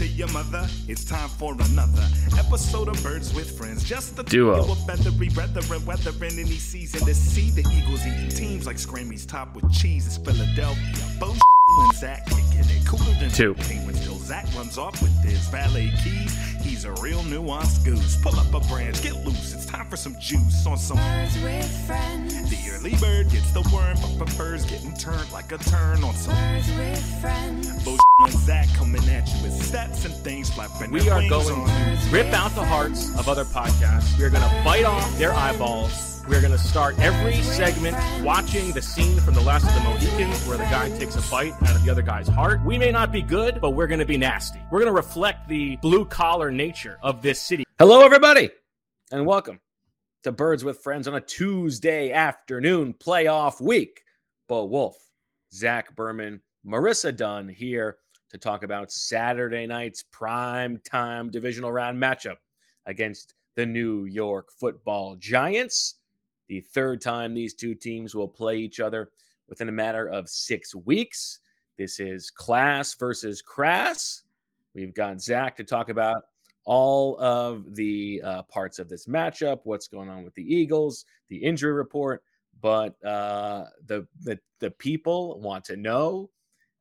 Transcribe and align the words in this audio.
To 0.00 0.06
your 0.06 0.28
mother, 0.28 0.66
it's 0.88 1.04
time 1.04 1.28
for 1.28 1.52
another 1.52 2.02
episode 2.38 2.88
of 2.88 3.02
Birds 3.02 3.34
with 3.34 3.58
Friends. 3.58 3.84
Just 3.84 4.16
the 4.16 4.22
Duo. 4.22 4.72
Of 4.72 4.86
feathery 4.86 5.28
brethren, 5.28 5.84
weathering 5.84 6.38
any 6.38 6.56
season 6.56 7.06
to 7.06 7.14
see 7.14 7.50
the 7.50 7.68
Eagles 7.70 8.06
eating 8.06 8.30
teams 8.30 8.66
like 8.66 8.78
Scrammy's 8.78 9.26
top 9.26 9.54
with 9.54 9.70
cheese. 9.70 10.06
It's 10.06 10.16
Philadelphia. 10.16 11.49
And 11.78 11.92
Zach 11.94 12.26
kicking 12.26 12.60
it 12.60 12.86
cooler 12.86 13.14
than 13.18 13.30
Two. 13.30 13.54
Penguins 13.54 14.00
Zach 14.30 14.46
runs 14.54 14.78
off 14.78 15.02
with 15.02 15.12
his 15.24 15.44
valet 15.48 15.90
keys. 16.04 16.32
He's 16.62 16.84
a 16.84 16.92
real 17.02 17.18
nuanced 17.22 17.84
goose. 17.84 18.16
Pull 18.22 18.38
up 18.38 18.54
a 18.54 18.60
branch, 18.68 19.02
get 19.02 19.16
loose. 19.26 19.52
It's 19.52 19.66
time 19.66 19.86
for 19.86 19.96
some 19.96 20.14
juice 20.20 20.64
on 20.68 20.78
some. 20.78 20.98
Birds 20.98 21.36
with 21.42 21.86
friends. 21.86 22.48
The 22.48 22.70
early 22.70 22.94
bird 23.00 23.28
gets 23.30 23.50
the 23.50 23.68
worm, 23.74 23.96
but 24.00 24.24
prefers 24.24 24.64
getting 24.66 24.94
turned 24.94 25.32
like 25.32 25.50
a 25.50 25.58
turn 25.58 26.04
on 26.04 26.14
some. 26.14 26.32
Birds 26.32 26.68
with 26.78 27.20
friends. 27.20 27.84
Bo 27.84 27.96
and 28.20 28.32
Zach 28.32 28.68
coming 28.76 29.02
at 29.08 29.26
you 29.26 29.42
with 29.42 29.54
stats 29.60 30.04
and 30.04 30.14
things 30.14 30.48
flapping. 30.50 30.92
We 30.92 31.00
their 31.00 31.14
are 31.14 31.18
wings 31.18 31.30
going 31.30 31.66
to 31.66 32.08
rip 32.12 32.32
out 32.32 32.54
the 32.54 32.64
hearts 32.64 33.12
of 33.18 33.28
other 33.28 33.44
podcasts. 33.44 34.16
We 34.16 34.22
are 34.22 34.30
going 34.30 34.48
to 34.48 34.62
bite 34.64 34.84
off 34.84 35.18
their 35.18 35.34
eyeballs. 35.34 36.19
We're 36.30 36.40
going 36.40 36.52
to 36.52 36.58
start 36.58 36.96
every 37.00 37.42
segment 37.42 37.96
watching 38.22 38.70
the 38.70 38.80
scene 38.80 39.18
from 39.18 39.34
The 39.34 39.40
Last 39.40 39.66
of 39.66 39.74
the 39.74 39.80
Mohicans 39.80 40.46
where 40.46 40.56
the 40.56 40.62
guy 40.62 40.88
takes 40.96 41.16
a 41.16 41.28
bite 41.28 41.54
out 41.64 41.74
of 41.74 41.84
the 41.84 41.90
other 41.90 42.02
guy's 42.02 42.28
heart. 42.28 42.64
We 42.64 42.78
may 42.78 42.92
not 42.92 43.10
be 43.10 43.20
good, 43.20 43.60
but 43.60 43.70
we're 43.70 43.88
going 43.88 43.98
to 43.98 44.06
be 44.06 44.16
nasty. 44.16 44.60
We're 44.70 44.78
going 44.78 44.92
to 44.92 44.96
reflect 44.96 45.48
the 45.48 45.74
blue 45.78 46.04
collar 46.04 46.52
nature 46.52 47.00
of 47.02 47.20
this 47.20 47.42
city. 47.42 47.64
Hello, 47.80 48.04
everybody, 48.04 48.48
and 49.10 49.26
welcome 49.26 49.58
to 50.22 50.30
Birds 50.30 50.62
with 50.62 50.78
Friends 50.78 51.08
on 51.08 51.16
a 51.16 51.20
Tuesday 51.20 52.12
afternoon 52.12 52.94
playoff 52.94 53.60
week. 53.60 54.02
Bo 54.48 54.66
Wulf, 54.66 54.98
Zach 55.52 55.96
Berman, 55.96 56.42
Marissa 56.64 57.14
Dunn 57.14 57.48
here 57.48 57.96
to 58.30 58.38
talk 58.38 58.62
about 58.62 58.92
Saturday 58.92 59.66
night's 59.66 60.04
prime 60.12 60.78
time 60.88 61.28
divisional 61.28 61.72
round 61.72 62.00
matchup 62.00 62.36
against 62.86 63.34
the 63.56 63.66
New 63.66 64.04
York 64.04 64.52
football 64.52 65.16
giants. 65.16 65.96
The 66.50 66.60
third 66.60 67.00
time 67.00 67.32
these 67.32 67.54
two 67.54 67.76
teams 67.76 68.16
will 68.16 68.26
play 68.26 68.58
each 68.58 68.80
other 68.80 69.12
within 69.48 69.68
a 69.68 69.72
matter 69.72 70.08
of 70.08 70.28
six 70.28 70.74
weeks. 70.74 71.38
This 71.78 72.00
is 72.00 72.28
class 72.28 72.92
versus 72.94 73.40
crass. 73.40 74.24
We've 74.74 74.92
got 74.92 75.20
Zach 75.20 75.56
to 75.58 75.64
talk 75.64 75.90
about 75.90 76.24
all 76.64 77.16
of 77.20 77.76
the 77.76 78.20
uh, 78.24 78.42
parts 78.42 78.80
of 78.80 78.88
this 78.88 79.06
matchup, 79.06 79.60
what's 79.62 79.86
going 79.86 80.08
on 80.08 80.24
with 80.24 80.34
the 80.34 80.42
Eagles, 80.42 81.04
the 81.28 81.36
injury 81.36 81.72
report. 81.72 82.24
But 82.60 82.96
uh, 83.04 83.66
the, 83.86 84.08
the 84.20 84.36
the 84.58 84.72
people 84.72 85.38
want 85.38 85.64
to 85.66 85.76
know. 85.76 86.30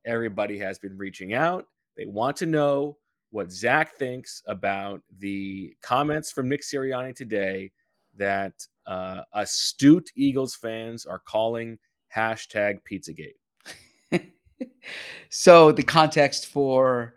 Everybody 0.03 0.57
has 0.57 0.80
been 0.80 0.97
reaching 0.97 1.36
out. 1.36 1.68
They 1.96 2.07
want 2.07 2.38
to 2.38 2.47
know 2.47 2.97
what 3.30 3.51
Zach 3.51 3.97
thinks 3.97 4.41
about 4.47 5.03
the 5.19 5.75
comments 5.84 6.31
from 6.31 6.50
Nick 6.50 6.63
Sirianni 6.63 7.16
today 7.16 7.72
that 8.19 8.53
uh, 8.85 9.22
astute 9.34 10.09
Eagles 10.16 10.56
fans 10.56 11.06
are 11.06 11.19
calling 11.19 11.78
hashtag 12.16 12.80
Pizzagate. 12.90 13.35
so 15.30 15.72
the 15.72 15.84
context 15.84 16.47
for 16.47 17.16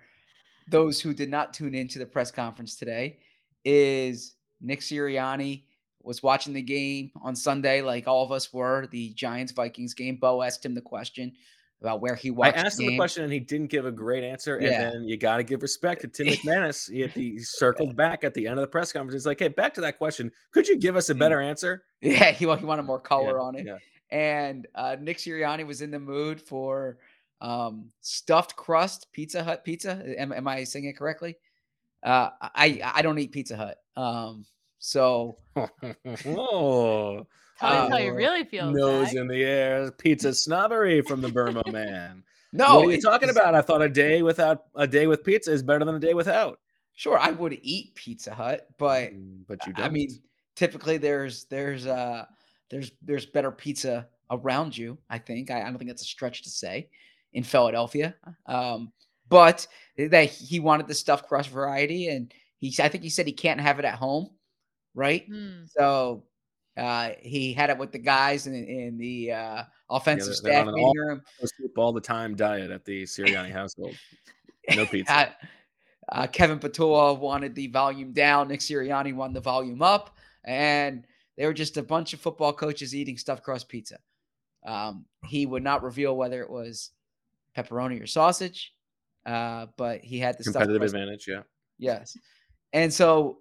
those 0.68 1.00
who 1.00 1.12
did 1.12 1.30
not 1.30 1.52
tune 1.52 1.74
into 1.74 1.98
the 1.98 2.06
press 2.06 2.30
conference 2.30 2.76
today 2.76 3.18
is 3.64 4.36
Nick 4.60 4.80
Sirianni 4.80 5.64
was 6.02 6.22
watching 6.22 6.52
the 6.52 6.62
game 6.62 7.10
on 7.22 7.36
Sunday, 7.36 7.80
like 7.80 8.08
all 8.08 8.24
of 8.24 8.32
us 8.32 8.52
were, 8.52 8.88
the 8.90 9.10
Giants 9.10 9.52
Vikings 9.52 9.94
game. 9.94 10.16
Bo 10.16 10.42
asked 10.42 10.64
him 10.64 10.74
the 10.74 10.80
question 10.80 11.32
about 11.82 12.00
where 12.00 12.15
he 12.15 12.31
was. 12.31 12.53
I 12.54 12.56
asked 12.56 12.78
the 12.78 12.84
him 12.84 12.91
game. 12.91 12.98
question 12.98 13.25
and 13.25 13.32
he 13.32 13.41
didn't 13.41 13.66
give 13.66 13.87
a 13.87 13.91
great 13.91 14.22
answer. 14.22 14.56
And 14.56 14.66
then 14.72 15.04
you 15.04 15.16
got 15.16 15.38
to 15.38 15.43
give 15.43 15.62
respect 15.62 16.03
to 16.03 16.09
Tim 16.09 16.26
McManus. 16.32 16.88
He, 16.91 17.06
he 17.09 17.38
circled 17.41 17.97
back 17.97 18.22
at 18.22 18.34
the 18.34 18.47
end 18.47 18.59
of 18.59 18.62
the 18.62 18.69
press 18.69 18.93
conference. 18.93 19.15
He's 19.15 19.26
like, 19.26 19.41
hey, 19.41 19.48
back 19.48 19.75
to 19.75 19.81
that 19.81 19.98
question. 19.98 20.31
Could 20.53 20.69
you 20.69 20.78
give 20.78 20.94
us 20.97 21.10
a 21.10 21.15
better 21.15 21.41
answer? 21.41 21.82
Yeah, 22.00 22.31
he, 22.31 22.47
he 22.47 22.47
wanted 22.47 22.82
more 22.84 23.00
color 23.00 23.38
Yeah, 23.38 23.43
on 23.43 23.56
it. 23.56 23.66
yeah. 23.66 23.78
And 24.10 24.66
uh, 24.75 24.97
Nick 25.00 25.19
Sirianni 25.19 25.66
was 25.66 25.81
in 25.82 25.91
the 25.91 25.98
mood 25.98 26.41
for 26.41 26.98
um, 27.41 27.91
stuffed 28.00 28.54
crust 28.56 29.09
Pizza 29.12 29.43
Hut 29.43 29.64
pizza. 29.64 30.03
Am, 30.19 30.32
am 30.32 30.47
I 30.47 30.64
saying 30.64 30.84
it 30.84 30.97
correctly? 30.97 31.37
Uh, 32.03 32.31
I 32.43 32.81
I 32.94 33.03
don't 33.03 33.19
eat 33.19 33.32
Pizza 33.32 33.56
Hut. 33.56 33.78
Um, 33.97 34.44
so 34.78 35.37
oh, 36.26 37.26
Tell 37.62 37.84
us 37.87 37.91
how 37.93 37.99
you 37.99 38.11
Uh, 38.12 38.15
really 38.15 38.45
feel. 38.45 38.71
nose 38.73 39.09
Zach. 39.09 39.17
in 39.17 39.27
the 39.28 39.43
air, 39.45 39.91
pizza 39.93 40.34
snobbery 40.34 41.00
from 41.03 41.21
the 41.21 41.28
Burma 41.31 41.62
man. 41.73 42.23
no, 42.53 42.81
what 42.81 42.89
are 42.89 42.93
you 42.93 43.00
talking 43.00 43.31
about? 43.31 43.55
I 43.55 43.62
thought 43.62 43.81
a 43.83 43.89
day 43.89 44.23
without 44.23 44.65
a 44.75 44.87
day 44.87 45.06
with 45.06 45.25
pizza 45.25 45.53
is 45.53 45.62
better 45.62 45.84
than 45.84 45.95
a 45.95 46.00
day 46.00 46.15
without. 46.15 46.59
Sure, 46.95 47.19
I 47.19 47.31
would 47.31 47.59
eat 47.62 47.95
Pizza 47.95 48.34
Hut, 48.34 48.69
but 48.78 49.12
Mm, 49.15 49.47
but 49.49 49.65
you 49.67 49.73
I 49.77 49.81
don't. 49.81 49.87
I 49.87 49.89
mean, 49.89 50.11
typically 50.56 50.99
there's 50.99 51.45
there's 51.47 51.87
uh 51.87 52.27
there's 52.71 52.91
there's 53.00 53.25
better 53.27 53.50
pizza 53.50 54.09
around 54.31 54.77
you. 54.77 54.99
I 55.09 55.19
think 55.19 55.50
I, 55.50 55.61
I 55.61 55.65
don't 55.65 55.79
think 55.79 55.89
that's 55.91 56.03
a 56.03 56.06
stretch 56.06 56.43
to 56.43 56.50
say 56.50 56.89
in 57.33 57.44
Philadelphia. 57.44 58.15
Um, 58.47 58.93
but 59.29 59.67
that 59.97 60.29
he 60.29 60.61
wanted 60.61 60.87
the 60.89 60.94
stuffed 60.94 61.27
crust 61.29 61.49
variety, 61.49 62.09
and 62.09 62.33
he 62.59 62.75
I 62.79 62.89
think 62.89 63.03
he 63.05 63.11
said 63.11 63.27
he 63.27 63.33
can't 63.33 63.61
have 63.61 63.79
it 63.79 63.84
at 63.87 63.94
home, 63.94 64.29
right? 64.94 65.25
Hmm. 65.27 65.65
So 65.69 66.25
uh, 66.77 67.10
he 67.21 67.53
had 67.53 67.71
it 67.71 67.78
with 67.78 67.93
the 67.93 67.99
guys 67.99 68.47
in, 68.47 68.55
in 68.55 68.97
the 68.97 69.33
uh, 69.33 69.62
offensive 69.91 70.28
they're 70.43 70.65
staff 70.65 70.66
meeting 70.66 70.93
room. 70.97 71.22
All 71.77 71.93
the 71.93 72.00
time 72.00 72.35
diet 72.35 72.70
at 72.70 72.85
the 72.85 73.02
Sirianni 73.02 73.52
household. 73.52 73.94
No 74.75 74.87
pizza. 74.91 75.12
Uh, 75.12 75.26
uh, 76.08 76.26
Kevin 76.26 76.58
Patullo 76.58 77.19
wanted 77.19 77.55
the 77.55 77.69
volume 77.69 78.12
down. 78.12 78.49
Nick 78.49 78.61
Sirianni 78.61 79.14
wanted 79.14 79.35
the 79.35 79.41
volume 79.41 79.82
up, 79.82 80.17
and 80.44 81.06
they 81.37 81.46
were 81.46 81.52
just 81.52 81.76
a 81.76 81.82
bunch 81.82 82.12
of 82.12 82.20
football 82.20 82.52
coaches 82.52 82.94
eating 82.94 83.19
stuffed 83.19 83.43
crust 83.43 83.69
pizza. 83.69 83.99
Um, 84.64 85.05
he 85.26 85.46
would 85.46 85.62
not 85.62 85.82
reveal 85.82 86.17
whether 86.17 86.43
it 86.43 86.50
was 86.50 86.91
pepperoni 87.56 88.02
or 88.02 88.06
sausage, 88.06 88.75
uh, 89.26 89.67
but 89.76 90.00
he 90.02 90.19
had 90.19 90.38
the 90.38 90.44
Competitive 90.44 90.81
crust. 90.81 90.94
advantage, 90.94 91.26
yeah. 91.29 91.43
Yes, 91.79 92.17
and 92.73 92.93
so 92.93 93.38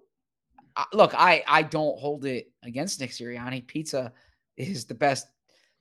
look, 0.92 1.14
I 1.14 1.42
I 1.46 1.62
don't 1.62 1.98
hold 1.98 2.24
it 2.24 2.50
against 2.62 3.00
Nick 3.00 3.10
Sirianni. 3.10 3.66
Pizza 3.66 4.12
is 4.56 4.84
the 4.84 4.94
best 4.94 5.26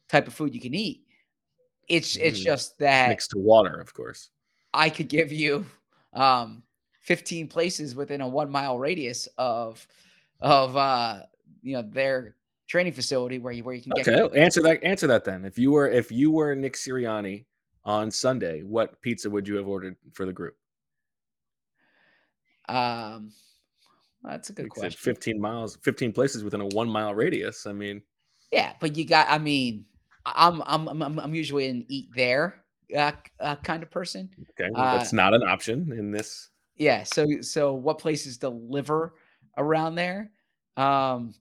type 0.09 0.27
of 0.27 0.33
food 0.33 0.53
you 0.53 0.61
can 0.61 0.73
eat. 0.73 1.03
It's 1.87 2.15
it's 2.15 2.39
Mm. 2.39 2.43
just 2.43 2.77
that 2.79 3.09
Mixed 3.09 3.31
to 3.31 3.37
water, 3.39 3.79
of 3.79 3.93
course. 3.93 4.29
I 4.73 4.89
could 4.89 5.07
give 5.09 5.31
you 5.31 5.65
um 6.13 6.63
15 7.01 7.47
places 7.47 7.95
within 7.95 8.21
a 8.21 8.27
one 8.27 8.49
mile 8.49 8.77
radius 8.77 9.27
of 9.37 9.85
of 10.39 10.75
uh 10.77 11.21
you 11.61 11.73
know 11.73 11.81
their 11.81 12.35
training 12.67 12.93
facility 12.93 13.39
where 13.39 13.53
you 13.53 13.63
where 13.63 13.75
you 13.75 13.81
can 13.81 13.91
get 13.91 14.07
Okay, 14.07 14.39
answer 14.39 14.61
that. 14.61 14.83
Answer 14.83 15.07
that 15.07 15.25
then. 15.25 15.43
If 15.45 15.57
you 15.59 15.71
were 15.71 15.89
if 15.89 16.11
you 16.11 16.31
were 16.31 16.55
Nick 16.55 16.73
Sirianni 16.75 17.45
on 17.83 18.11
Sunday, 18.11 18.61
what 18.63 19.01
pizza 19.01 19.29
would 19.29 19.47
you 19.47 19.55
have 19.55 19.67
ordered 19.67 19.95
for 20.13 20.25
the 20.25 20.33
group? 20.33 20.55
Um, 22.69 23.33
that's 24.23 24.49
a 24.49 24.53
good 24.53 24.69
question. 24.69 24.91
15 24.99 25.39
miles, 25.41 25.77
15 25.83 26.11
places 26.13 26.43
within 26.43 26.61
a 26.61 26.67
one 26.67 26.89
mile 26.89 27.13
radius. 27.15 27.65
I 27.65 27.73
mean, 27.73 28.01
Yeah, 28.51 28.73
but 28.79 28.95
you 28.95 29.05
got. 29.05 29.27
I 29.29 29.37
mean, 29.37 29.85
I'm 30.25 30.61
I'm 30.65 30.87
I'm 30.87 31.19
I'm- 31.19 31.33
usually 31.35 31.67
an 31.67 31.85
eat 31.87 32.09
there 32.15 32.63
uh, 32.95 33.11
uh, 33.39 33.55
kind 33.57 33.81
of 33.83 33.89
person. 33.89 34.29
okay, 34.51 34.69
well, 34.71 34.83
Uh, 34.83 34.97
that's 34.97 35.13
not 35.13 35.33
an 35.33 35.43
option 35.43 35.91
in 35.93 36.11
this. 36.11 36.49
Yeah. 36.75 37.03
So 37.03 37.25
so 37.41 37.73
what 37.73 37.97
places 37.99 38.37
deliver 38.37 39.15
around 39.57 39.95
there? 39.95 40.31
Um, 40.77 41.33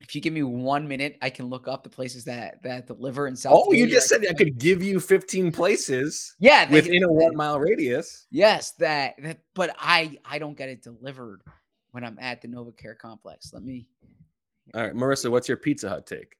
if 0.00 0.14
you 0.14 0.20
give 0.20 0.32
me 0.34 0.42
one 0.42 0.86
minute, 0.86 1.16
I 1.22 1.30
can 1.30 1.46
look 1.46 1.66
up 1.68 1.82
the 1.82 1.88
places 1.90 2.24
that 2.24 2.62
that 2.62 2.86
deliver 2.86 3.26
in 3.26 3.34
South. 3.36 3.54
Oh, 3.66 3.72
you 3.72 3.86
just 3.86 4.08
said 4.08 4.24
I 4.28 4.34
could 4.34 4.58
give 4.58 4.82
you 4.82 5.00
15 5.00 5.50
places 5.52 6.34
yeah 6.38 6.64
they- 6.66 6.72
within 6.74 7.02
a 7.02 7.12
one 7.12 7.34
mile 7.36 7.58
radius. 7.58 8.26
Yes, 8.30 8.72
that, 8.72 9.14
that 9.22 9.38
but 9.54 9.74
I 9.78 10.18
I 10.24 10.38
don't 10.38 10.56
get 10.56 10.68
it 10.68 10.82
delivered 10.82 11.42
when 11.96 12.04
I'm 12.04 12.18
at 12.20 12.42
the 12.42 12.48
NovaCare 12.48 12.98
complex. 12.98 13.54
Let 13.54 13.62
me 13.62 13.86
All 14.74 14.82
right, 14.82 14.92
Marissa, 14.92 15.30
what's 15.30 15.48
your 15.48 15.56
Pizza 15.56 15.88
Hut 15.88 16.06
take? 16.06 16.36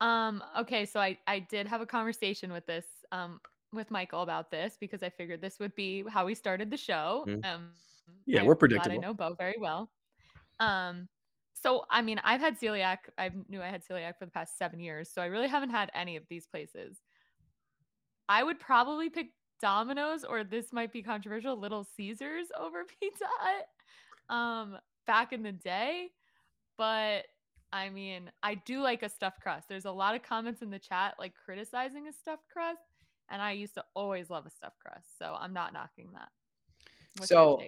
Um, 0.00 0.40
okay, 0.56 0.86
so 0.86 1.00
I 1.00 1.18
I 1.26 1.40
did 1.40 1.66
have 1.66 1.80
a 1.80 1.86
conversation 1.86 2.52
with 2.52 2.64
this 2.66 2.86
um 3.10 3.40
with 3.72 3.90
Michael 3.90 4.22
about 4.22 4.52
this 4.52 4.76
because 4.78 5.02
I 5.02 5.08
figured 5.10 5.40
this 5.40 5.58
would 5.58 5.74
be 5.74 6.04
how 6.08 6.24
we 6.24 6.36
started 6.36 6.70
the 6.70 6.76
show. 6.76 7.24
Mm. 7.26 7.44
Um 7.44 7.70
Yeah, 8.24 8.42
I'm 8.42 8.46
we're 8.46 8.54
glad 8.54 8.60
predictable. 8.60 8.94
I 8.94 8.98
know 8.98 9.14
Bo 9.14 9.34
very 9.34 9.56
well. 9.58 9.90
Um 10.60 11.08
so 11.54 11.86
I 11.90 12.00
mean 12.00 12.20
I've 12.22 12.40
had 12.40 12.60
celiac. 12.60 12.98
I 13.18 13.32
knew 13.48 13.60
I 13.60 13.70
had 13.70 13.82
celiac 13.84 14.16
for 14.16 14.26
the 14.26 14.30
past 14.30 14.56
7 14.58 14.78
years, 14.78 15.10
so 15.12 15.20
I 15.22 15.26
really 15.26 15.48
haven't 15.48 15.70
had 15.70 15.90
any 15.92 16.14
of 16.14 16.22
these 16.28 16.46
places. 16.46 17.00
I 18.28 18.44
would 18.44 18.60
probably 18.60 19.10
pick 19.10 19.30
Domino's 19.60 20.22
or 20.22 20.44
this 20.44 20.72
might 20.72 20.92
be 20.92 21.02
controversial, 21.02 21.56
Little 21.56 21.82
Caesars 21.96 22.46
over 22.56 22.84
Pizza 23.00 23.24
Hut. 23.40 23.66
Um 24.28 24.78
back 25.06 25.32
in 25.32 25.42
the 25.42 25.52
day, 25.52 26.08
but 26.78 27.24
I 27.72 27.90
mean, 27.90 28.30
I 28.42 28.54
do 28.54 28.80
like 28.80 29.02
a 29.02 29.08
stuffed 29.08 29.40
crust. 29.40 29.68
There's 29.68 29.84
a 29.84 29.90
lot 29.90 30.14
of 30.14 30.22
comments 30.22 30.62
in 30.62 30.70
the 30.70 30.78
chat 30.78 31.14
like 31.18 31.34
criticizing 31.44 32.06
a 32.08 32.12
stuffed 32.12 32.48
crust, 32.52 32.80
and 33.30 33.42
I 33.42 33.52
used 33.52 33.74
to 33.74 33.84
always 33.94 34.30
love 34.30 34.46
a 34.46 34.50
stuffed 34.50 34.78
crust, 34.78 35.18
so 35.18 35.36
I'm 35.38 35.52
not 35.52 35.72
knocking 35.72 36.08
that. 36.14 36.28
What's 37.16 37.28
So- 37.28 37.60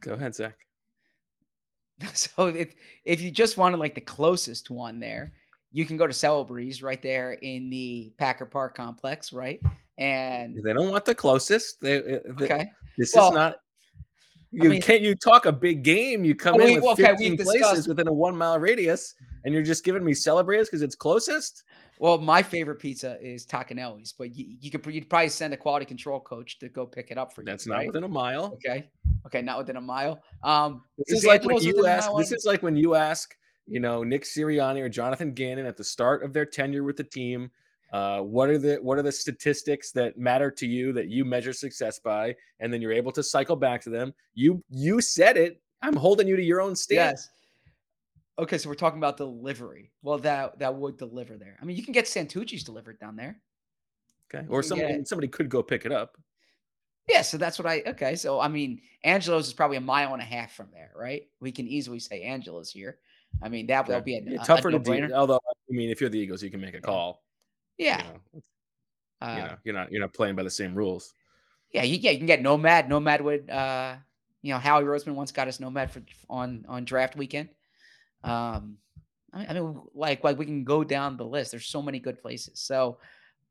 Go 0.00 0.12
ahead, 0.12 0.34
Zach. 0.34 0.58
so 2.14 2.48
if 2.48 2.74
if 3.04 3.20
you 3.22 3.30
just 3.30 3.56
wanted 3.56 3.78
like 3.78 3.94
the 3.94 4.00
closest 4.02 4.68
one 4.70 5.00
there, 5.00 5.32
you 5.72 5.86
can 5.86 5.96
go 5.96 6.06
to 6.06 6.12
Celebre's 6.12 6.82
right 6.82 7.00
there 7.00 7.32
in 7.32 7.70
the 7.70 8.12
Packer 8.18 8.44
Park 8.46 8.76
complex, 8.76 9.32
right? 9.32 9.60
And 9.96 10.62
They 10.62 10.72
don't 10.72 10.90
want 10.90 11.04
the 11.04 11.14
closest. 11.14 11.80
They, 11.80 11.98
uh, 11.98 12.18
the- 12.36 12.44
okay, 12.44 12.70
This 12.98 13.14
Well, 13.14 13.28
is 13.30 13.34
not. 13.34 13.56
You 14.62 14.70
mean- 14.70 14.82
can't. 14.82 15.02
You 15.02 15.14
talk 15.14 15.46
a 15.46 15.52
big 15.52 15.82
game. 15.82 16.24
You 16.24 16.34
come 16.34 16.54
Oh, 16.56 16.60
in 16.60 16.66
we- 16.66 16.74
with 16.76 16.84
okay, 17.00 17.02
we've 17.12 17.18
15 17.18 17.36
discussed- 17.36 17.58
places 17.58 17.88
within 17.88 18.08
a 18.08 18.12
one 18.12 18.36
mile 18.36 18.58
radius, 18.58 19.14
and 19.44 19.52
you're 19.52 19.62
just 19.62 19.84
giving 19.84 20.04
me 20.04 20.14
Celebre's 20.14 20.68
because 20.68 20.82
it's 20.82 20.94
closest. 20.94 21.64
well, 22.00 22.18
my 22.18 22.42
favorite 22.42 22.80
pizza 22.80 23.16
is 23.22 23.46
Tacconelli's, 23.46 24.12
but 24.18 24.34
you, 24.36 24.56
you 24.60 24.70
could 24.70 24.84
you'd 24.92 25.08
probably 25.08 25.28
send 25.28 25.54
a 25.54 25.56
quality 25.56 25.86
control 25.86 26.18
coach 26.20 26.58
to 26.58 26.68
go 26.68 26.84
pick 26.86 27.10
it 27.10 27.18
up 27.18 27.32
for 27.32 27.42
you. 27.42 27.46
That's 27.46 27.66
not 27.66 27.76
right? 27.76 27.86
within 27.86 28.04
a 28.04 28.08
mile. 28.08 28.46
Okay, 28.54 28.90
okay, 29.26 29.42
not 29.42 29.58
within 29.58 29.76
a 29.76 29.80
mile. 29.80 30.20
Um, 30.42 30.82
This 30.98 31.18
is, 31.18 31.24
like 31.26 31.44
when 31.44 31.60
you 31.62 31.86
ask. 31.86 32.10
This 32.16 32.32
is 32.32 32.44
like 32.44 32.62
when 32.62 32.76
you 32.76 32.94
ask, 32.94 33.34
you 33.66 33.80
know, 33.80 34.02
Nick 34.02 34.24
Sirianni 34.24 34.80
or 34.80 34.88
Jonathan 34.88 35.32
Gannon 35.32 35.66
at 35.66 35.76
the 35.76 35.84
start 35.84 36.22
of 36.24 36.32
their 36.32 36.44
tenure 36.46 36.82
with 36.84 36.96
the 36.96 37.04
team. 37.04 37.50
Uh, 37.94 38.20
what 38.20 38.50
are 38.50 38.58
the 38.58 38.74
what 38.82 38.98
are 38.98 39.02
the 39.02 39.12
statistics 39.12 39.92
that 39.92 40.18
matter 40.18 40.50
to 40.50 40.66
you 40.66 40.92
that 40.92 41.06
you 41.08 41.24
measure 41.24 41.52
success 41.52 42.00
by, 42.00 42.34
and 42.58 42.72
then 42.72 42.82
you're 42.82 42.92
able 42.92 43.12
to 43.12 43.22
cycle 43.22 43.54
back 43.54 43.80
to 43.80 43.88
them. 43.88 44.12
You 44.34 44.64
you 44.68 45.00
said 45.00 45.36
it. 45.36 45.62
I'm 45.80 45.94
holding 45.94 46.26
you 46.26 46.34
to 46.34 46.42
your 46.42 46.60
own 46.60 46.74
stance. 46.74 47.20
Yes. 47.20 47.30
Okay, 48.36 48.58
so 48.58 48.68
we're 48.68 48.74
talking 48.74 48.98
about 48.98 49.16
delivery. 49.16 49.92
Well, 50.02 50.18
that 50.18 50.58
that 50.58 50.74
would 50.74 50.96
deliver 50.98 51.36
there. 51.36 51.56
I 51.62 51.64
mean, 51.64 51.76
you 51.76 51.84
can 51.84 51.92
get 51.92 52.06
Santucci's 52.06 52.64
delivered 52.64 52.98
down 52.98 53.14
there. 53.14 53.40
Okay. 54.34 54.44
Or 54.48 54.64
somebody 54.64 54.94
get- 54.94 55.06
somebody 55.06 55.28
could 55.28 55.48
go 55.48 55.62
pick 55.62 55.86
it 55.86 55.92
up. 55.92 56.18
Yeah, 57.08 57.22
so 57.22 57.36
that's 57.38 57.60
what 57.60 57.66
I 57.68 57.82
okay. 57.86 58.16
So 58.16 58.40
I 58.40 58.48
mean, 58.48 58.80
Angelo's 59.04 59.46
is 59.46 59.52
probably 59.52 59.76
a 59.76 59.80
mile 59.80 60.14
and 60.14 60.22
a 60.22 60.24
half 60.24 60.52
from 60.52 60.66
there, 60.72 60.90
right? 60.96 61.28
We 61.38 61.52
can 61.52 61.68
easily 61.68 62.00
say 62.00 62.22
Angelo's 62.22 62.70
here. 62.72 62.98
I 63.40 63.48
mean, 63.48 63.68
that 63.68 63.86
will 63.86 63.94
Okay. 63.96 64.04
be 64.04 64.16
a, 64.16 64.22
Yeah, 64.32 64.38
a- 64.40 64.42
a 64.42 64.46
tougher 64.46 64.72
to 64.72 64.80
do. 64.80 65.12
Although 65.14 65.36
I 65.46 65.52
mean, 65.72 65.90
if 65.90 66.00
you're 66.00 66.10
the 66.10 66.18
Eagles, 66.18 66.42
you 66.42 66.50
can 66.50 66.60
make 66.60 66.74
a 66.74 66.80
call. 66.80 67.23
Yeah, 67.78 68.02
You 68.02 68.12
know, 68.12 68.42
uh, 69.20 69.34
you 69.36 69.42
know, 69.42 69.56
you're 69.64 69.74
not 69.74 69.92
you're 69.92 70.00
not 70.00 70.12
playing 70.12 70.36
by 70.36 70.42
the 70.42 70.50
same 70.50 70.74
rules. 70.74 71.12
yeah, 71.72 71.82
you, 71.82 71.96
yeah. 71.96 72.10
You 72.12 72.18
can 72.18 72.26
get 72.26 72.42
Nomad. 72.42 72.88
Nomad 72.88 73.20
would, 73.20 73.50
uh, 73.50 73.96
you 74.42 74.52
know, 74.52 74.58
Howie 74.58 74.84
Roseman 74.84 75.14
once 75.14 75.32
got 75.32 75.48
us 75.48 75.60
Nomad 75.60 75.90
for 75.90 76.02
on 76.28 76.64
on 76.68 76.84
draft 76.84 77.16
weekend. 77.16 77.48
Um, 78.22 78.78
I, 79.32 79.46
I 79.46 79.52
mean, 79.54 79.80
like 79.94 80.22
like 80.24 80.38
we 80.38 80.44
can 80.44 80.64
go 80.64 80.84
down 80.84 81.16
the 81.16 81.24
list. 81.26 81.50
There's 81.50 81.66
so 81.66 81.82
many 81.82 81.98
good 81.98 82.20
places. 82.20 82.60
So, 82.60 82.98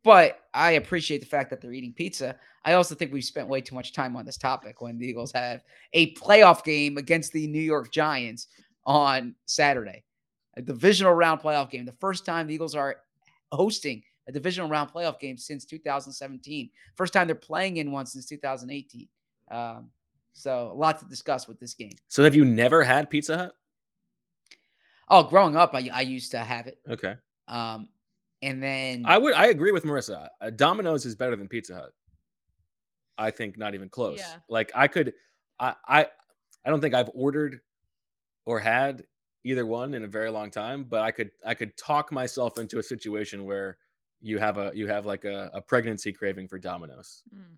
but 0.03 0.39
I 0.53 0.71
appreciate 0.73 1.19
the 1.19 1.27
fact 1.27 1.49
that 1.49 1.61
they're 1.61 1.73
eating 1.73 1.93
pizza. 1.93 2.37
I 2.65 2.73
also 2.73 2.95
think 2.95 3.11
we've 3.11 3.23
spent 3.23 3.49
way 3.49 3.59
too 3.59 3.75
much 3.75 3.91
time 3.93 4.15
on 4.15 4.25
this 4.25 4.37
topic 4.37 4.81
when 4.81 4.97
the 4.97 5.05
Eagles 5.05 5.33
have 5.33 5.63
a 5.91 6.13
playoff 6.15 6.63
game 6.63 6.97
against 6.97 7.33
the 7.33 7.47
New 7.47 7.61
York 7.61 7.91
Giants 7.91 8.47
on 8.85 9.35
Saturday, 9.45 10.03
a 10.55 10.61
divisional 10.61 11.13
round 11.13 11.41
playoff 11.41 11.69
game. 11.69 11.85
The 11.85 11.91
first 11.93 12.25
time 12.25 12.47
the 12.47 12.53
Eagles 12.53 12.75
are 12.75 12.97
hosting 13.51 14.03
a 14.27 14.31
divisional 14.31 14.69
round 14.69 14.91
playoff 14.91 15.19
game 15.19 15.37
since 15.37 15.65
2017. 15.65 16.69
First 16.95 17.13
time 17.13 17.27
they're 17.27 17.35
playing 17.35 17.77
in 17.77 17.91
one 17.91 18.05
since 18.05 18.25
2018. 18.25 19.07
Um, 19.51 19.89
so 20.33 20.71
a 20.71 20.75
lot 20.75 20.99
to 20.99 21.05
discuss 21.05 21.47
with 21.47 21.59
this 21.59 21.73
game. 21.73 21.91
So 22.07 22.23
have 22.23 22.35
you 22.35 22.45
never 22.45 22.83
had 22.83 23.09
Pizza 23.09 23.37
Hut? 23.37 23.55
Oh, 25.09 25.23
growing 25.23 25.55
up, 25.55 25.75
I, 25.75 25.89
I 25.93 26.01
used 26.01 26.31
to 26.31 26.39
have 26.39 26.67
it. 26.67 26.79
Okay. 26.89 27.15
Um, 27.47 27.89
and 28.41 28.61
then 28.61 29.03
I 29.05 29.17
would 29.17 29.33
I 29.33 29.47
agree 29.47 29.71
with 29.71 29.83
Marissa. 29.83 30.27
Uh, 30.41 30.49
Domino's 30.49 31.05
is 31.05 31.15
better 31.15 31.35
than 31.35 31.47
Pizza 31.47 31.75
Hut. 31.75 31.91
I 33.17 33.31
think 33.31 33.57
not 33.57 33.73
even 33.73 33.89
close. 33.89 34.19
Yeah. 34.19 34.35
Like 34.49 34.71
I 34.75 34.87
could 34.87 35.13
I 35.59 35.75
I 35.87 36.07
I 36.65 36.69
don't 36.69 36.81
think 36.81 36.93
I've 36.93 37.11
ordered 37.13 37.61
or 38.45 38.59
had 38.59 39.05
either 39.45 39.65
one 39.65 39.93
in 39.93 40.03
a 40.03 40.07
very 40.07 40.29
long 40.29 40.51
time, 40.51 40.83
but 40.83 41.01
I 41.01 41.11
could 41.11 41.31
I 41.45 41.53
could 41.53 41.77
talk 41.77 42.11
myself 42.11 42.57
into 42.57 42.79
a 42.79 42.83
situation 42.83 43.45
where 43.45 43.77
you 44.23 44.39
have 44.39 44.57
a 44.57 44.71
you 44.73 44.87
have 44.87 45.05
like 45.05 45.25
a, 45.25 45.51
a 45.53 45.61
pregnancy 45.61 46.11
craving 46.13 46.47
for 46.47 46.57
Domino's. 46.57 47.21
Mm. 47.35 47.57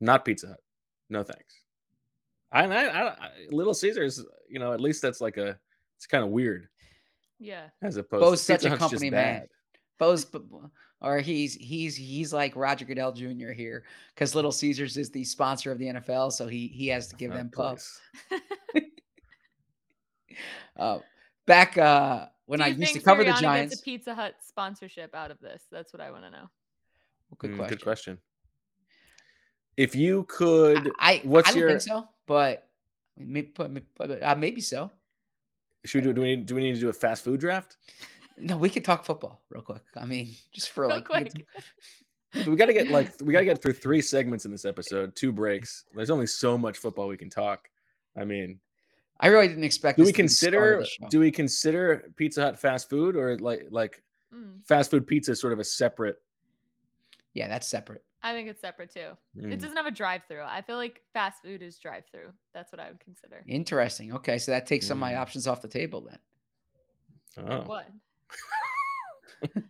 Not 0.00 0.24
Pizza 0.24 0.48
Hut. 0.48 0.60
No 1.08 1.22
thanks. 1.22 1.54
I, 2.52 2.64
I, 2.64 2.84
I, 2.84 3.08
I 3.08 3.30
Little 3.50 3.72
Caesars, 3.72 4.22
you 4.48 4.58
know, 4.58 4.72
at 4.72 4.80
least 4.80 5.00
that's 5.00 5.20
like 5.20 5.36
a 5.36 5.58
it's 5.96 6.06
kind 6.06 6.24
of 6.24 6.30
weird 6.30 6.68
Yeah. 7.38 7.68
as 7.82 7.96
opposed 7.96 8.20
Bo's 8.22 8.40
to 8.40 8.44
such 8.44 8.60
Pizza 8.62 8.66
a 8.68 8.70
Hut's 8.78 8.80
company 8.92 9.10
man. 9.10 9.40
bad. 9.40 9.48
Bo's, 9.98 10.26
or 11.00 11.20
he's 11.20 11.54
he's 11.54 11.96
he's 11.96 12.32
like 12.32 12.54
Roger 12.56 12.84
Goodell 12.84 13.12
Jr. 13.12 13.52
here 13.52 13.84
because 14.14 14.34
Little 14.34 14.52
Caesars 14.52 14.96
is 14.96 15.10
the 15.10 15.24
sponsor 15.24 15.70
of 15.72 15.78
the 15.78 15.86
NFL, 15.86 16.32
so 16.32 16.46
he 16.46 16.66
he 16.68 16.88
has 16.88 17.06
to 17.08 17.16
give 17.16 17.32
them 17.32 17.50
puffs. 17.50 18.00
Uh, 20.76 20.98
back 21.46 21.78
uh, 21.78 22.26
when 22.46 22.62
I 22.62 22.68
used 22.68 22.80
to 22.80 22.86
think 22.86 23.04
cover 23.04 23.24
the 23.24 23.32
Giants. 23.32 23.74
Gets 23.74 23.82
a 23.82 23.84
Pizza 23.84 24.14
Hut 24.14 24.34
sponsorship 24.40 25.14
out 25.14 25.30
of 25.30 25.38
this. 25.40 25.64
That's 25.70 25.92
what 25.92 26.00
I 26.00 26.10
want 26.10 26.24
to 26.24 26.30
know. 26.30 26.46
Good 27.38 27.50
Mm, 27.50 27.56
question. 27.56 27.76
Good 27.76 27.82
question. 27.82 28.18
If 29.76 29.94
you 29.94 30.24
could, 30.28 30.90
I 30.98 31.20
what's 31.24 31.48
I 31.48 31.52
don't 31.52 31.60
your? 31.60 31.68
think 31.70 31.82
so, 31.82 32.08
but 32.26 32.68
maybe, 33.16 33.52
uh, 34.00 34.34
maybe 34.36 34.60
so. 34.60 34.90
Should 35.84 36.04
we 36.04 36.08
do? 36.08 36.14
Do 36.14 36.20
we, 36.22 36.26
need, 36.28 36.46
do 36.46 36.54
we 36.54 36.62
need 36.62 36.74
to 36.74 36.80
do 36.80 36.88
a 36.88 36.92
fast 36.94 37.24
food 37.24 37.40
draft? 37.40 37.76
No, 38.38 38.56
we 38.56 38.70
could 38.70 38.84
talk 38.84 39.04
football 39.04 39.42
real 39.50 39.62
quick. 39.62 39.82
I 39.96 40.06
mean, 40.06 40.34
just 40.52 40.70
for 40.70 40.82
Real 40.86 40.96
like 40.96 41.04
quick. 41.04 41.32
We 42.46 42.54
got 42.56 42.66
to 42.66 42.74
get 42.74 42.90
like 42.90 43.12
we 43.22 43.32
got 43.32 43.38
to 43.38 43.44
get 43.46 43.62
through 43.62 43.74
three 43.74 44.02
segments 44.02 44.44
in 44.44 44.50
this 44.50 44.66
episode, 44.66 45.16
two 45.16 45.32
breaks. 45.32 45.84
There's 45.94 46.10
only 46.10 46.26
so 46.26 46.58
much 46.58 46.76
football 46.76 47.08
we 47.08 47.16
can 47.16 47.30
talk. 47.30 47.70
I 48.14 48.24
mean, 48.24 48.58
I 49.20 49.28
really 49.28 49.48
didn't 49.48 49.64
expect. 49.64 49.96
do 49.98 50.02
this 50.04 50.08
we 50.08 50.12
to 50.12 50.16
be 50.22 50.22
the 50.24 50.28
start 50.28 50.54
of 50.54 50.78
consider 50.80 51.08
do 51.10 51.20
we 51.20 51.30
consider 51.30 52.12
Pizza 52.16 52.42
Hut 52.42 52.58
fast 52.58 52.90
food 52.90 53.16
or 53.16 53.38
like 53.38 53.66
like 53.70 54.02
Mm, 54.34 54.66
fast 54.66 54.90
food 54.90 55.06
pizza 55.06 55.30
is 55.32 55.40
sort 55.40 55.52
of 55.52 55.60
a 55.60 55.64
separate? 55.64 56.16
Yeah, 57.32 57.46
that's 57.48 57.66
separate. 57.68 58.02
I 58.22 58.32
think 58.32 58.48
it's 58.48 58.60
separate 58.60 58.92
too. 58.92 59.10
It 59.36 59.44
Mm. 59.44 59.60
doesn't 59.60 59.76
have 59.76 59.86
a 59.86 59.90
drive-through. 59.92 60.42
I 60.42 60.62
feel 60.62 60.76
like 60.76 61.00
fast 61.12 61.42
food 61.44 61.62
is 61.62 61.78
drive-through. 61.78 62.32
That's 62.52 62.72
what 62.72 62.80
I 62.80 62.88
would 62.88 62.98
consider. 62.98 63.44
Interesting. 63.46 64.12
Okay, 64.14 64.38
so 64.38 64.50
that 64.50 64.66
takes 64.66 64.86
some 64.88 64.98
of 64.98 65.00
my 65.00 65.12
Mm. 65.12 65.18
options 65.20 65.46
off 65.46 65.62
the 65.62 65.68
table 65.68 66.08
then. 66.10 66.18
Oh. 67.48 67.62
What? 67.66 67.86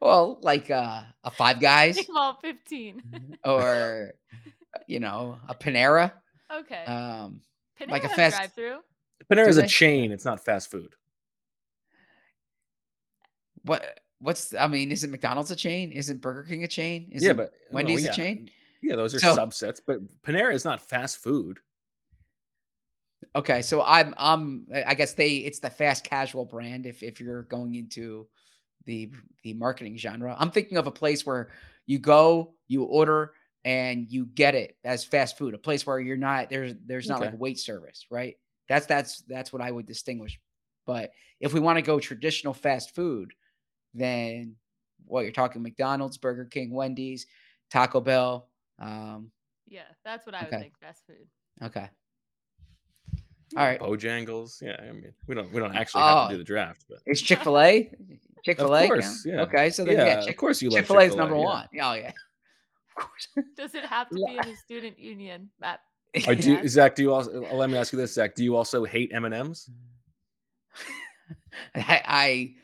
Well, 0.00 0.38
like 0.40 0.70
uh, 0.70 1.02
a 1.22 1.30
Five 1.30 1.60
Guys 1.60 1.96
Name 1.96 2.16
all 2.16 2.38
15. 2.40 3.36
or 3.44 4.12
you 4.86 4.98
know 5.00 5.38
a 5.48 5.54
Panera. 5.54 6.12
okay. 6.52 6.84
Um, 6.84 7.42
Panera 7.80 7.90
like 7.90 8.04
a 8.04 8.08
fast- 8.08 8.36
drive-through. 8.36 8.78
Panera 9.30 9.48
is 9.48 9.56
a 9.58 9.66
chain. 9.66 10.12
It's 10.12 10.24
not 10.24 10.44
fast 10.44 10.70
food. 10.70 10.94
What 13.62 14.00
what's 14.20 14.54
I 14.54 14.66
mean, 14.66 14.90
isn't 14.92 15.10
McDonald's 15.10 15.50
a 15.50 15.56
chain? 15.56 15.92
Isn't 15.92 16.20
Burger 16.20 16.44
King 16.44 16.64
a 16.64 16.68
chain? 16.68 17.08
Isn't 17.12 17.26
yeah, 17.26 17.32
but 17.32 17.52
well, 17.70 17.84
Wendy's 17.84 18.04
yeah. 18.04 18.10
a 18.10 18.14
chain? 18.14 18.50
Yeah, 18.82 18.96
those 18.96 19.14
are 19.14 19.18
So- 19.20 19.36
subsets, 19.36 19.80
but 19.86 20.00
Panera 20.22 20.54
is 20.54 20.64
not 20.64 20.80
fast 20.80 21.18
food. 21.18 21.58
Okay, 23.36 23.62
so 23.62 23.82
I'm 23.82 24.14
I'm 24.16 24.66
I 24.74 24.84
I 24.88 24.94
guess 24.94 25.12
they 25.12 25.36
it's 25.36 25.58
the 25.60 25.70
fast 25.70 26.04
casual 26.04 26.44
brand 26.44 26.86
if 26.86 27.02
if 27.02 27.20
you're 27.20 27.42
going 27.44 27.74
into 27.74 28.26
the 28.86 29.10
the 29.44 29.52
marketing 29.54 29.96
genre. 29.98 30.34
I'm 30.38 30.50
thinking 30.50 30.78
of 30.78 30.86
a 30.86 30.90
place 30.90 31.24
where 31.26 31.50
you 31.86 31.98
go, 31.98 32.54
you 32.66 32.84
order 32.84 33.34
and 33.64 34.06
you 34.10 34.26
get 34.26 34.54
it 34.54 34.76
as 34.84 35.04
fast 35.04 35.36
food, 35.36 35.54
a 35.54 35.58
place 35.58 35.86
where 35.86 36.00
you're 36.00 36.16
not 36.16 36.48
there's 36.50 36.74
there's 36.86 37.08
not 37.08 37.20
Okay. 37.20 37.30
like 37.30 37.40
wait 37.40 37.58
service, 37.58 38.06
right? 38.10 38.36
That's 38.68 38.86
that's 38.86 39.22
that's 39.22 39.52
what 39.52 39.60
I 39.62 39.70
would 39.70 39.86
distinguish. 39.86 40.38
But 40.86 41.10
if 41.40 41.52
we 41.52 41.60
want 41.60 41.76
to 41.76 41.82
go 41.82 42.00
traditional 42.00 42.54
fast 42.54 42.94
food, 42.94 43.32
then 43.94 44.56
what 45.04 45.22
you're 45.22 45.32
talking 45.32 45.62
McDonald's, 45.62 46.18
Burger 46.18 46.44
King, 46.44 46.72
Wendy's, 46.72 47.26
Taco 47.70 48.00
Bell, 48.00 48.48
um 48.78 49.30
Yeah, 49.66 49.82
that's 50.04 50.24
what 50.26 50.34
I 50.34 50.42
would 50.42 50.50
think 50.50 50.78
fast 50.78 51.04
food. 51.06 51.26
okay. 51.62 51.88
All 53.56 53.64
right. 53.64 53.80
Bojangles. 53.80 54.62
Yeah, 54.62 54.76
I 54.80 54.92
mean, 54.92 55.12
we 55.26 55.34
don't 55.34 55.52
we 55.52 55.58
don't 55.60 55.74
actually 55.74 56.02
have 56.02 56.16
Oh, 56.18 56.28
to 56.28 56.34
do 56.34 56.38
the 56.38 56.44
draft, 56.44 56.84
but 56.88 56.98
It's 57.06 57.20
Chick 57.20 57.42
Fil 57.42 57.58
A. 57.58 57.90
Chick 58.44 58.58
Fil 58.58 58.74
A. 58.76 58.86
course, 58.86 59.24
yeah. 59.26 59.40
Okay, 59.42 59.70
so 59.70 59.84
then 59.84 59.96
yeah, 59.98 60.22
yeah, 60.22 60.30
of 60.30 60.36
course 60.36 60.62
you 60.62 60.70
love 60.70 60.78
Chick 60.78 60.86
Fil 60.86 60.96
A 60.96 61.00
is 61.00 61.04
Chick-fil-A, 61.08 61.20
number 61.20 61.36
yeah. 61.36 61.44
one. 61.44 61.68
Oh 61.74 61.92
yeah, 61.94 62.08
of 62.08 62.14
course. 62.14 62.14
Does 63.56 63.74
it 63.74 63.84
have 63.84 64.08
to 64.10 64.14
be 64.16 64.36
in 64.36 64.48
the 64.48 64.56
student 64.56 64.98
union? 64.98 65.50
Matt? 65.60 65.80
Or 66.26 66.34
do 66.34 66.52
Yes. 66.54 66.70
Zach? 66.72 66.96
Do 66.96 67.02
you 67.02 67.12
also? 67.14 67.40
Let 67.54 67.70
me 67.70 67.76
ask 67.78 67.92
you 67.92 67.98
this, 67.98 68.14
Zach. 68.14 68.34
Do 68.34 68.42
you 68.42 68.56
also 68.56 68.84
hate 68.84 69.10
M 69.14 69.24
and 69.24 69.34
M's? 69.34 69.70
I, 71.74 72.02
I 72.04 72.54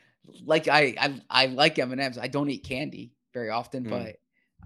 like 0.43 0.67
I, 0.67 0.95
I 0.99 1.21
I 1.29 1.45
like 1.47 1.79
M 1.79 1.91
and 1.91 2.01
M's. 2.01 2.17
I 2.17 2.27
don't 2.27 2.49
eat 2.49 2.63
candy 2.65 3.13
very 3.33 3.49
often, 3.49 3.85
Mm. 3.85 3.89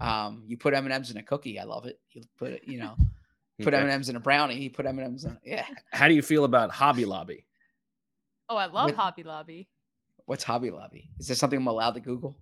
but 0.00 0.04
um, 0.04 0.42
you 0.46 0.56
put 0.56 0.74
M 0.74 0.84
and 0.84 0.92
M's 0.92 1.10
in 1.10 1.16
a 1.16 1.22
cookie, 1.22 1.60
I 1.60 1.64
love 1.64 1.86
it. 1.86 2.00
You 2.10 2.22
put 2.38 2.50
it, 2.52 2.62
you 2.66 2.78
know, 2.78 2.96
put 3.62 3.72
M 3.74 3.82
and 3.82 3.90
M's 3.90 4.08
in 4.08 4.16
a 4.16 4.20
brownie. 4.20 4.56
You 4.56 4.70
put 4.70 4.86
M 4.86 4.98
and 4.98 5.06
M's 5.06 5.24
in, 5.24 5.38
yeah. 5.44 5.66
How 5.92 6.08
do 6.08 6.14
you 6.14 6.22
feel 6.22 6.44
about 6.44 6.70
Hobby 6.70 7.04
Lobby? 7.04 7.46
Oh, 8.48 8.56
I 8.56 8.66
love 8.66 8.86
With- 8.86 8.96
Hobby 8.96 9.22
Lobby. 9.22 9.68
What's 10.26 10.42
Hobby 10.44 10.70
Lobby? 10.70 11.10
Is 11.18 11.26
there 11.28 11.36
something 11.36 11.58
I'm 11.58 11.66
allowed 11.66 11.92
to 11.92 12.00
Google? 12.00 12.36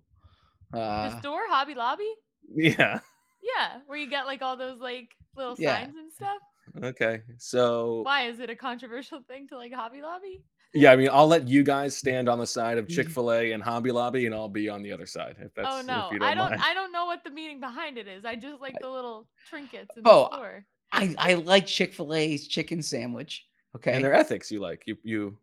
The 0.71 0.79
Uh, 0.79 1.19
store 1.19 1.41
Hobby 1.49 1.73
Lobby? 1.75 2.09
Yeah. 2.55 2.99
Yeah, 3.41 3.79
where 3.87 3.97
you 3.97 4.09
get 4.09 4.25
like 4.25 4.41
all 4.41 4.57
those 4.57 4.79
like 4.79 5.09
little 5.35 5.55
Yeah. 5.57 5.79
signs 5.79 5.95
and 5.97 6.11
stuff. 6.11 6.37
Okay. 6.83 7.21
So 7.37 8.03
Why 8.03 8.27
is 8.27 8.39
it 8.39 8.49
a 8.49 8.55
controversial 8.55 9.21
thing 9.21 9.47
to 9.49 9.57
like 9.57 9.73
Hobby 9.73 10.01
Lobby? 10.01 10.43
yeah, 10.73 10.91
I 10.91 10.95
mean, 10.95 11.09
I'll 11.11 11.27
let 11.27 11.47
you 11.47 11.63
guys 11.63 11.95
stand 11.97 12.29
on 12.29 12.39
the 12.39 12.47
side 12.47 12.77
Mm-hmm. 12.77 12.79
of 12.79 12.87
Chick 12.87 13.09
Fil 13.09 13.31
A 13.33 13.51
and 13.51 13.61
Hobby 13.61 13.91
Lobby, 13.91 14.25
and 14.25 14.33
I'll 14.33 14.47
be 14.49 14.69
on 14.69 14.81
the 14.81 14.91
other 14.91 15.05
side. 15.05 15.35
If 15.39 15.53
that's 15.53 15.67
oh 15.67 15.81
if 15.81 15.87
no, 15.87 16.11
you 16.11 16.19
don't 16.19 16.29
I 16.29 16.35
don't. 16.35 16.49
mind. 16.49 16.61
I 16.61 16.73
don't 16.73 16.91
know 16.91 17.05
what 17.05 17.23
the 17.23 17.29
meaning 17.29 17.59
behind 17.59 17.97
it 17.97 18.07
is. 18.07 18.25
I 18.25 18.35
just 18.35 18.61
like 18.61 18.79
the 18.79 18.89
little 18.89 19.27
trinkets 19.45 19.97
in 19.97 20.03
Oh, 20.05 20.29
the 20.29 20.35
store. 20.35 20.65
I 20.91 21.15
I 21.17 21.33
like 21.35 21.65
Chick 21.67 21.93
Fil 21.93 22.13
A's 22.13 22.47
chicken 22.47 22.81
sandwich. 22.81 23.45
Okay, 23.75 23.93
And 23.93 24.03
their 24.03 24.13
ethics, 24.13 24.51
you 24.51 24.59
like 24.59 24.83
you 24.85 24.97
you. 25.03 25.37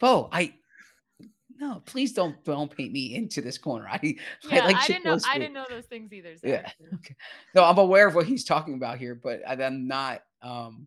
Bo, 0.00 0.28
I 0.32 0.54
no, 1.58 1.82
please 1.86 2.12
don't 2.12 2.42
don't 2.44 2.74
paint 2.74 2.92
me 2.92 3.14
into 3.14 3.40
this 3.40 3.58
corner. 3.58 3.86
I 3.90 3.98
Yeah, 4.50 4.62
I 4.62 4.66
like 4.66 4.76
I 4.76 4.86
didn't 4.86 5.04
know. 5.04 5.14
Chick-fil-A's 5.14 5.24
I 5.34 5.38
didn't 5.38 5.54
know 5.54 5.64
those 5.68 5.86
things 5.86 6.12
either. 6.12 6.34
Yeah. 6.42 6.70
Okay. 6.94 7.14
No, 7.54 7.64
I'm 7.64 7.78
aware 7.78 8.06
of 8.06 8.14
what 8.14 8.26
he's 8.26 8.44
talking 8.44 8.74
about 8.74 8.98
here, 8.98 9.14
but 9.14 9.40
I- 9.46 9.62
I'm 9.62 9.86
not. 9.86 10.22
Um, 10.42 10.86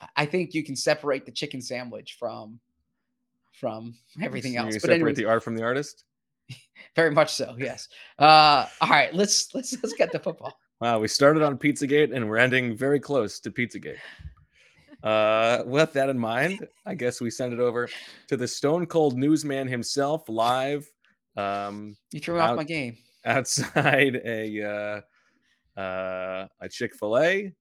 I- 0.00 0.08
I 0.16 0.26
think 0.26 0.54
you 0.54 0.62
can 0.64 0.76
separate 0.76 1.24
the 1.26 1.32
chicken 1.32 1.60
sandwich 1.60 2.16
from 2.18 2.60
from 3.52 3.94
everything 4.20 4.54
you 4.54 4.60
else. 4.60 4.74
But 4.74 4.82
separate 4.82 4.94
anyways, 4.96 5.16
the 5.16 5.24
art 5.24 5.42
from 5.42 5.56
the 5.56 5.62
artist. 5.62 6.04
very 6.96 7.10
much 7.10 7.32
so. 7.34 7.56
Yes. 7.58 7.88
Uh, 8.18 8.66
all 8.80 8.88
right. 8.90 9.14
Let's 9.14 9.54
let's 9.54 9.72
let's 9.82 9.94
get 9.94 10.12
to 10.12 10.18
football. 10.18 10.58
Wow, 10.80 10.98
we 10.98 11.08
started 11.08 11.42
on 11.42 11.56
Pizzagate 11.56 12.14
and 12.14 12.28
we're 12.28 12.36
ending 12.36 12.76
very 12.76 13.00
close 13.00 13.40
to 13.40 13.50
Pizzagate. 13.50 13.96
Uh, 15.06 15.62
with 15.66 15.92
that 15.92 16.08
in 16.08 16.18
mind, 16.18 16.66
I 16.84 16.94
guess 16.96 17.20
we 17.20 17.30
send 17.30 17.52
it 17.52 17.60
over 17.60 17.88
to 18.26 18.36
the 18.36 18.48
Stone 18.48 18.86
Cold 18.86 19.16
Newsman 19.16 19.68
himself, 19.68 20.28
live 20.28 20.90
um, 21.36 21.96
You 22.12 22.18
threw 22.18 22.40
Out- 22.40 22.50
off 22.50 22.56
my 22.56 22.64
game. 22.64 22.96
outside 23.24 24.16
a 24.24 25.02
uh, 25.76 25.80
uh, 25.80 26.48
a 26.60 26.68
Chick 26.68 26.96
Fil 26.96 27.18
A 27.18 27.52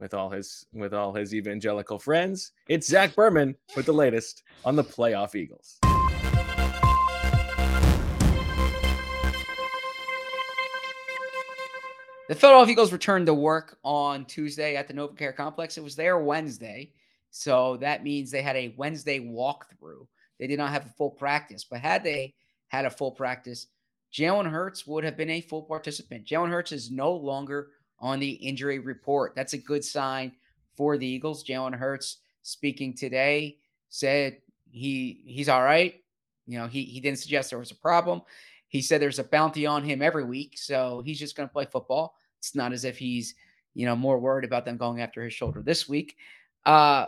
with 0.00 0.14
all 0.14 0.30
his 0.30 0.64
with 0.72 0.94
all 0.94 1.12
his 1.12 1.34
evangelical 1.34 1.98
friends. 1.98 2.52
It's 2.68 2.86
Zach 2.88 3.14
Berman 3.14 3.54
with 3.76 3.84
the 3.86 3.92
latest 3.92 4.42
on 4.64 4.74
the 4.74 4.84
playoff 4.84 5.34
Eagles. 5.34 5.78
The 12.26 12.34
Philadelphia 12.34 12.72
Eagles 12.72 12.92
returned 12.92 13.26
to 13.26 13.34
work 13.34 13.76
on 13.84 14.24
Tuesday 14.24 14.76
at 14.76 14.88
the 14.88 14.94
NovaCare 14.94 15.36
Complex. 15.36 15.76
It 15.76 15.84
was 15.84 15.94
there 15.94 16.18
Wednesday. 16.18 16.90
So 17.30 17.76
that 17.78 18.02
means 18.02 18.30
they 18.30 18.40
had 18.40 18.56
a 18.56 18.74
Wednesday 18.78 19.20
walkthrough. 19.20 20.06
They 20.38 20.46
did 20.46 20.58
not 20.58 20.70
have 20.70 20.86
a 20.86 20.94
full 20.96 21.10
practice, 21.10 21.64
but 21.64 21.80
had 21.80 22.02
they 22.02 22.34
had 22.68 22.86
a 22.86 22.90
full 22.90 23.10
practice, 23.10 23.66
Jalen 24.10 24.50
Hurts 24.50 24.86
would 24.86 25.04
have 25.04 25.18
been 25.18 25.30
a 25.30 25.42
full 25.42 25.62
participant. 25.62 26.24
Jalen 26.24 26.48
Hurts 26.48 26.72
is 26.72 26.90
no 26.90 27.12
longer 27.12 27.72
on 27.98 28.20
the 28.20 28.30
injury 28.30 28.78
report. 28.78 29.34
That's 29.34 29.52
a 29.52 29.58
good 29.58 29.84
sign 29.84 30.32
for 30.76 30.96
the 30.96 31.06
Eagles. 31.06 31.44
Jalen 31.44 31.74
Hurts 31.74 32.18
speaking 32.42 32.94
today 32.94 33.58
said 33.90 34.38
he 34.70 35.20
he's 35.26 35.50
all 35.50 35.62
right. 35.62 36.00
You 36.46 36.58
know, 36.58 36.68
he 36.68 36.84
he 36.84 37.00
didn't 37.00 37.18
suggest 37.18 37.50
there 37.50 37.58
was 37.58 37.70
a 37.70 37.76
problem. 37.76 38.22
He 38.74 38.82
said 38.82 39.00
there's 39.00 39.20
a 39.20 39.24
bounty 39.24 39.66
on 39.66 39.84
him 39.84 40.02
every 40.02 40.24
week, 40.24 40.58
so 40.58 41.00
he's 41.04 41.20
just 41.20 41.36
going 41.36 41.48
to 41.48 41.52
play 41.52 41.64
football. 41.64 42.16
It's 42.40 42.56
not 42.56 42.72
as 42.72 42.84
if 42.84 42.98
he's, 42.98 43.36
you 43.72 43.86
know, 43.86 43.94
more 43.94 44.18
worried 44.18 44.44
about 44.44 44.64
them 44.64 44.76
going 44.76 45.00
after 45.00 45.22
his 45.22 45.32
shoulder 45.32 45.62
this 45.62 45.88
week. 45.88 46.16
Uh 46.66 47.06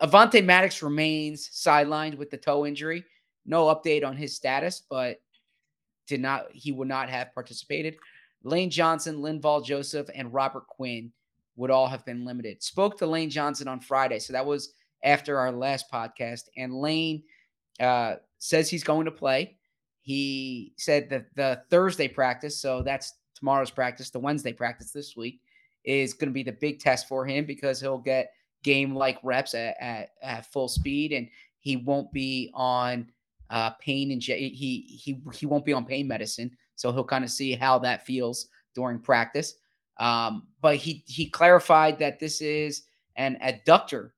Avonte 0.00 0.44
Maddox 0.44 0.84
remains 0.84 1.48
sidelined 1.48 2.16
with 2.16 2.30
the 2.30 2.36
toe 2.36 2.64
injury. 2.64 3.04
No 3.44 3.74
update 3.74 4.04
on 4.06 4.16
his 4.16 4.36
status, 4.36 4.84
but 4.88 5.20
did 6.06 6.20
not 6.20 6.46
he 6.52 6.70
would 6.70 6.86
not 6.86 7.10
have 7.10 7.34
participated. 7.34 7.96
Lane 8.44 8.70
Johnson, 8.70 9.16
Linval 9.16 9.64
Joseph, 9.64 10.08
and 10.14 10.32
Robert 10.32 10.68
Quinn 10.68 11.10
would 11.56 11.72
all 11.72 11.88
have 11.88 12.04
been 12.04 12.24
limited. 12.24 12.62
Spoke 12.62 12.96
to 12.98 13.06
Lane 13.06 13.30
Johnson 13.30 13.66
on 13.66 13.80
Friday, 13.80 14.20
so 14.20 14.32
that 14.32 14.46
was 14.46 14.74
after 15.02 15.38
our 15.38 15.50
last 15.50 15.90
podcast, 15.92 16.42
and 16.56 16.72
Lane 16.72 17.24
uh, 17.80 18.14
says 18.38 18.70
he's 18.70 18.84
going 18.84 19.06
to 19.06 19.10
play. 19.10 19.56
He 20.04 20.74
said 20.76 21.08
that 21.08 21.34
the 21.34 21.62
Thursday 21.70 22.08
practice, 22.08 22.60
so 22.60 22.82
that's 22.82 23.14
tomorrow's 23.34 23.70
practice, 23.70 24.10
the 24.10 24.18
Wednesday 24.18 24.52
practice 24.52 24.92
this 24.92 25.16
week, 25.16 25.40
is 25.82 26.12
going 26.12 26.28
to 26.28 26.34
be 26.34 26.42
the 26.42 26.52
big 26.52 26.78
test 26.78 27.08
for 27.08 27.24
him 27.24 27.46
because 27.46 27.80
he'll 27.80 27.96
get 27.96 28.32
game 28.62 28.94
like 28.94 29.18
reps 29.22 29.54
at, 29.54 29.76
at, 29.80 30.10
at 30.22 30.52
full 30.52 30.68
speed 30.68 31.12
and 31.12 31.26
he 31.60 31.76
won't 31.78 32.12
be 32.12 32.50
on 32.52 33.10
uh, 33.48 33.70
pain 33.70 34.12
and 34.12 34.22
he 34.22 34.50
he 34.50 35.22
he 35.32 35.46
won't 35.46 35.64
be 35.64 35.72
on 35.72 35.86
pain 35.86 36.06
medicine, 36.06 36.50
so 36.74 36.92
he'll 36.92 37.02
kind 37.02 37.24
of 37.24 37.30
see 37.30 37.52
how 37.52 37.78
that 37.78 38.04
feels 38.04 38.48
during 38.74 38.98
practice. 38.98 39.54
Um, 39.98 40.48
but 40.60 40.76
he 40.76 41.02
he 41.06 41.30
clarified 41.30 41.98
that 41.98 42.20
this 42.20 42.42
is 42.42 42.82
an 43.16 43.38
adductor 43.42 44.10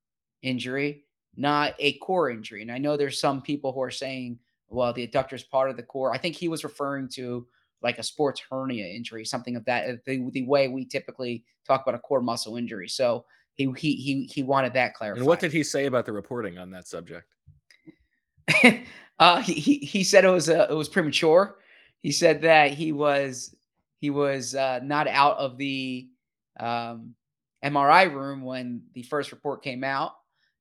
injury, 0.42 1.04
not 1.36 1.74
a 1.78 1.92
core 1.98 2.30
injury. 2.30 2.62
And 2.62 2.72
I 2.72 2.78
know 2.78 2.96
there's 2.96 3.20
some 3.20 3.40
people 3.40 3.72
who 3.72 3.82
are 3.82 3.90
saying, 3.90 4.40
well, 4.68 4.92
the 4.92 5.06
adductor 5.06 5.34
is 5.34 5.42
part 5.42 5.70
of 5.70 5.76
the 5.76 5.82
core. 5.82 6.12
I 6.12 6.18
think 6.18 6.34
he 6.34 6.48
was 6.48 6.64
referring 6.64 7.08
to 7.10 7.46
like 7.82 7.98
a 7.98 8.02
sports 8.02 8.40
hernia 8.50 8.86
injury, 8.86 9.24
something 9.24 9.56
of 9.56 9.64
that, 9.66 10.04
the, 10.04 10.28
the 10.32 10.46
way 10.46 10.68
we 10.68 10.84
typically 10.84 11.44
talk 11.66 11.82
about 11.82 11.94
a 11.94 12.00
core 12.00 12.20
muscle 12.20 12.56
injury. 12.56 12.88
So 12.88 13.24
he 13.54 13.72
he 13.76 13.96
he 13.96 14.24
he 14.32 14.42
wanted 14.42 14.74
that 14.74 14.94
clarified. 14.94 15.18
And 15.18 15.26
what 15.26 15.40
did 15.40 15.52
he 15.52 15.62
say 15.62 15.86
about 15.86 16.06
the 16.06 16.12
reporting 16.12 16.58
on 16.58 16.70
that 16.70 16.86
subject? 16.86 17.26
uh, 19.18 19.40
he, 19.42 19.54
he 19.54 19.78
he 19.78 20.04
said 20.04 20.24
it 20.24 20.30
was 20.30 20.48
uh, 20.48 20.66
it 20.70 20.74
was 20.74 20.88
premature. 20.88 21.56
He 22.00 22.12
said 22.12 22.42
that 22.42 22.72
he 22.72 22.92
was 22.92 23.54
he 23.98 24.10
was 24.10 24.54
uh, 24.54 24.80
not 24.82 25.08
out 25.08 25.38
of 25.38 25.56
the 25.56 26.08
um, 26.60 27.14
MRI 27.64 28.12
room 28.12 28.42
when 28.42 28.82
the 28.94 29.02
first 29.02 29.32
report 29.32 29.62
came 29.62 29.82
out, 29.82 30.12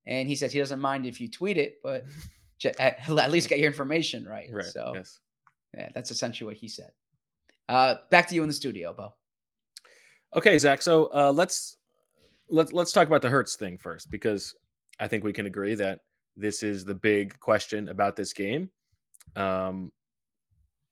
and 0.05 0.27
he 0.27 0.35
said 0.35 0.51
he 0.51 0.59
doesn't 0.59 0.79
mind 0.79 1.05
if 1.05 1.19
you 1.19 1.29
tweet 1.29 1.57
it, 1.57 1.79
but 1.83 2.05
at, 2.63 3.09
at 3.09 3.31
least 3.31 3.50
get 3.50 3.59
your 3.59 3.67
information 3.67 4.25
right. 4.25 4.50
Right. 4.51 4.65
So 4.65 4.93
Yes. 4.95 5.19
yeah, 5.75 5.89
that's 5.93 6.12
essentially 6.12 6.47
what 6.47 6.57
he 6.57 6.67
said. 6.67 6.91
Uh, 7.67 7.95
back 8.12 8.27
to 8.29 8.35
you 8.35 8.41
in 8.41 8.47
the 8.47 8.53
studio, 8.53 8.93
Bo. 8.93 9.13
Okay, 10.35 10.57
Zach. 10.59 10.81
So 10.81 11.09
uh, 11.13 11.31
let's 11.31 11.77
let's 12.50 12.74
let's 12.74 12.91
talk 12.91 13.07
about 13.07 13.21
the 13.21 13.29
Hurts 13.29 13.55
thing 13.55 13.77
first 13.77 14.12
because 14.12 14.55
I 15.00 15.07
think 15.07 15.24
we 15.24 15.33
can 15.33 15.45
agree 15.45 15.75
that 15.75 16.01
this 16.38 16.63
is 16.63 16.85
the 16.85 16.95
big 16.95 17.39
question 17.39 17.89
about 17.89 18.15
this 18.15 18.33
game. 18.33 18.69
Um, 19.35 19.91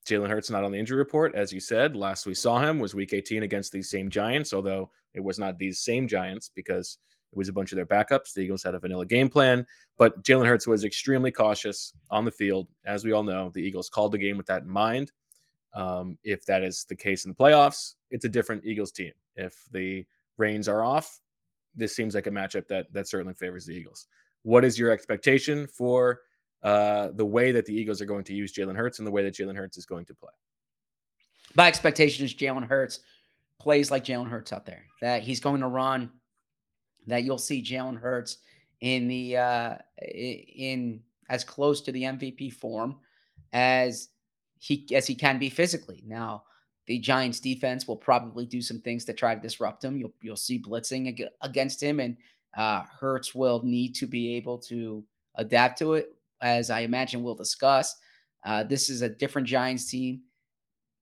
Jalen 0.07 0.29
Hurts 0.29 0.49
not 0.49 0.63
on 0.63 0.71
the 0.71 0.79
injury 0.79 0.97
report, 0.97 1.35
as 1.35 1.53
you 1.53 1.59
said. 1.59 1.95
Last 1.95 2.25
we 2.25 2.33
saw 2.33 2.59
him 2.59 2.79
was 2.79 2.93
Week 2.93 3.13
18 3.13 3.43
against 3.43 3.71
these 3.71 3.89
same 3.89 4.09
Giants, 4.09 4.53
although 4.53 4.89
it 5.13 5.23
was 5.23 5.39
not 5.39 5.57
these 5.57 5.79
same 5.79 6.07
Giants 6.07 6.49
because 6.53 6.97
It 7.33 7.37
was 7.37 7.49
a 7.49 7.53
bunch 7.53 7.71
of 7.71 7.77
their 7.77 7.85
backups. 7.85 8.33
The 8.33 8.41
Eagles 8.41 8.61
had 8.61 8.75
a 8.75 8.79
vanilla 8.79 9.07
game 9.07 9.27
plan, 9.27 9.65
but 9.97 10.23
Jalen 10.23 10.45
Hurts 10.45 10.67
was 10.67 10.83
extremely 10.83 11.31
cautious 11.31 11.91
on 12.11 12.25
the 12.25 12.31
field. 12.31 12.67
As 12.85 13.03
we 13.03 13.11
all 13.11 13.23
know, 13.23 13.49
the 13.49 13.61
Eagles 13.61 13.89
called 13.89 14.11
the 14.11 14.19
game 14.19 14.37
with 14.37 14.45
that 14.45 14.61
in 14.61 14.69
mind. 14.69 15.11
Um, 15.73 16.19
if 16.23 16.45
that 16.45 16.61
is 16.61 16.85
the 16.87 16.95
case 16.95 17.25
in 17.25 17.31
the 17.31 17.35
playoffs, 17.35 17.95
it's 18.11 18.25
a 18.25 18.29
different 18.29 18.63
Eagles 18.65 18.91
team. 18.91 19.13
If 19.35 19.65
the 19.71 20.05
reins 20.37 20.67
are 20.67 20.83
off, 20.83 21.21
this 21.75 21.95
seems 21.95 22.13
like 22.13 22.27
a 22.27 22.31
matchup 22.31 22.67
that 22.67 22.93
that 22.93 23.07
certainly 23.07 23.33
favors 23.33 23.65
the 23.65 23.73
Eagles. 23.73 24.05
What 24.43 24.63
is 24.63 24.77
your 24.77 24.91
expectation 24.91 25.65
for 25.65 26.21
uh, 26.61 27.09
the 27.15 27.25
way 27.25 27.51
that 27.51 27.65
the 27.65 27.73
Eagles 27.73 27.99
are 27.99 28.05
going 28.05 28.25
to 28.25 28.35
use 28.35 28.53
Jalen 28.53 28.75
Hurts 28.75 28.99
and 28.99 29.07
the 29.07 29.11
way 29.11 29.23
that 29.23 29.33
Jalen 29.33 29.55
Hurts 29.55 29.77
is 29.77 29.87
going 29.87 30.05
to 30.05 30.13
play? 30.13 30.29
My 31.55 31.67
expectation 31.67 32.25
is 32.25 32.35
Jalen 32.35 32.67
Hurts 32.67 32.99
plays 33.59 33.89
like 33.89 34.05
Jalen 34.05 34.29
Hurts 34.29 34.53
out 34.53 34.67
there. 34.67 34.85
That 35.01 35.23
he's 35.23 35.39
going 35.39 35.61
to 35.61 35.67
run. 35.67 36.11
That 37.07 37.23
you'll 37.23 37.37
see 37.37 37.63
Jalen 37.63 37.99
Hurts 37.99 38.37
in 38.81 39.07
the 39.07 39.37
uh, 39.37 39.75
in 40.01 41.01
as 41.29 41.43
close 41.43 41.81
to 41.81 41.91
the 41.91 42.03
MVP 42.03 42.53
form 42.53 42.97
as 43.51 44.09
he 44.59 44.87
as 44.93 45.07
he 45.07 45.15
can 45.15 45.39
be 45.39 45.49
physically. 45.49 46.03
Now, 46.05 46.43
the 46.87 46.99
Giants 46.99 47.39
defense 47.39 47.87
will 47.87 47.97
probably 47.97 48.45
do 48.45 48.61
some 48.61 48.79
things 48.81 49.05
to 49.05 49.13
try 49.13 49.35
to 49.35 49.41
disrupt 49.41 49.83
him. 49.83 49.97
You'll 49.97 50.13
you'll 50.21 50.35
see 50.35 50.61
blitzing 50.61 51.09
ag- 51.09 51.29
against 51.41 51.81
him, 51.81 51.99
and 51.99 52.17
uh, 52.57 52.83
Hurts 52.99 53.33
will 53.33 53.61
need 53.63 53.95
to 53.95 54.07
be 54.07 54.35
able 54.35 54.57
to 54.59 55.03
adapt 55.35 55.79
to 55.79 55.93
it, 55.93 56.13
as 56.41 56.69
I 56.69 56.81
imagine 56.81 57.23
we'll 57.23 57.35
discuss. 57.35 57.95
Uh, 58.45 58.63
this 58.63 58.89
is 58.89 59.01
a 59.01 59.09
different 59.09 59.47
Giants 59.47 59.89
team 59.89 60.21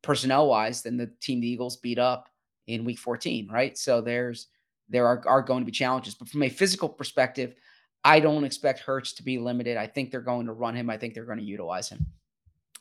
personnel 0.02 0.48
wise 0.48 0.82
than 0.82 0.98
the 0.98 1.12
team 1.20 1.42
the 1.42 1.48
Eagles 1.48 1.78
beat 1.78 2.00
up 2.00 2.30
in 2.68 2.86
Week 2.86 3.00
14, 3.00 3.50
right? 3.52 3.78
So 3.78 4.02
there's 4.02 4.48
there 4.92 5.08
are 5.08 5.24
are 5.28 5.42
going 5.42 5.62
to 5.62 5.66
be 5.66 5.72
challenges, 5.72 6.14
but 6.16 6.28
from 6.30 6.44
a 6.44 6.50
physical 6.50 6.88
perspective, 6.90 7.56
I 8.04 8.20
don't 8.20 8.44
expect 8.44 8.80
Hurts 8.80 9.14
to 9.14 9.24
be 9.24 9.40
limited. 9.40 9.78
I 9.78 9.88
think 9.88 10.12
they're 10.12 10.22
going 10.22 10.46
to 10.46 10.54
run 10.54 10.76
him. 10.76 10.90
I 10.90 10.98
think 10.98 11.14
they're 11.14 11.26
going 11.26 11.40
to 11.40 11.44
utilize 11.44 11.90
him. 11.90 12.06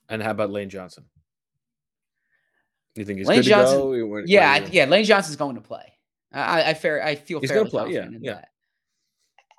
And 0.08 0.22
how 0.22 0.32
about 0.32 0.50
Lane 0.50 0.68
Johnson? 0.68 1.04
You 2.96 3.04
think 3.04 3.18
he's 3.18 3.28
Lane 3.28 3.38
good 3.38 3.48
Johnson- 3.48 3.76
to 3.78 3.98
go? 4.00 4.06
What- 4.06 4.28
Yeah, 4.28 4.50
I, 4.50 4.58
yeah. 4.70 4.84
Lane 4.86 5.04
Johnson's 5.04 5.36
going 5.36 5.54
to 5.54 5.60
play. 5.60 5.92
I, 6.32 6.70
I 6.70 6.74
fair. 6.74 7.02
I 7.04 7.14
feel 7.16 7.40
He's 7.40 7.50
fairly 7.50 7.70
gonna 7.70 7.84
play, 7.86 7.94
yeah, 7.94 8.06
in 8.06 8.22
yeah. 8.22 8.40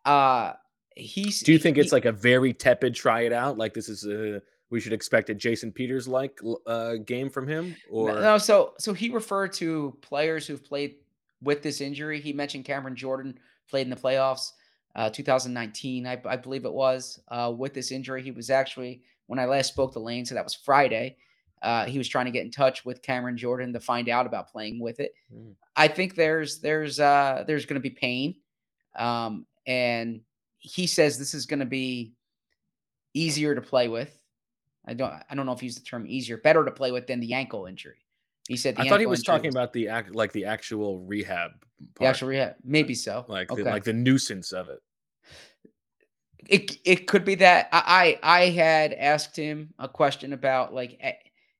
that. 0.05 0.09
Uh, 0.09 0.53
he's. 0.95 1.41
Do 1.41 1.51
you 1.51 1.59
think 1.59 1.75
he- 1.77 1.81
it's 1.81 1.91
like 1.91 2.05
a 2.05 2.11
very 2.11 2.53
tepid 2.53 2.95
try 2.95 3.21
it 3.21 3.33
out? 3.33 3.57
Like 3.57 3.73
this 3.73 3.89
is 3.89 4.05
a 4.05 4.41
we 4.69 4.79
should 4.79 4.93
expect 4.93 5.29
a 5.29 5.33
Jason 5.33 5.71
Peters 5.71 6.07
like 6.07 6.39
uh, 6.65 6.95
game 7.05 7.29
from 7.29 7.45
him, 7.47 7.75
or 7.89 8.13
no? 8.13 8.37
So 8.37 8.73
so 8.79 8.93
he 8.93 9.09
referred 9.09 9.51
to 9.53 9.97
players 10.01 10.47
who've 10.47 10.63
played 10.63 10.95
with 11.41 11.61
this 11.61 11.81
injury. 11.81 12.21
He 12.21 12.33
mentioned 12.33 12.65
Cameron 12.65 12.95
Jordan 12.95 13.37
played 13.69 13.87
in 13.87 13.89
the 13.89 13.95
playoffs, 13.95 14.51
uh, 14.95 15.09
2019, 15.09 16.05
I, 16.05 16.21
I 16.25 16.35
believe 16.35 16.65
it 16.65 16.73
was. 16.73 17.19
Uh, 17.29 17.53
with 17.55 17.73
this 17.73 17.91
injury, 17.91 18.21
he 18.21 18.31
was 18.31 18.49
actually 18.49 19.03
when 19.27 19.39
I 19.39 19.45
last 19.45 19.69
spoke 19.69 19.93
to 19.93 19.99
Lane, 19.99 20.25
so 20.25 20.35
that 20.35 20.43
was 20.43 20.53
Friday. 20.53 21.15
Uh, 21.61 21.85
he 21.85 21.97
was 21.97 22.09
trying 22.09 22.25
to 22.25 22.31
get 22.31 22.43
in 22.43 22.51
touch 22.51 22.83
with 22.83 23.01
Cameron 23.01 23.37
Jordan 23.37 23.71
to 23.73 23.79
find 23.79 24.09
out 24.09 24.25
about 24.25 24.51
playing 24.51 24.79
with 24.79 24.99
it. 24.99 25.13
Mm. 25.33 25.53
I 25.75 25.87
think 25.87 26.15
there's 26.15 26.59
there's 26.59 26.99
uh, 26.99 27.43
there's 27.47 27.65
going 27.65 27.81
to 27.81 27.89
be 27.89 27.91
pain, 27.91 28.35
um, 28.97 29.45
and 29.65 30.21
he 30.57 30.87
says 30.87 31.17
this 31.17 31.33
is 31.33 31.45
going 31.45 31.59
to 31.59 31.65
be 31.65 32.13
easier 33.13 33.55
to 33.55 33.61
play 33.61 33.87
with. 33.87 34.17
I 34.85 34.95
don't 34.95 35.13
I 35.29 35.35
don't 35.35 35.45
know 35.45 35.51
if 35.51 35.59
he 35.59 35.67
used 35.67 35.79
the 35.79 35.85
term 35.85 36.05
easier, 36.07 36.37
better 36.37 36.65
to 36.65 36.71
play 36.71 36.91
with 36.91 37.07
than 37.07 37.19
the 37.19 37.33
ankle 37.33 37.67
injury. 37.67 38.03
He 38.51 38.57
said 38.57 38.75
I 38.77 38.89
thought 38.89 38.99
he 38.99 39.05
was 39.05 39.23
talking 39.23 39.49
about 39.49 39.71
the 39.71 39.87
act 39.87 40.13
like 40.13 40.33
the 40.33 40.43
actual 40.43 40.99
rehab, 40.99 41.51
the 41.97 42.05
actual 42.05 42.27
rehab. 42.27 42.55
Maybe 42.65 42.93
so. 42.93 43.23
like 43.29 43.49
okay. 43.49 43.63
the, 43.63 43.69
like 43.69 43.85
the 43.85 43.93
nuisance 43.93 44.51
of 44.51 44.67
it. 44.67 44.81
it 46.49 46.77
it 46.83 47.07
could 47.07 47.23
be 47.23 47.35
that 47.35 47.69
I 47.71 48.19
I 48.21 48.49
had 48.49 48.91
asked 48.91 49.37
him 49.37 49.73
a 49.79 49.87
question 49.87 50.33
about 50.33 50.73
like 50.73 50.97
eh, 50.99 51.13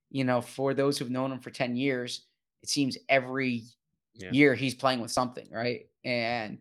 you 0.10 0.26
know 0.26 0.42
for 0.42 0.74
those 0.74 0.98
who've 0.98 1.10
known 1.10 1.32
him 1.32 1.40
for 1.40 1.50
10 1.50 1.78
years 1.78 2.26
it 2.62 2.68
seems 2.68 2.98
every 3.08 3.64
Yeah. 4.16 4.32
year 4.32 4.54
he's 4.54 4.76
playing 4.76 5.00
with 5.00 5.12
something 5.12 5.48
right 5.50 5.88
and 6.04 6.58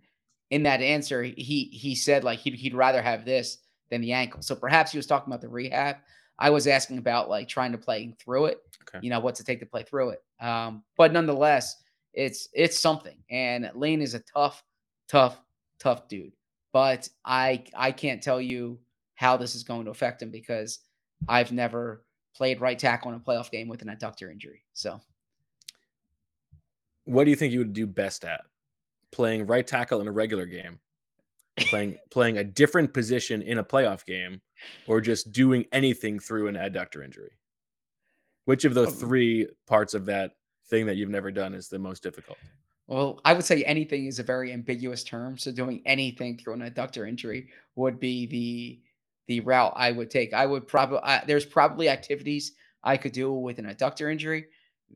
in 0.50 0.62
that 0.62 0.80
answer 0.80 1.24
he 1.24 1.70
he 1.72 1.96
said 1.96 2.22
like 2.22 2.38
he'd, 2.38 2.54
he'd 2.54 2.74
rather 2.74 3.02
have 3.02 3.24
this 3.24 3.58
than 3.90 4.00
the 4.00 4.12
ankle 4.12 4.42
so 4.42 4.54
perhaps 4.54 4.92
he 4.92 4.98
was 4.98 5.08
talking 5.08 5.28
about 5.32 5.40
the 5.40 5.48
rehab 5.48 5.96
I 6.40 6.50
was 6.50 6.66
asking 6.66 6.98
about 6.98 7.28
like 7.28 7.46
trying 7.48 7.72
to 7.72 7.78
play 7.78 8.14
through 8.18 8.46
it 8.46 8.58
Okay. 8.82 8.98
you 9.02 9.10
know 9.10 9.20
what's 9.20 9.38
it 9.40 9.46
take 9.46 9.60
to 9.60 9.66
play 9.66 9.82
through 9.84 10.10
it 10.10 10.24
um 10.40 10.82
but 10.96 11.12
nonetheless 11.12 11.76
it's 12.14 12.48
it's 12.52 12.78
something 12.78 13.16
and 13.30 13.70
Lane 13.74 14.02
is 14.02 14.14
a 14.14 14.20
tough 14.20 14.64
tough 15.06 15.40
tough 15.78 16.08
dude 16.08 16.32
but 16.72 17.08
I 17.24 17.64
I 17.76 17.92
can't 17.92 18.22
tell 18.22 18.40
you 18.40 18.78
how 19.14 19.36
this 19.36 19.54
is 19.54 19.62
going 19.64 19.84
to 19.84 19.90
affect 19.90 20.22
him 20.22 20.30
because 20.30 20.78
I've 21.28 21.52
never 21.52 22.04
played 22.34 22.60
right 22.60 22.78
tackle 22.78 23.10
in 23.10 23.16
a 23.16 23.20
playoff 23.20 23.50
game 23.50 23.68
with 23.68 23.82
an 23.82 23.88
adductor 23.88 24.32
injury. 24.32 24.62
So 24.72 25.00
What 27.04 27.24
do 27.24 27.30
you 27.30 27.36
think 27.36 27.52
you 27.52 27.58
would 27.58 27.72
do 27.72 27.86
best 27.86 28.24
at? 28.24 28.40
Playing 29.12 29.46
right 29.46 29.66
tackle 29.66 30.00
in 30.00 30.06
a 30.08 30.12
regular 30.12 30.46
game, 30.46 30.78
playing 31.58 31.98
playing 32.10 32.38
a 32.38 32.44
different 32.44 32.94
position 32.94 33.42
in 33.42 33.58
a 33.58 33.64
playoff 33.64 34.06
game, 34.06 34.40
or 34.86 35.00
just 35.00 35.32
doing 35.32 35.64
anything 35.72 36.18
through 36.18 36.48
an 36.48 36.54
adductor 36.54 37.04
injury? 37.04 37.32
Which 38.44 38.64
of 38.64 38.74
the 38.74 38.86
Um, 38.86 38.92
three 38.92 39.48
parts 39.66 39.94
of 39.94 40.06
that 40.06 40.32
thing 40.68 40.86
that 40.86 40.96
you've 40.96 41.10
never 41.10 41.30
done 41.30 41.54
is 41.54 41.68
the 41.68 41.78
most 41.78 42.02
difficult? 42.02 42.38
well, 42.86 43.20
I 43.24 43.34
would 43.34 43.44
say 43.44 43.62
anything 43.62 44.06
is 44.06 44.18
a 44.18 44.24
very 44.24 44.52
ambiguous 44.52 45.04
term. 45.04 45.38
So 45.38 45.52
doing 45.52 45.80
anything 45.86 46.36
through 46.36 46.54
an 46.54 46.60
adductor 46.68 47.08
injury 47.08 47.50
would 47.76 48.00
be 48.00 48.26
the 48.26 48.80
the 49.28 49.40
route 49.40 49.72
I 49.76 49.92
would 49.92 50.10
take. 50.10 50.32
I 50.34 50.44
would 50.44 50.66
probably 50.66 51.00
there's 51.26 51.46
probably 51.46 51.88
activities 51.88 52.52
I 52.82 52.96
could 52.96 53.12
do 53.12 53.32
with 53.32 53.60
an 53.60 53.66
adductor 53.66 54.10
injury 54.10 54.46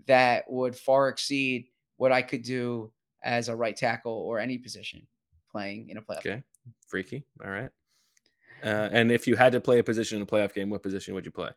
that 0.07 0.50
would 0.50 0.74
far 0.74 1.09
exceed 1.09 1.68
what 1.98 2.11
I 2.11 2.22
could 2.22 2.42
do 2.42 2.92
as 3.22 3.48
a 3.48 3.55
right 3.55 3.77
tackle 3.77 4.12
or 4.12 4.40
any 4.40 4.59
position 4.59 5.07
playing 5.53 5.88
in 5.90 5.98
a 5.98 6.03
playoff. 6.03 6.18
Okay, 6.18 6.42
freaky. 6.88 7.24
All 7.44 7.50
right. 7.50 7.70
Uh, 8.64 8.88
and 8.92 9.12
if 9.12 9.27
you 9.27 9.37
had 9.37 9.53
to 9.53 9.61
play 9.61 9.79
a 9.79 9.85
position 9.85 10.16
in 10.16 10.22
a 10.22 10.27
playoff 10.27 10.55
game, 10.55 10.70
what 10.70 10.83
position 10.83 11.14
would 11.14 11.27
you 11.27 11.31
play? 11.31 11.50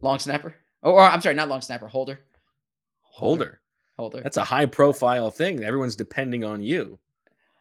Long 0.00 0.20
snapper. 0.20 0.54
Oh, 0.84 0.92
or 0.92 1.00
I'm 1.02 1.20
sorry, 1.20 1.34
not 1.34 1.48
long 1.48 1.62
snapper, 1.62 1.88
holder. 1.88 2.20
Holder. 3.00 3.60
Holder. 3.98 4.20
That's 4.20 4.36
a 4.36 4.44
high 4.44 4.66
profile 4.66 5.30
thing. 5.30 5.64
Everyone's 5.64 5.96
depending 5.96 6.44
on 6.44 6.62
you. 6.62 6.98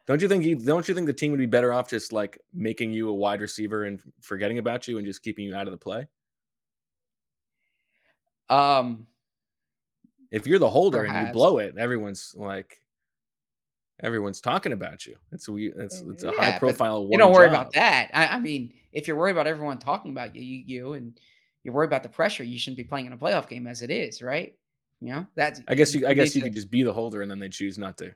Don't 0.05 0.21
you 0.21 0.27
think 0.27 0.43
you 0.43 0.55
don't 0.57 0.87
you 0.87 0.93
think 0.93 1.07
the 1.07 1.13
team 1.13 1.31
would 1.31 1.39
be 1.39 1.45
better 1.45 1.71
off 1.71 1.89
just 1.89 2.11
like 2.11 2.37
making 2.53 2.91
you 2.91 3.09
a 3.09 3.13
wide 3.13 3.39
receiver 3.39 3.85
and 3.85 3.99
forgetting 4.19 4.57
about 4.57 4.87
you 4.87 4.97
and 4.97 5.07
just 5.07 5.23
keeping 5.23 5.45
you 5.45 5.55
out 5.55 5.67
of 5.67 5.71
the 5.71 5.77
play? 5.77 6.07
um 8.49 9.07
If 10.29 10.45
you're 10.45 10.59
the 10.59 10.69
holder 10.69 11.05
and 11.05 11.27
you 11.27 11.33
blow 11.33 11.59
it, 11.59 11.77
everyone's 11.77 12.35
like 12.37 12.82
everyone's 14.01 14.41
talking 14.41 14.73
about 14.73 15.05
you. 15.05 15.15
It's 15.31 15.47
we 15.47 15.71
it's 15.73 16.01
it's 16.01 16.23
a 16.23 16.27
Yeah, 16.35 16.51
high 16.53 16.59
profile 16.59 17.07
you 17.09 17.17
don't 17.17 17.31
worry 17.33 17.47
about 17.47 17.71
that. 17.73 18.09
I, 18.13 18.27
I 18.27 18.39
mean, 18.39 18.73
if 18.91 19.07
you're 19.07 19.17
worried 19.17 19.31
about 19.33 19.47
everyone 19.47 19.77
talking 19.77 20.11
about 20.11 20.35
you, 20.35 20.41
you, 20.41 20.63
you 20.65 20.93
and 20.93 21.19
you're 21.63 21.73
worried 21.73 21.87
about 21.87 22.03
the 22.03 22.09
pressure, 22.09 22.43
you 22.43 22.57
shouldn't 22.59 22.77
be 22.77 22.83
playing 22.83 23.05
in 23.05 23.13
a 23.13 23.17
playoff 23.17 23.47
game 23.47 23.67
as 23.67 23.81
it 23.81 23.89
is, 23.89 24.21
right? 24.21 24.53
You 25.01 25.09
know, 25.13 25.27
that's 25.35 25.61
I 25.67 25.75
guess 25.75 25.93
you 25.93 26.07
I 26.07 26.13
guess 26.13 26.35
you 26.35 26.41
could 26.41 26.53
just 26.53 26.71
be 26.71 26.83
the 26.83 26.93
holder 26.93 27.21
and 27.21 27.29
then 27.31 27.39
they 27.39 27.49
choose 27.49 27.77
not 27.77 27.97
to 27.99 28.13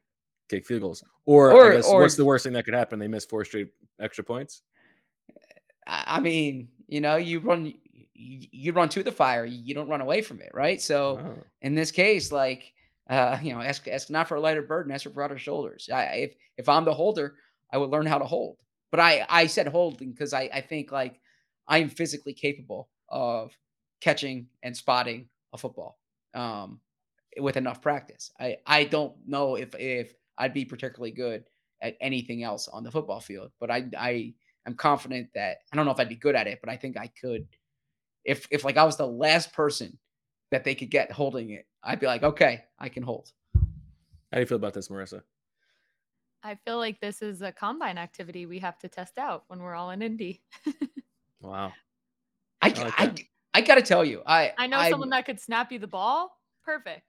kick 0.49 0.65
field 0.65 0.81
goals. 0.81 1.03
Or, 1.25 1.51
Or- 1.51 1.71
guess 1.73 1.87
or- 1.87 2.01
what's 2.01 2.15
the 2.15 2.25
worst 2.25 2.43
thing 2.45 2.53
that 2.53 2.65
could 2.65 2.73
happen? 2.73 2.99
They 2.99 3.07
miss 3.07 3.25
four 3.25 3.43
straight 3.45 3.69
extra 3.99 4.23
points. 4.23 4.61
I 5.85 6.03
I 6.07 6.19
mean, 6.19 6.69
you 6.87 7.01
know, 7.01 7.17
you 7.17 7.39
run 7.39 7.65
you, 7.65 8.47
you 8.51 8.71
run 8.71 8.89
to 8.89 9.03
the 9.03 9.11
fire, 9.11 9.45
you 9.45 9.73
don't 9.75 9.87
run 9.89 10.01
away 10.01 10.21
from 10.21 10.41
it, 10.41 10.51
right? 10.53 10.81
So 10.81 11.19
Oh. 11.23 11.43
in 11.61 11.75
this 11.75 11.91
case, 11.91 12.31
like 12.31 12.73
uh, 13.09 13.37
you 13.43 13.53
know, 13.53 13.61
ask 13.61 13.87
ask 13.87 14.09
not 14.09 14.27
for 14.27 14.35
a 14.35 14.41
lighter 14.41 14.61
burden, 14.61 14.91
ask 14.91 15.03
for 15.03 15.09
broader 15.09 15.37
shoulders. 15.37 15.89
I, 15.91 16.03
if 16.15 16.35
if 16.57 16.69
I'm 16.69 16.85
the 16.85 16.93
holder, 16.93 17.35
I 17.71 17.77
would 17.77 17.89
learn 17.89 18.05
how 18.05 18.17
to 18.17 18.25
hold. 18.25 18.57
But 18.91 18.99
I 18.99 19.25
I 19.29 19.47
said 19.47 19.67
holding 19.67 20.11
because 20.11 20.33
I 20.33 20.49
I 20.53 20.61
think 20.61 20.91
like 20.91 21.19
I 21.67 21.79
am 21.79 21.89
physically 21.89 22.33
capable 22.33 22.89
of 23.09 23.57
catching 24.01 24.47
and 24.63 24.75
spotting 24.75 25.27
a 25.53 25.57
football 25.57 25.97
um, 26.33 26.79
with 27.39 27.57
enough 27.57 27.81
practice. 27.81 28.31
I 28.39 28.57
I 28.65 28.83
don't 28.85 29.15
know 29.27 29.55
if 29.55 29.75
if 29.75 30.13
I'd 30.37 30.53
be 30.53 30.65
particularly 30.65 31.11
good 31.11 31.45
at 31.81 31.95
anything 32.01 32.43
else 32.43 32.67
on 32.67 32.83
the 32.83 32.91
football 32.91 33.19
field, 33.19 33.51
but 33.59 33.71
I 33.71 33.85
I 33.97 34.33
am 34.65 34.75
confident 34.75 35.29
that 35.35 35.57
I 35.71 35.75
don't 35.75 35.85
know 35.85 35.91
if 35.91 35.99
I'd 35.99 36.09
be 36.09 36.15
good 36.15 36.35
at 36.35 36.47
it, 36.47 36.59
but 36.61 36.69
I 36.69 36.77
think 36.77 36.97
I 36.97 37.07
could. 37.19 37.47
If 38.25 38.47
if 38.51 38.63
like 38.63 38.77
I 38.77 38.83
was 38.83 38.97
the 38.97 39.07
last 39.07 39.53
person 39.53 39.97
that 40.51 40.63
they 40.63 40.75
could 40.75 40.89
get 40.89 41.11
holding 41.11 41.51
it, 41.51 41.65
I'd 41.83 41.99
be 41.99 42.05
like, 42.07 42.23
okay, 42.23 42.63
I 42.79 42.89
can 42.89 43.03
hold. 43.03 43.31
How 43.53 43.61
do 44.35 44.39
you 44.39 44.45
feel 44.45 44.57
about 44.57 44.73
this, 44.73 44.87
Marissa? 44.89 45.21
I 46.43 46.55
feel 46.65 46.77
like 46.77 46.99
this 47.01 47.21
is 47.21 47.41
a 47.41 47.51
combine 47.51 47.97
activity 47.97 48.45
we 48.45 48.59
have 48.59 48.77
to 48.79 48.87
test 48.87 49.17
out 49.17 49.43
when 49.47 49.59
we're 49.61 49.75
all 49.75 49.89
in 49.91 50.01
Indy. 50.01 50.41
Wow. 51.39 51.71
I 52.63 52.69
I 52.69 52.69
I, 52.69 52.83
like 52.83 52.93
I, 52.97 53.59
that. 53.61 53.67
got 53.67 53.75
to 53.75 53.81
tell 53.83 54.03
you, 54.03 54.23
I 54.25 54.53
I 54.57 54.65
know 54.67 54.77
I'm- 54.77 54.89
someone 54.89 55.09
that 55.11 55.25
could 55.25 55.39
snap 55.39 55.71
you 55.71 55.77
the 55.79 55.87
ball. 55.87 56.35
Perfect. 56.65 57.03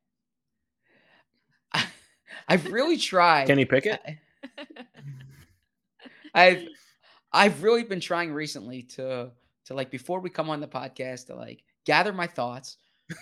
I've 2.48 2.66
really 2.70 2.98
tried. 2.98 3.46
Kenny 3.46 3.64
Pickett. 3.64 4.00
I've 6.34 6.68
I've 7.32 7.62
really 7.62 7.84
been 7.84 8.00
trying 8.00 8.32
recently 8.32 8.82
to 8.82 9.30
to 9.64 9.74
like 9.74 9.90
before 9.90 10.20
we 10.20 10.28
come 10.30 10.50
on 10.50 10.60
the 10.60 10.68
podcast 10.68 11.26
to 11.26 11.34
like 11.34 11.64
gather 11.86 12.12
my 12.12 12.26
thoughts, 12.26 12.76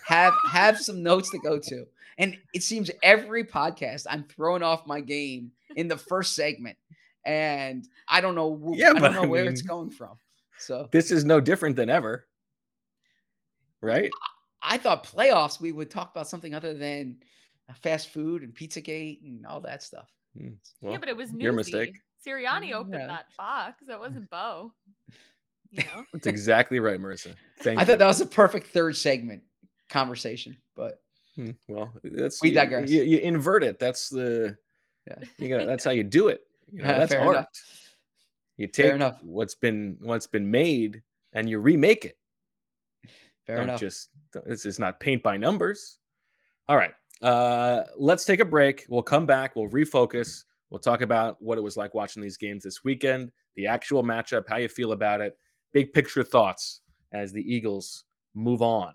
have 0.06 0.34
have 0.50 0.80
some 0.80 1.02
notes 1.02 1.30
to 1.30 1.38
go 1.38 1.58
to. 1.58 1.86
And 2.18 2.36
it 2.54 2.62
seems 2.62 2.90
every 3.02 3.44
podcast 3.44 4.06
I'm 4.08 4.24
throwing 4.24 4.62
off 4.62 4.86
my 4.86 5.00
game 5.00 5.52
in 5.76 5.86
the 5.88 5.96
first 5.98 6.34
segment. 6.34 6.76
And 7.24 7.86
I 8.08 8.20
don't 8.20 8.34
know 8.34 8.56
wh- 8.56 8.76
Yeah, 8.78 8.92
I 8.94 8.98
don't 8.98 9.14
know 9.14 9.22
I 9.24 9.26
where 9.26 9.44
it's 9.44 9.62
going 9.62 9.90
from. 9.90 10.16
So 10.58 10.88
This 10.92 11.10
is 11.10 11.24
no 11.24 11.40
different 11.40 11.76
than 11.76 11.90
ever, 11.90 12.26
right? 13.82 14.10
I 14.62 14.78
thought 14.78 15.04
playoffs 15.04 15.60
we 15.60 15.72
would 15.72 15.90
talk 15.90 16.10
about 16.10 16.28
something 16.28 16.54
other 16.54 16.74
than 16.74 17.16
fast 17.82 18.08
food 18.10 18.42
and 18.42 18.54
Pizzagate 18.54 19.22
and 19.22 19.46
all 19.46 19.60
that 19.60 19.82
stuff. 19.82 20.08
Hmm, 20.36 20.50
Well, 20.80 20.92
yeah, 20.92 20.98
but 20.98 21.08
it 21.08 21.16
was 21.16 21.32
your 21.32 21.52
mistake. 21.52 21.96
Sirianni 22.26 22.72
opened 22.72 22.94
Yeah. 22.94 23.06
that 23.06 23.26
box. 23.36 23.82
That 23.86 24.00
wasn't 24.00 24.30
Bo. 24.30 24.72
You 25.70 25.82
know? 25.84 26.04
That's 26.12 26.26
exactly 26.26 26.78
right, 26.80 26.98
Marissa. 27.00 27.34
Thank 27.60 27.78
I 27.78 27.82
you. 27.82 27.86
thought 27.86 27.98
that 27.98 28.06
was 28.06 28.20
a 28.20 28.26
perfect 28.26 28.68
third 28.68 28.96
segment 28.96 29.42
conversation, 29.88 30.56
but 30.74 31.00
Hmm, 31.36 31.50
Well, 31.68 31.92
that's 32.02 32.40
We 32.40 32.48
you- 32.48 32.54
digress. 32.54 32.88
You, 32.90 33.02
you 33.02 33.18
invert 33.18 33.62
it. 33.62 33.78
That's 33.78 34.08
the 34.08 34.56
Yeah. 35.06 35.18
you 35.36 35.48
got. 35.50 35.66
That's 35.66 35.84
how 35.84 35.90
you 35.90 36.02
do 36.02 36.28
it. 36.28 36.40
You 36.72 36.80
know, 36.82 36.88
Yeah, 36.88 36.98
that's 36.98 37.12
fair 37.12 37.20
art. 37.20 37.36
enough. 37.36 37.48
You 38.56 38.66
take 38.68 38.94
enough. 38.94 39.22
what's 39.22 39.54
been 39.54 39.98
what's 40.00 40.26
been 40.26 40.50
made 40.50 41.02
and 41.34 41.46
you 41.50 41.58
remake 41.58 42.06
it. 42.06 42.16
fair 43.46 43.56
don't 43.56 43.64
enough. 43.68 43.80
just 43.80 44.08
this 44.46 44.64
is 44.64 44.78
not 44.78 44.98
paint 44.98 45.22
by 45.22 45.36
numbers. 45.36 45.98
All 46.68 46.76
right. 46.78 46.94
Uh 47.20 47.84
let's 47.98 48.24
take 48.24 48.40
a 48.40 48.44
break. 48.46 48.86
We'll 48.88 49.02
come 49.02 49.26
back, 49.26 49.56
we'll 49.56 49.68
refocus. 49.68 50.44
We'll 50.70 50.80
talk 50.80 51.02
about 51.02 51.40
what 51.42 51.58
it 51.58 51.60
was 51.60 51.76
like 51.76 51.92
watching 51.94 52.22
these 52.22 52.36
games 52.38 52.64
this 52.64 52.82
weekend, 52.82 53.30
the 53.56 53.66
actual 53.66 54.02
matchup, 54.02 54.48
how 54.48 54.56
you 54.56 54.68
feel 54.68 54.92
about 54.92 55.20
it, 55.20 55.38
big 55.72 55.92
picture 55.92 56.24
thoughts 56.24 56.80
as 57.12 57.30
the 57.30 57.42
Eagles 57.42 58.04
move 58.34 58.62
on 58.62 58.94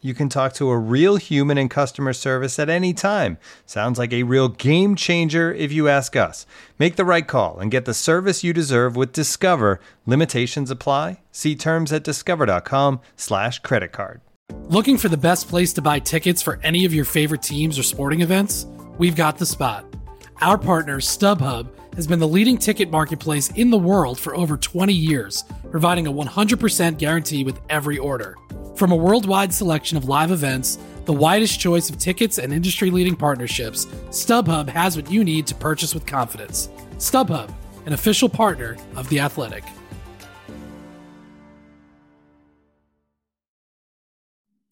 You 0.00 0.14
can 0.14 0.28
talk 0.28 0.52
to 0.54 0.70
a 0.70 0.78
real 0.78 1.16
human 1.16 1.58
in 1.58 1.68
customer 1.68 2.12
service 2.12 2.58
at 2.58 2.70
any 2.70 2.94
time. 2.94 3.36
Sounds 3.66 3.98
like 3.98 4.12
a 4.12 4.22
real 4.22 4.48
game 4.48 4.94
changer 4.94 5.52
if 5.52 5.72
you 5.72 5.88
ask 5.88 6.14
us. 6.14 6.46
Make 6.78 6.94
the 6.94 7.04
right 7.04 7.26
call 7.26 7.58
and 7.58 7.70
get 7.70 7.84
the 7.84 7.94
service 7.94 8.44
you 8.44 8.52
deserve 8.52 8.94
with 8.94 9.12
Discover. 9.12 9.80
Limitations 10.06 10.70
apply. 10.70 11.20
See 11.32 11.56
terms 11.56 11.92
at 11.92 12.04
discover.com/slash 12.04 13.58
credit 13.60 13.90
card. 13.90 14.20
Looking 14.68 14.98
for 14.98 15.08
the 15.08 15.16
best 15.16 15.48
place 15.48 15.72
to 15.74 15.82
buy 15.82 15.98
tickets 15.98 16.42
for 16.42 16.60
any 16.62 16.84
of 16.84 16.94
your 16.94 17.04
favorite 17.04 17.42
teams 17.42 17.78
or 17.78 17.82
sporting 17.82 18.20
events? 18.20 18.66
We've 18.98 19.16
got 19.16 19.38
the 19.38 19.46
spot. 19.46 19.84
Our 20.40 20.58
partner, 20.58 21.00
StubHub, 21.00 21.68
has 21.96 22.06
been 22.06 22.20
the 22.20 22.28
leading 22.28 22.56
ticket 22.56 22.90
marketplace 22.90 23.50
in 23.52 23.70
the 23.70 23.78
world 23.78 24.20
for 24.20 24.36
over 24.36 24.56
20 24.56 24.92
years, 24.92 25.42
providing 25.72 26.06
a 26.06 26.12
100% 26.12 26.98
guarantee 26.98 27.42
with 27.42 27.60
every 27.68 27.98
order. 27.98 28.36
From 28.78 28.92
a 28.92 28.96
worldwide 28.96 29.52
selection 29.52 29.98
of 29.98 30.04
live 30.04 30.30
events, 30.30 30.78
the 31.04 31.12
widest 31.12 31.58
choice 31.58 31.90
of 31.90 31.98
tickets, 31.98 32.38
and 32.38 32.52
industry 32.52 32.92
leading 32.92 33.16
partnerships, 33.16 33.86
StubHub 34.10 34.68
has 34.68 34.94
what 34.94 35.10
you 35.10 35.24
need 35.24 35.48
to 35.48 35.54
purchase 35.56 35.94
with 35.94 36.06
confidence. 36.06 36.68
StubHub, 36.92 37.52
an 37.86 37.92
official 37.92 38.28
partner 38.28 38.76
of 38.94 39.08
The 39.08 39.18
Athletic. 39.18 39.64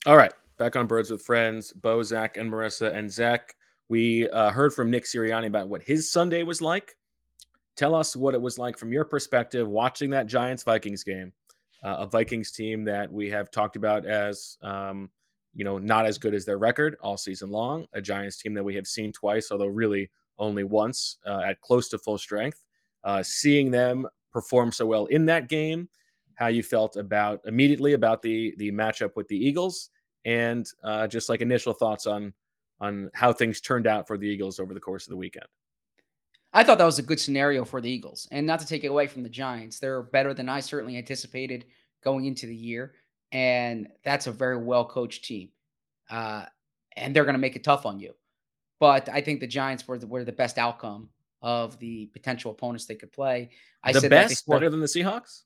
All 0.07 0.16
right, 0.16 0.33
back 0.57 0.77
on 0.77 0.87
Birds 0.87 1.11
with 1.11 1.23
Friends, 1.23 1.73
Bo, 1.73 2.05
Zach, 2.05 2.37
and 2.37 2.49
Marissa. 2.49 2.95
And 2.95 3.11
Zach, 3.11 3.57
we 3.88 4.29
uh, 4.29 4.53
heard 4.53 4.73
from 4.73 4.88
Nick 4.88 5.07
Sirianni 5.07 5.49
about 5.49 5.69
what 5.69 5.83
his 5.83 6.12
Sunday 6.12 6.45
was 6.45 6.62
like. 6.62 6.95
Tell 7.75 7.92
us 7.92 8.14
what 8.14 8.35
it 8.35 8.40
was 8.40 8.57
like 8.57 8.79
from 8.79 8.92
your 8.92 9.05
perspective 9.05 9.66
watching 9.66 10.11
that 10.11 10.29
Giants 10.29 10.62
Vikings 10.62 11.03
game, 11.03 11.33
uh, 11.83 11.97
a 12.01 12.07
Vikings 12.07 12.51
team 12.53 12.85
that 12.85 13.12
we 13.12 13.31
have 13.31 13.51
talked 13.51 13.77
about 13.77 14.07
as, 14.07 14.59
um, 14.62 15.11
you 15.55 15.65
know, 15.65 15.79
not 15.79 16.07
as 16.07 16.19
good 16.19 16.35
as 16.35 16.45
their 16.45 16.59
record 16.59 16.97
all 17.01 17.17
season 17.17 17.51
long. 17.51 17.87
A 17.93 18.01
Giants 18.01 18.39
team 18.39 18.55
that 18.55 18.65
we 18.65 18.75
have 18.75 18.87
seen 18.87 19.12
twice, 19.12 19.51
although 19.51 19.67
really 19.67 20.11
only 20.39 20.65
once 20.65 21.19
uh, 21.27 21.43
at 21.45 21.61
close 21.61 21.89
to 21.91 21.99
full 21.99 22.19
strength. 22.19 22.62
Uh, 23.05 23.23
seeing 23.23 23.71
them 23.71 24.07
perform 24.33 24.73
so 24.73 24.85
well 24.85 25.07
in 25.07 25.25
that 25.27 25.49
game, 25.49 25.89
how 26.35 26.49
you 26.49 26.62
felt 26.62 26.97
about 26.97 27.41
immediately 27.47 27.93
about 27.93 28.21
the 28.21 28.55
the 28.59 28.71
matchup 28.73 29.17
with 29.17 29.29
the 29.29 29.37
Eagles, 29.37 29.91
and 30.25 30.67
uh, 30.83 31.07
just 31.07 31.29
like 31.29 31.41
initial 31.41 31.73
thoughts 31.73 32.07
on 32.07 32.33
on 32.81 33.11
how 33.15 33.33
things 33.33 33.61
turned 33.61 33.87
out 33.87 34.07
for 34.07 34.19
the 34.19 34.27
Eagles 34.27 34.59
over 34.59 34.75
the 34.75 34.81
course 34.81 35.07
of 35.07 35.11
the 35.11 35.17
weekend. 35.17 35.47
I 36.53 36.65
thought 36.65 36.79
that 36.79 36.85
was 36.85 36.99
a 36.99 37.03
good 37.03 37.21
scenario 37.21 37.65
for 37.65 37.81
the 37.81 37.91
Eagles. 37.91 38.27
And 38.31 38.47
not 38.47 38.61
to 38.61 38.67
take 38.67 38.85
it 38.85 38.89
away 38.89 39.07
from 39.07 39.23
the 39.23 39.29
Giants, 39.29 39.79
they're 39.79 40.03
better 40.03 40.33
than 40.33 40.49
I 40.49 40.61
certainly 40.61 40.97
anticipated 40.97 41.67
going 42.03 42.25
into 42.25 42.47
the 42.47 42.55
year. 42.57 42.95
And 43.33 43.89
that's 44.05 44.27
a 44.27 44.33
very 44.33 44.57
well 44.57 44.85
coached 44.85 45.25
team. 45.25 45.51
Uh, 46.09 46.45
and 46.97 47.15
they're 47.15 47.25
going 47.25 47.35
to 47.35 47.39
make 47.41 47.57
it 47.57 47.65
tough 47.65 47.85
on 47.85 47.99
you. 47.99 48.15
But 48.81 49.09
I 49.09 49.21
think 49.21 49.41
the 49.41 49.47
Giants 49.47 49.87
were 49.87 49.99
the, 49.99 50.07
were 50.07 50.25
the 50.25 50.33
best 50.33 50.57
outcome 50.59 51.11
of 51.43 51.79
the 51.79 52.07
potential 52.13 52.51
opponents 52.53 52.87
they 52.87 52.95
could 52.95 53.13
play. 53.13 53.51
I 53.83 53.93
the 53.93 54.01
said 54.01 54.11
that 54.13 54.29
best, 54.29 54.47
before- 54.47 54.57
better 54.57 54.71
than 54.71 54.81
the 54.81 54.87
Seahawks. 54.87 55.43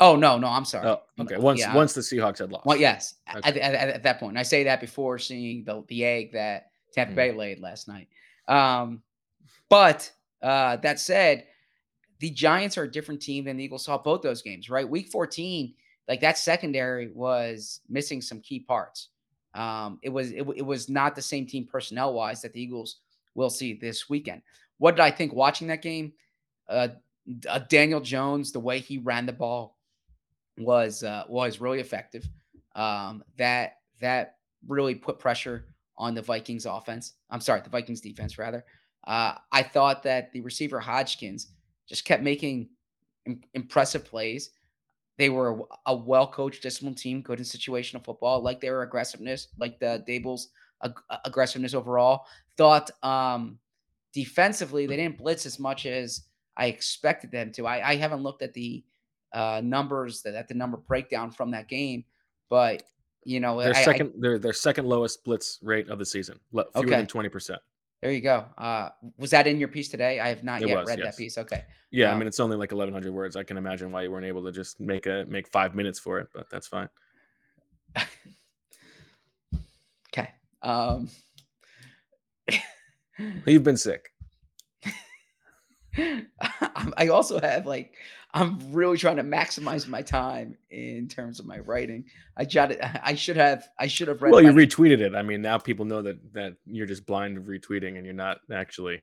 Oh, 0.00 0.16
no, 0.16 0.36
no, 0.38 0.48
I'm 0.48 0.64
sorry. 0.64 0.88
Oh, 0.88 1.02
okay. 1.20 1.36
Once 1.36 1.60
yeah, 1.60 1.72
once 1.74 1.92
the 1.92 2.00
Seahawks 2.00 2.38
had 2.38 2.50
lost. 2.50 2.66
Well, 2.66 2.76
yes, 2.76 3.14
at, 3.28 3.36
Okay. 3.46 3.60
at, 3.60 3.74
at- 3.74 3.88
at 3.90 4.02
that 4.02 4.18
point. 4.18 4.36
I 4.36 4.42
say 4.42 4.64
that 4.64 4.80
before 4.80 5.18
seeing 5.20 5.62
the 5.64 5.84
the 5.86 6.04
egg 6.04 6.32
that 6.32 6.70
Tampa 6.92 7.12
Mm. 7.12 7.16
Bay 7.16 7.32
laid 7.32 7.60
last 7.60 7.86
night. 7.86 8.08
Um, 8.48 9.02
but 9.74 10.12
uh, 10.40 10.76
that 10.76 11.00
said, 11.00 11.46
the 12.20 12.30
Giants 12.30 12.78
are 12.78 12.84
a 12.84 12.90
different 12.90 13.20
team 13.20 13.44
than 13.44 13.56
the 13.56 13.64
Eagles 13.64 13.84
saw 13.84 13.98
both 13.98 14.22
those 14.22 14.40
games. 14.40 14.70
Right, 14.70 14.88
Week 14.88 15.08
14, 15.08 15.74
like 16.06 16.20
that 16.20 16.38
secondary 16.38 17.10
was 17.12 17.80
missing 17.88 18.22
some 18.22 18.40
key 18.40 18.60
parts. 18.60 19.08
Um, 19.52 19.98
it 20.02 20.10
was 20.10 20.30
it, 20.30 20.46
it 20.54 20.64
was 20.64 20.88
not 20.88 21.16
the 21.16 21.22
same 21.22 21.44
team 21.44 21.66
personnel 21.66 22.14
wise 22.14 22.40
that 22.42 22.52
the 22.52 22.62
Eagles 22.62 22.98
will 23.34 23.50
see 23.50 23.74
this 23.74 24.08
weekend. 24.08 24.42
What 24.78 24.92
did 24.94 25.02
I 25.02 25.10
think 25.10 25.32
watching 25.32 25.66
that 25.66 25.82
game? 25.82 26.12
Uh, 26.68 26.88
uh, 27.48 27.58
Daniel 27.68 28.00
Jones, 28.00 28.52
the 28.52 28.60
way 28.60 28.78
he 28.78 28.98
ran 28.98 29.26
the 29.26 29.32
ball 29.32 29.76
was 30.56 31.02
uh, 31.02 31.24
was 31.28 31.60
really 31.60 31.80
effective. 31.80 32.28
Um, 32.76 33.24
that 33.38 33.78
that 34.00 34.36
really 34.68 34.94
put 34.94 35.18
pressure 35.18 35.64
on 35.98 36.14
the 36.14 36.22
Vikings 36.22 36.64
offense. 36.64 37.14
I'm 37.28 37.40
sorry, 37.40 37.60
the 37.62 37.70
Vikings 37.70 38.00
defense 38.00 38.38
rather. 38.38 38.64
Uh, 39.06 39.34
I 39.52 39.62
thought 39.62 40.02
that 40.04 40.32
the 40.32 40.40
receiver 40.40 40.80
Hodgins 40.80 41.46
just 41.88 42.04
kept 42.04 42.22
making 42.22 42.68
im- 43.26 43.42
impressive 43.54 44.04
plays. 44.04 44.50
They 45.18 45.28
were 45.28 45.60
a, 45.86 45.92
a 45.92 45.94
well 45.96 46.26
coached, 46.26 46.62
disciplined 46.62 46.98
team, 46.98 47.20
good 47.22 47.38
in 47.38 47.44
situational 47.44 48.04
football, 48.04 48.40
like 48.42 48.60
their 48.60 48.82
aggressiveness, 48.82 49.48
like 49.58 49.78
the 49.78 50.02
Daboll's 50.08 50.48
ag- 50.82 50.92
aggressiveness 51.24 51.74
overall. 51.74 52.26
Thought 52.56 52.90
um, 53.02 53.58
defensively 54.12 54.86
they 54.86 54.96
didn't 54.96 55.18
blitz 55.18 55.46
as 55.46 55.58
much 55.58 55.86
as 55.86 56.22
I 56.56 56.66
expected 56.66 57.30
them 57.30 57.52
to. 57.52 57.66
I, 57.66 57.90
I 57.90 57.96
haven't 57.96 58.22
looked 58.22 58.42
at 58.42 58.54
the 58.54 58.84
uh, 59.32 59.60
numbers 59.64 60.22
that 60.22 60.34
at 60.34 60.48
the 60.48 60.54
number 60.54 60.76
breakdown 60.78 61.30
from 61.30 61.50
that 61.50 61.68
game, 61.68 62.04
but 62.48 62.82
you 63.24 63.40
know, 63.40 63.60
Their 63.60 63.74
I- 63.74 63.80
I- 63.80 63.84
second, 63.84 64.12
their 64.18 64.38
their 64.38 64.52
second 64.52 64.86
lowest 64.86 65.24
blitz 65.24 65.58
rate 65.62 65.88
of 65.88 65.98
the 65.98 66.06
season, 66.06 66.38
fewer 66.52 66.64
Okay. 66.74 66.90
than 66.90 67.06
twenty 67.06 67.28
percent. 67.28 67.60
There 68.04 68.12
you 68.12 68.20
go. 68.20 68.44
Uh, 68.58 68.90
was 69.16 69.30
that 69.30 69.46
in 69.46 69.58
your 69.58 69.68
piece 69.68 69.88
today? 69.88 70.20
I 70.20 70.28
have 70.28 70.44
not 70.44 70.60
It 70.60 70.68
yet 70.68 70.76
was, 70.76 70.88
read 70.88 70.98
yes. 70.98 71.16
that 71.16 71.18
piece. 71.18 71.38
Okay. 71.38 71.64
Yeah, 71.90 72.10
I 72.10 72.12
Um, 72.12 72.18
mean 72.18 72.28
it's 72.28 72.38
only 72.38 72.54
like 72.54 72.70
eleven 72.70 72.92
hundred 72.92 73.12
words. 73.12 73.34
I 73.34 73.44
can 73.44 73.56
imagine 73.56 73.90
why 73.90 74.02
you 74.02 74.10
weren't 74.10 74.26
able 74.26 74.44
to 74.44 74.52
just 74.52 74.78
make 74.78 75.06
a 75.06 75.24
make 75.26 75.48
five 75.48 75.74
minutes 75.74 75.98
for 75.98 76.18
it, 76.18 76.28
but 76.34 76.50
that's 76.50 76.66
fine. 76.68 76.88
Okay. 80.16 80.28
Um, 80.62 81.08
You've 83.46 83.64
been 83.64 83.76
sick. 83.76 84.10
I 85.96 87.08
also 87.08 87.40
have 87.40 87.66
like 87.66 87.94
I'm 88.36 88.58
really 88.72 88.98
trying 88.98 89.16
to 89.16 89.22
maximize 89.22 89.86
my 89.86 90.02
time 90.02 90.56
in 90.70 91.06
terms 91.06 91.38
of 91.38 91.46
my 91.46 91.60
writing. 91.60 92.04
I 92.36 92.44
jotted. 92.44 92.80
I 93.02 93.14
should 93.14 93.36
have. 93.36 93.68
I 93.78 93.86
should 93.86 94.08
have 94.08 94.20
read. 94.20 94.32
Well, 94.32 94.42
you 94.42 94.50
retweeted 94.50 95.00
it. 95.00 95.14
I 95.14 95.22
mean, 95.22 95.40
now 95.40 95.56
people 95.56 95.84
know 95.84 96.02
that 96.02 96.18
that 96.34 96.56
you're 96.66 96.86
just 96.86 97.06
blind 97.06 97.38
of 97.38 97.44
retweeting 97.44 97.96
and 97.96 98.04
you're 98.04 98.12
not 98.12 98.38
actually 98.52 99.02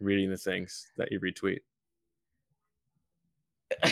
reading 0.00 0.30
the 0.30 0.38
things 0.38 0.90
that 0.96 1.12
you 1.12 1.20
retweet. 1.20 1.60
Bo, 3.82 3.90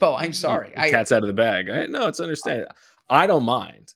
oh, 0.08 0.14
I'm 0.16 0.32
sorry. 0.32 0.70
the 0.70 0.80
I 0.80 0.90
cat's 0.90 1.12
out 1.12 1.22
of 1.22 1.28
the 1.28 1.32
bag. 1.32 1.70
I, 1.70 1.86
no, 1.86 2.08
it's 2.08 2.20
understandable. 2.20 2.74
I 3.08 3.26
don't 3.26 3.44
mind 3.44 3.94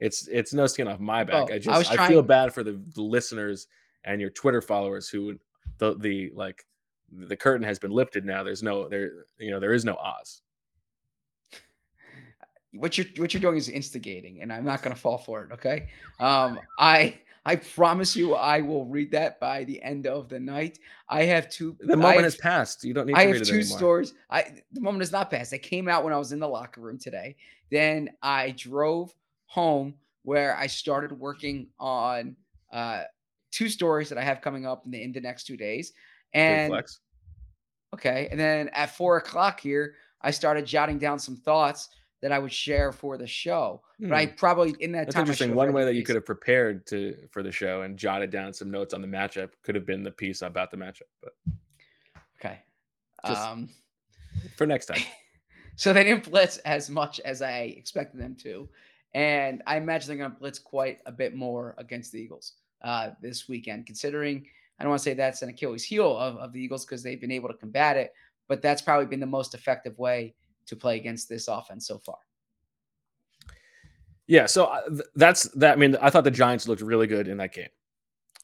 It's 0.00 0.26
it's 0.28 0.54
no 0.54 0.66
skin 0.66 0.88
off 0.88 1.00
my 1.00 1.22
back. 1.22 1.48
Oh, 1.50 1.52
I 1.52 1.56
I 1.56 1.58
just 1.58 1.92
I, 1.92 2.08
feel 2.08 2.22
bad 2.22 2.52
for 2.54 2.62
the, 2.62 2.80
the 2.94 3.02
listeners 3.02 3.66
and 4.04 4.20
your 4.20 4.30
Twitter 4.30 4.62
followers 4.62 5.08
who 5.08 5.38
the 5.78 5.96
the 5.96 6.32
like 6.34 6.64
the 7.16 7.36
curtain 7.36 7.66
has 7.66 7.78
been 7.78 7.90
lifted 7.90 8.24
now. 8.24 8.42
There's 8.42 8.62
no 8.62 8.88
there 8.88 9.24
you 9.38 9.50
know 9.50 9.60
there 9.60 9.72
is 9.72 9.84
no 9.84 9.94
Oz. 9.94 10.42
what 12.72 12.98
you're 12.98 13.06
what 13.16 13.34
you're 13.34 13.40
doing 13.40 13.56
is 13.56 13.68
instigating, 13.68 14.42
and 14.42 14.52
I'm 14.52 14.64
not 14.64 14.82
going 14.82 14.94
to 14.94 15.00
fall 15.00 15.18
for 15.18 15.44
it. 15.44 15.52
Okay, 15.52 15.88
um, 16.20 16.58
I 16.78 17.18
I 17.46 17.56
promise 17.56 18.16
you, 18.16 18.34
I 18.34 18.60
will 18.60 18.86
read 18.86 19.10
that 19.12 19.38
by 19.38 19.64
the 19.64 19.82
end 19.82 20.06
of 20.06 20.28
the 20.28 20.40
night. 20.40 20.78
I 21.08 21.24
have 21.24 21.50
two. 21.50 21.76
The 21.80 21.96
moment 21.96 22.16
have 22.16 22.24
has 22.24 22.36
passed. 22.36 22.84
You 22.84 22.94
don't 22.94 23.06
need 23.06 23.16
I 23.16 23.22
have 23.22 23.32
read 23.32 23.42
it 23.42 23.48
two 23.48 23.62
stories. 23.62 24.14
I 24.30 24.62
the 24.72 24.80
moment 24.80 25.02
is 25.02 25.12
not 25.12 25.30
passed. 25.30 25.50
They 25.50 25.58
came 25.58 25.88
out 25.88 26.04
when 26.04 26.12
I 26.12 26.18
was 26.18 26.32
in 26.32 26.40
the 26.40 26.48
locker 26.48 26.80
room 26.80 26.98
today. 26.98 27.36
Then 27.70 28.10
I 28.22 28.52
drove 28.52 29.14
home 29.46 29.94
where 30.22 30.56
I 30.56 30.66
started 30.66 31.12
working 31.12 31.68
on 31.78 32.34
uh, 32.72 33.02
two 33.50 33.68
stories 33.68 34.08
that 34.08 34.16
I 34.16 34.22
have 34.22 34.40
coming 34.40 34.66
up 34.66 34.84
in 34.86 34.90
the, 34.90 35.02
in 35.02 35.12
the 35.12 35.20
next 35.20 35.44
two 35.44 35.56
days. 35.56 35.92
And 36.32 36.70
flex. 36.70 37.00
Okay, 37.94 38.28
and 38.30 38.38
then 38.38 38.68
at 38.72 38.94
four 38.94 39.16
o'clock 39.16 39.58
here, 39.60 39.94
I 40.20 40.30
started 40.30 40.66
jotting 40.66 40.98
down 40.98 41.18
some 41.18 41.36
thoughts 41.36 41.88
that 42.22 42.32
I 42.32 42.38
would 42.38 42.52
share 42.52 42.92
for 42.92 43.18
the 43.18 43.26
show. 43.26 43.82
But 44.00 44.12
I 44.12 44.26
probably 44.26 44.74
in 44.80 44.92
that 44.92 44.98
Hmm. 44.98 45.04
That's 45.04 45.14
time 45.14 45.20
interesting. 45.22 45.54
One 45.54 45.72
way 45.72 45.84
that 45.84 45.94
you 45.94 46.02
could 46.02 46.14
have 46.16 46.24
prepared 46.26 46.86
to 46.88 47.16
for 47.30 47.42
the 47.42 47.52
show 47.52 47.82
and 47.82 47.96
jotted 47.98 48.30
down 48.30 48.52
some 48.52 48.70
notes 48.70 48.92
on 48.94 49.00
the 49.00 49.06
matchup 49.06 49.50
could 49.62 49.74
have 49.74 49.86
been 49.86 50.02
the 50.02 50.10
piece 50.10 50.42
about 50.42 50.70
the 50.70 50.76
matchup. 50.76 51.02
But 51.22 51.32
Okay. 52.40 52.60
Just- 53.26 53.40
um, 53.42 53.68
for 54.56 54.66
next 54.66 54.86
time, 54.86 55.02
So 55.76 55.92
they 55.92 56.04
didn't 56.04 56.30
blitz 56.30 56.58
as 56.58 56.88
much 56.88 57.20
as 57.20 57.42
I 57.42 57.74
expected 57.76 58.20
them 58.20 58.36
to. 58.42 58.68
And 59.12 59.62
I 59.66 59.76
imagine 59.76 60.08
they're 60.08 60.16
going 60.16 60.30
to 60.32 60.38
blitz 60.38 60.58
quite 60.58 60.98
a 61.06 61.12
bit 61.12 61.34
more 61.34 61.74
against 61.78 62.12
the 62.12 62.20
Eagles 62.20 62.54
uh, 62.82 63.10
this 63.20 63.48
weekend, 63.48 63.86
considering 63.86 64.46
I 64.78 64.82
don't 64.82 64.90
want 64.90 65.00
to 65.00 65.04
say 65.04 65.14
that's 65.14 65.42
an 65.42 65.50
Achilles 65.50 65.84
heel 65.84 66.16
of, 66.16 66.36
of 66.36 66.52
the 66.52 66.60
Eagles 66.60 66.84
because 66.84 67.02
they've 67.02 67.20
been 67.20 67.30
able 67.30 67.48
to 67.48 67.54
combat 67.54 67.96
it, 67.96 68.12
but 68.48 68.60
that's 68.60 68.82
probably 68.82 69.06
been 69.06 69.20
the 69.20 69.26
most 69.26 69.54
effective 69.54 69.96
way 69.98 70.34
to 70.66 70.76
play 70.76 70.96
against 70.96 71.28
this 71.28 71.48
offense 71.48 71.86
so 71.86 71.98
far. 71.98 72.16
yeah. 74.26 74.46
So 74.46 74.66
uh, 74.66 74.80
that's 75.14 75.44
that. 75.50 75.72
I 75.72 75.76
mean, 75.76 75.96
I 76.00 76.10
thought 76.10 76.24
the 76.24 76.30
Giants 76.30 76.66
looked 76.66 76.82
really 76.82 77.06
good 77.06 77.28
in 77.28 77.36
that 77.38 77.52
game. 77.52 77.68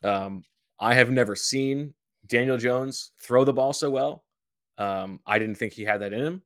Um, 0.04 0.44
I 0.78 0.94
have 0.94 1.10
never 1.10 1.34
seen 1.34 1.94
Daniel 2.26 2.56
Jones 2.56 3.12
throw 3.20 3.44
the 3.44 3.52
ball 3.52 3.72
so 3.72 3.90
well. 3.90 4.24
Um, 4.78 5.20
I 5.26 5.38
didn't 5.38 5.56
think 5.56 5.72
he 5.72 5.84
had 5.84 6.00
that 6.00 6.12
in 6.12 6.24
him, 6.24 6.42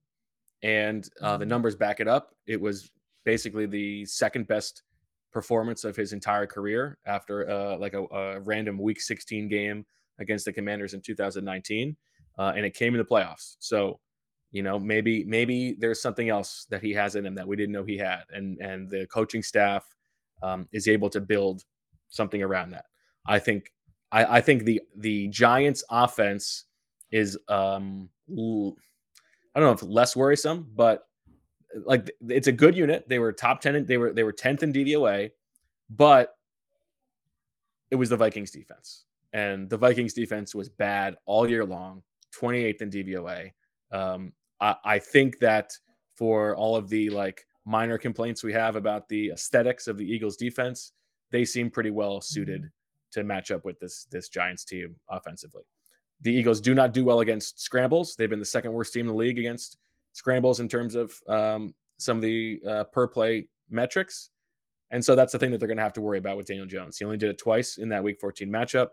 and 0.62 1.08
uh, 1.20 1.36
the 1.36 1.46
numbers 1.46 1.76
back 1.76 2.00
it 2.00 2.08
up. 2.08 2.34
It 2.46 2.60
was 2.60 2.90
basically 3.24 3.66
the 3.66 4.04
second 4.06 4.46
best 4.46 4.82
performance 5.34 5.84
of 5.84 5.96
his 5.96 6.14
entire 6.14 6.46
career 6.46 6.96
after 7.04 7.50
uh, 7.50 7.76
like 7.76 7.92
a, 7.92 8.04
a 8.04 8.40
random 8.40 8.78
Week 8.78 9.00
16 9.00 9.48
game 9.48 9.84
against 10.18 10.46
the 10.46 10.52
Commanders 10.52 10.94
in 10.94 11.02
2019, 11.02 11.96
uh, 12.38 12.52
and 12.56 12.64
it 12.64 12.72
came 12.72 12.94
in 12.94 12.98
the 12.98 13.04
playoffs. 13.04 13.56
So, 13.58 14.00
you 14.52 14.62
know, 14.62 14.78
maybe 14.78 15.24
maybe 15.24 15.74
there's 15.78 16.00
something 16.00 16.30
else 16.30 16.66
that 16.70 16.80
he 16.80 16.92
has 16.92 17.16
in 17.16 17.26
him 17.26 17.34
that 17.34 17.46
we 17.46 17.56
didn't 17.56 17.72
know 17.72 17.84
he 17.84 17.98
had, 17.98 18.22
and 18.30 18.56
and 18.60 18.88
the 18.88 19.06
coaching 19.08 19.42
staff 19.42 19.84
um, 20.42 20.68
is 20.72 20.88
able 20.88 21.10
to 21.10 21.20
build 21.20 21.64
something 22.08 22.42
around 22.42 22.70
that. 22.70 22.86
I 23.26 23.40
think 23.40 23.72
I, 24.12 24.38
I 24.38 24.40
think 24.40 24.64
the 24.64 24.80
the 24.96 25.28
Giants 25.28 25.84
offense 25.90 26.64
is 27.10 27.36
um 27.48 28.08
I 28.30 29.60
don't 29.60 29.68
know 29.68 29.72
if 29.72 29.82
less 29.82 30.16
worrisome, 30.16 30.70
but 30.74 31.06
like 31.84 32.10
it's 32.28 32.46
a 32.46 32.52
good 32.52 32.76
unit. 32.76 33.08
They 33.08 33.18
were 33.18 33.32
top 33.32 33.60
10 33.60 33.86
they 33.86 33.96
were 33.96 34.12
they 34.12 34.22
were 34.22 34.32
10th 34.32 34.62
in 34.62 34.72
DVOA, 34.72 35.30
but 35.90 36.36
it 37.90 37.96
was 37.96 38.10
the 38.10 38.16
Vikings 38.16 38.50
defense. 38.50 39.04
And 39.32 39.68
the 39.68 39.76
Vikings 39.76 40.14
defense 40.14 40.54
was 40.54 40.68
bad 40.68 41.16
all 41.26 41.48
year 41.48 41.64
long, 41.64 42.02
28th 42.40 42.82
in 42.82 42.90
DVOA. 42.90 43.50
Um, 43.90 44.32
I, 44.60 44.76
I 44.84 44.98
think 44.98 45.38
that 45.40 45.72
for 46.14 46.56
all 46.56 46.76
of 46.76 46.88
the 46.88 47.10
like 47.10 47.44
minor 47.64 47.98
complaints 47.98 48.44
we 48.44 48.52
have 48.52 48.76
about 48.76 49.08
the 49.08 49.30
aesthetics 49.30 49.88
of 49.88 49.96
the 49.98 50.04
Eagles 50.04 50.36
defense, 50.36 50.92
they 51.30 51.44
seem 51.44 51.70
pretty 51.70 51.90
well 51.90 52.20
suited 52.20 52.70
to 53.12 53.24
match 53.24 53.50
up 53.50 53.64
with 53.64 53.78
this 53.80 54.06
this 54.10 54.28
Giants 54.28 54.64
team 54.64 54.96
offensively. 55.08 55.62
The 56.20 56.32
Eagles 56.32 56.60
do 56.60 56.74
not 56.74 56.92
do 56.92 57.04
well 57.04 57.20
against 57.20 57.60
scrambles. 57.60 58.14
They've 58.16 58.30
been 58.30 58.38
the 58.38 58.44
second 58.44 58.72
worst 58.72 58.92
team 58.92 59.02
in 59.02 59.08
the 59.08 59.14
league 59.14 59.38
against 59.38 59.78
scrambles 60.14 60.60
in 60.60 60.68
terms 60.68 60.94
of 60.94 61.14
um, 61.28 61.74
some 61.98 62.16
of 62.16 62.22
the 62.22 62.60
uh, 62.66 62.84
per 62.84 63.06
play 63.06 63.46
metrics. 63.68 64.30
And 64.90 65.04
so 65.04 65.14
that's 65.14 65.32
the 65.32 65.38
thing 65.38 65.50
that 65.50 65.58
they're 65.58 65.68
going 65.68 65.76
to 65.76 65.82
have 65.82 65.92
to 65.94 66.00
worry 66.00 66.18
about 66.18 66.36
with 66.36 66.46
Daniel 66.46 66.66
Jones. 66.66 66.96
He 66.96 67.04
only 67.04 67.16
did 67.16 67.30
it 67.30 67.38
twice 67.38 67.78
in 67.78 67.88
that 67.90 68.02
Week 68.02 68.18
14 68.20 68.48
matchup. 68.48 68.88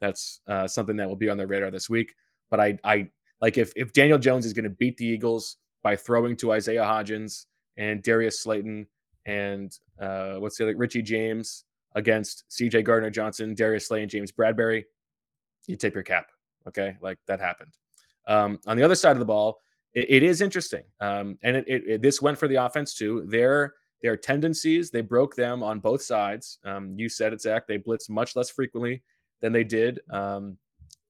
That's 0.00 0.40
uh, 0.46 0.68
something 0.68 0.96
that 0.96 1.08
will 1.08 1.16
be 1.16 1.30
on 1.30 1.38
their 1.38 1.46
radar 1.46 1.70
this 1.70 1.88
week. 1.88 2.14
But 2.50 2.60
I, 2.60 2.78
I 2.84 3.08
like 3.40 3.58
if 3.58 3.72
if 3.74 3.92
Daniel 3.92 4.18
Jones 4.18 4.46
is 4.46 4.52
going 4.52 4.64
to 4.64 4.70
beat 4.70 4.96
the 4.98 5.06
Eagles 5.06 5.56
by 5.82 5.96
throwing 5.96 6.36
to 6.36 6.52
Isaiah 6.52 6.84
Hodgins 6.84 7.46
and 7.76 8.02
Darius 8.02 8.42
Slayton 8.42 8.86
and 9.24 9.76
uh, 10.00 10.34
what's 10.34 10.58
the 10.58 10.64
other 10.64 10.76
Richie 10.76 11.02
James 11.02 11.64
against 11.94 12.44
C.J. 12.48 12.82
Gardner 12.82 13.10
Johnson, 13.10 13.54
Darius 13.54 13.88
Slay, 13.88 14.02
and 14.02 14.10
James 14.10 14.30
Bradberry, 14.30 14.84
you 15.66 15.76
tip 15.76 15.94
your 15.94 16.02
cap. 16.02 16.26
Okay, 16.68 16.96
like 17.00 17.18
that 17.26 17.40
happened. 17.40 17.72
Um, 18.28 18.58
on 18.66 18.76
the 18.76 18.82
other 18.82 18.94
side 18.94 19.12
of 19.12 19.18
the 19.18 19.24
ball, 19.24 19.60
it, 19.96 20.06
it 20.10 20.22
is 20.22 20.40
interesting, 20.40 20.84
um, 21.00 21.38
and 21.42 21.56
it, 21.56 21.66
it, 21.66 22.02
this 22.02 22.22
went 22.22 22.38
for 22.38 22.46
the 22.46 22.56
offense 22.56 22.94
too. 22.94 23.24
Their 23.26 23.74
their 24.02 24.16
tendencies 24.16 24.90
they 24.90 25.00
broke 25.00 25.34
them 25.34 25.62
on 25.62 25.80
both 25.80 26.02
sides. 26.02 26.58
Um, 26.64 26.94
you 26.96 27.08
said 27.08 27.32
it, 27.32 27.40
Zach. 27.40 27.66
They 27.66 27.78
blitz 27.78 28.08
much 28.08 28.36
less 28.36 28.50
frequently 28.50 29.02
than 29.40 29.52
they 29.52 29.64
did. 29.64 30.00
Um, 30.10 30.58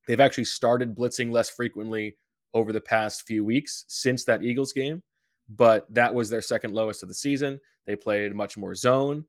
they've 0.07 0.21
actually 0.21 0.45
started 0.45 0.95
blitzing 0.95 1.33
less 1.33 1.51
frequently 1.51 2.17
over 2.55 2.73
the 2.73 2.81
past 2.81 3.27
few 3.27 3.45
weeks 3.45 3.85
since 3.89 4.25
that 4.25 4.43
Eagles 4.43 4.73
game, 4.73 5.03
but 5.51 5.93
that 5.93 6.15
was 6.15 6.31
their 6.31 6.41
second 6.41 6.73
lowest 6.73 7.03
of 7.03 7.09
the 7.09 7.15
season. 7.15 7.61
They 7.87 7.97
played 7.97 8.35
much 8.35 8.57
more 8.57 8.75
zone. 8.75 9.25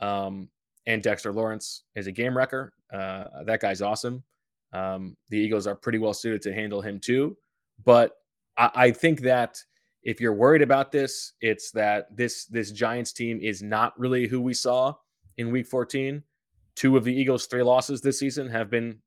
Um, 0.00 0.48
and 0.86 1.02
Dexter 1.02 1.32
Lawrence 1.32 1.84
is 1.94 2.06
a 2.06 2.12
game 2.12 2.36
wrecker. 2.36 2.72
Uh, 2.92 3.44
that 3.44 3.60
guy's 3.60 3.82
awesome. 3.82 4.24
Um, 4.72 5.16
the 5.28 5.38
Eagles 5.38 5.66
are 5.66 5.76
pretty 5.76 5.98
well 5.98 6.14
suited 6.14 6.42
to 6.42 6.52
handle 6.52 6.80
him 6.80 6.98
too. 6.98 7.36
But 7.84 8.16
I, 8.56 8.70
I 8.74 8.90
think 8.90 9.20
that 9.20 9.58
if 10.02 10.20
you're 10.20 10.34
worried 10.34 10.62
about 10.62 10.90
this, 10.90 11.32
it's 11.40 11.70
that 11.72 12.14
this 12.16 12.46
this 12.46 12.72
Giants 12.72 13.12
team 13.12 13.38
is 13.40 13.62
not 13.62 13.98
really 13.98 14.26
who 14.26 14.40
we 14.40 14.54
saw 14.54 14.94
in 15.38 15.50
Week 15.50 15.66
14. 15.66 16.22
Two 16.74 16.96
of 16.96 17.04
the 17.04 17.14
Eagles' 17.14 17.46
three 17.46 17.62
losses 17.62 18.00
this 18.00 18.18
season 18.18 18.48
have 18.48 18.70
been 18.70 18.98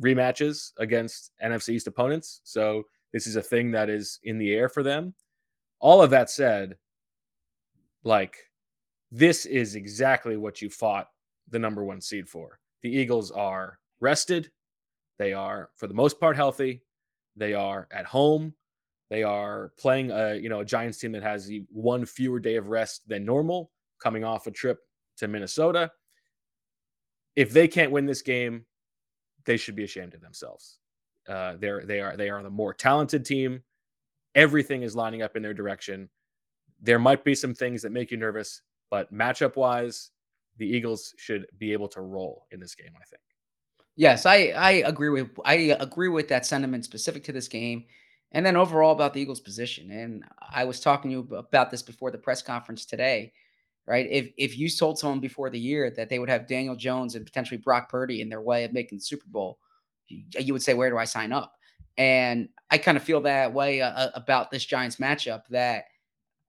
rematches 0.00 0.72
against 0.78 1.32
NFC 1.42 1.70
East 1.70 1.86
opponents. 1.86 2.40
So 2.44 2.84
this 3.12 3.26
is 3.26 3.36
a 3.36 3.42
thing 3.42 3.70
that 3.72 3.88
is 3.88 4.20
in 4.24 4.38
the 4.38 4.52
air 4.52 4.68
for 4.68 4.82
them. 4.82 5.14
All 5.80 6.02
of 6.02 6.10
that 6.10 6.30
said, 6.30 6.76
like 8.04 8.36
this 9.10 9.46
is 9.46 9.74
exactly 9.74 10.36
what 10.36 10.60
you 10.60 10.70
fought 10.70 11.08
the 11.50 11.58
number 11.58 11.84
one 11.84 12.00
seed 12.00 12.28
for. 12.28 12.60
The 12.82 12.90
Eagles 12.90 13.30
are 13.30 13.78
rested. 14.00 14.50
They 15.18 15.32
are, 15.32 15.70
for 15.76 15.86
the 15.86 15.94
most 15.94 16.20
part, 16.20 16.36
healthy. 16.36 16.82
They 17.36 17.54
are 17.54 17.88
at 17.90 18.04
home. 18.04 18.54
They 19.10 19.22
are 19.22 19.72
playing 19.78 20.10
a 20.10 20.34
you 20.34 20.48
know 20.48 20.60
a 20.60 20.64
Giants 20.64 20.98
team 20.98 21.12
that 21.12 21.22
has 21.22 21.50
one 21.70 22.04
fewer 22.04 22.40
day 22.40 22.56
of 22.56 22.68
rest 22.68 23.08
than 23.08 23.24
normal, 23.24 23.70
coming 24.02 24.24
off 24.24 24.46
a 24.46 24.50
trip 24.50 24.80
to 25.18 25.28
Minnesota. 25.28 25.90
If 27.36 27.52
they 27.52 27.68
can't 27.68 27.92
win 27.92 28.06
this 28.06 28.22
game, 28.22 28.64
they 29.44 29.56
should 29.56 29.76
be 29.76 29.84
ashamed 29.84 30.14
of 30.14 30.20
themselves. 30.20 30.78
Uh, 31.28 31.54
they're 31.58 31.82
they 31.84 32.00
are 32.00 32.16
they 32.16 32.30
are 32.30 32.42
the 32.42 32.50
more 32.50 32.74
talented 32.74 33.24
team. 33.24 33.62
Everything 34.34 34.82
is 34.82 34.94
lining 34.94 35.22
up 35.22 35.36
in 35.36 35.42
their 35.42 35.54
direction. 35.54 36.08
There 36.80 36.98
might 36.98 37.24
be 37.24 37.34
some 37.34 37.54
things 37.54 37.82
that 37.82 37.92
make 37.92 38.10
you 38.10 38.16
nervous, 38.16 38.62
but 38.90 39.12
matchup 39.12 39.56
wise, 39.56 40.10
the 40.58 40.66
Eagles 40.66 41.14
should 41.16 41.46
be 41.58 41.72
able 41.72 41.88
to 41.88 42.02
roll 42.02 42.46
in 42.50 42.60
this 42.60 42.74
game. 42.74 42.92
I 42.94 43.04
think. 43.04 43.22
Yes, 43.96 44.26
I 44.26 44.52
I 44.56 44.70
agree 44.86 45.08
with 45.08 45.30
I 45.44 45.54
agree 45.80 46.08
with 46.08 46.28
that 46.28 46.46
sentiment 46.46 46.84
specific 46.84 47.24
to 47.24 47.32
this 47.32 47.48
game, 47.48 47.84
and 48.32 48.44
then 48.44 48.56
overall 48.56 48.92
about 48.92 49.14
the 49.14 49.20
Eagles' 49.20 49.40
position. 49.40 49.90
And 49.90 50.24
I 50.50 50.64
was 50.64 50.80
talking 50.80 51.10
to 51.10 51.16
you 51.16 51.36
about 51.36 51.70
this 51.70 51.82
before 51.82 52.10
the 52.10 52.18
press 52.18 52.42
conference 52.42 52.84
today, 52.84 53.32
right? 53.86 54.06
If 54.10 54.30
if 54.36 54.58
you 54.58 54.68
told 54.68 54.98
someone 54.98 55.20
before 55.20 55.50
the 55.50 55.58
year 55.58 55.90
that 55.96 56.08
they 56.08 56.18
would 56.18 56.28
have 56.28 56.46
Daniel 56.46 56.76
Jones 56.76 57.14
and 57.14 57.24
potentially 57.24 57.58
Brock 57.58 57.88
Purdy 57.88 58.20
in 58.20 58.28
their 58.28 58.42
way 58.42 58.64
of 58.64 58.72
making 58.72 58.98
the 58.98 59.04
Super 59.04 59.26
Bowl, 59.28 59.58
you, 60.08 60.52
would 60.52 60.62
say, 60.62 60.74
"Where 60.74 60.90
do 60.90 60.98
I 60.98 61.04
sign 61.04 61.32
up?" 61.32 61.54
And 61.96 62.48
I 62.70 62.78
kind 62.78 62.96
of 62.96 63.02
feel 63.02 63.20
that 63.22 63.52
way 63.52 63.80
uh, 63.80 64.10
about 64.14 64.50
this 64.50 64.64
Giants 64.64 64.96
matchup. 64.96 65.42
That 65.50 65.84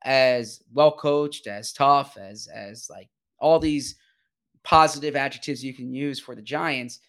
as 0.04 0.62
well 0.74 0.92
coached, 0.92 1.48
as 1.48 1.74
tough, 1.74 2.18
as 2.18 2.48
as 2.48 2.89
like 2.89 3.10
all 3.39 3.60
these 3.60 3.96
positive 4.63 5.15
adjectives 5.15 5.63
you 5.63 5.74
can 5.74 5.94
use 5.94 6.20
for 6.20 6.36
the 6.36 6.42
Giants 6.42 7.00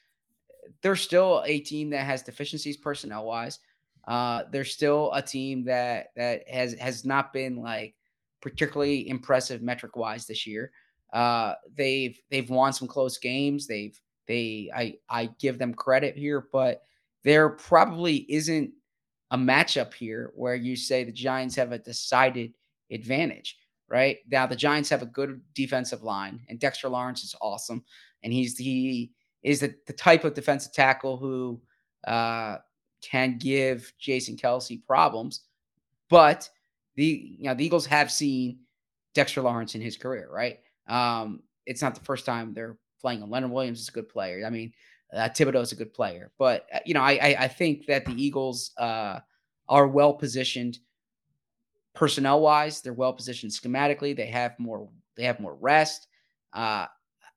they're 0.83 0.97
still 0.97 1.43
a 1.47 1.61
team 1.61 1.91
that 1.91 2.07
has 2.07 2.23
deficiencies 2.23 2.77
personnel 2.77 3.27
wise. 3.27 3.59
Uh, 4.07 4.45
they're 4.51 4.65
still 4.65 5.13
a 5.13 5.23
team 5.23 5.65
that 5.65 6.09
that 6.17 6.49
has 6.49 6.75
has 6.75 7.05
not 7.05 7.33
been 7.33 7.57
like 7.57 7.95
particularly 8.41 9.09
impressive 9.09 9.63
metric 9.63 9.97
wise 9.97 10.27
this 10.27 10.47
year. 10.47 10.73
Uh, 11.13 11.55
they've 11.77 12.19
they've 12.31 12.51
won 12.51 12.73
some 12.73 12.89
close 12.89 13.19
games. 13.19 13.67
They've 13.67 13.99
they 14.27 14.71
I 14.75 14.95
I 15.09 15.31
give 15.39 15.59
them 15.59 15.75
credit 15.75 16.17
here, 16.17 16.49
but 16.53 16.83
there 17.25 17.51
probably 17.51 18.27
isn't 18.29 18.73
a 19.31 19.37
matchup 19.37 19.95
here 19.95 20.33
where 20.35 20.55
you 20.55 20.77
say 20.77 21.05
the 21.05 21.13
Giants 21.13 21.55
have 21.57 21.73
a 21.73 21.79
decided 21.79 22.55
advantage. 22.91 23.59
Right 23.89 24.19
now, 24.31 24.47
the 24.47 24.57
Giants 24.57 24.89
have 24.91 25.03
a 25.03 25.07
good 25.07 25.41
defensive 25.55 26.05
line, 26.05 26.41
and 26.49 26.61
Dexter 26.61 26.89
Lawrence 26.89 27.25
is 27.25 27.35
awesome, 27.41 27.85
and 28.23 28.33
he's 28.33 28.57
he 28.57 29.11
is 29.43 29.61
the, 29.61 29.75
the 29.87 29.93
type 29.93 30.25
of 30.25 30.35
defensive 30.35 30.73
tackle 30.73 31.17
who 31.17 31.61
uh, 32.07 32.59
can 33.01 33.39
give 33.39 33.93
Jason 33.99 34.37
Kelce 34.37 34.85
problems. 34.85 35.43
But 36.09 36.49
the 36.97 37.37
you 37.39 37.45
know 37.45 37.55
the 37.55 37.65
Eagles 37.65 37.87
have 37.87 38.11
seen 38.11 38.59
Dexter 39.15 39.43
Lawrence 39.43 39.75
in 39.75 39.81
his 39.81 39.97
career, 39.97 40.29
right? 40.31 40.59
Um, 40.89 41.43
it's 41.67 41.83
not 41.83 41.95
the 41.95 42.05
first 42.05 42.27
time 42.27 42.53
they're 42.53 42.77
playing 43.01 43.21
him. 43.23 43.31
Leonard 43.31 43.51
Williams 43.51 43.81
is 43.81 43.89
a 43.89 43.93
good 43.93 44.09
player. 44.09 44.45
I 44.47 44.51
mean, 44.51 44.73
uh, 45.15 45.29
Thibodeaux 45.29 45.63
is 45.63 45.73
a 45.73 45.77
good 45.77 45.95
player, 45.95 46.33
but 46.39 46.67
uh, 46.75 46.81
you 46.85 46.95
know, 46.95 47.03
I, 47.03 47.13
I 47.13 47.37
I 47.41 47.49
think 47.49 47.87
that 47.87 48.05
the 48.05 48.23
Eagles 48.23 48.73
uh, 48.77 49.21
are 49.69 49.87
well 49.87 50.13
positioned 50.13 50.79
personnel 51.95 52.41
wise. 52.41 52.81
They're 52.81 52.93
well 52.93 53.13
positioned 53.13 53.53
schematically. 53.53 54.17
They 54.17 54.27
have 54.27 54.59
more. 54.59 54.89
They 55.17 55.25
have 55.25 55.41
more 55.41 55.55
rest. 55.55 56.09
Uh, 56.53 56.87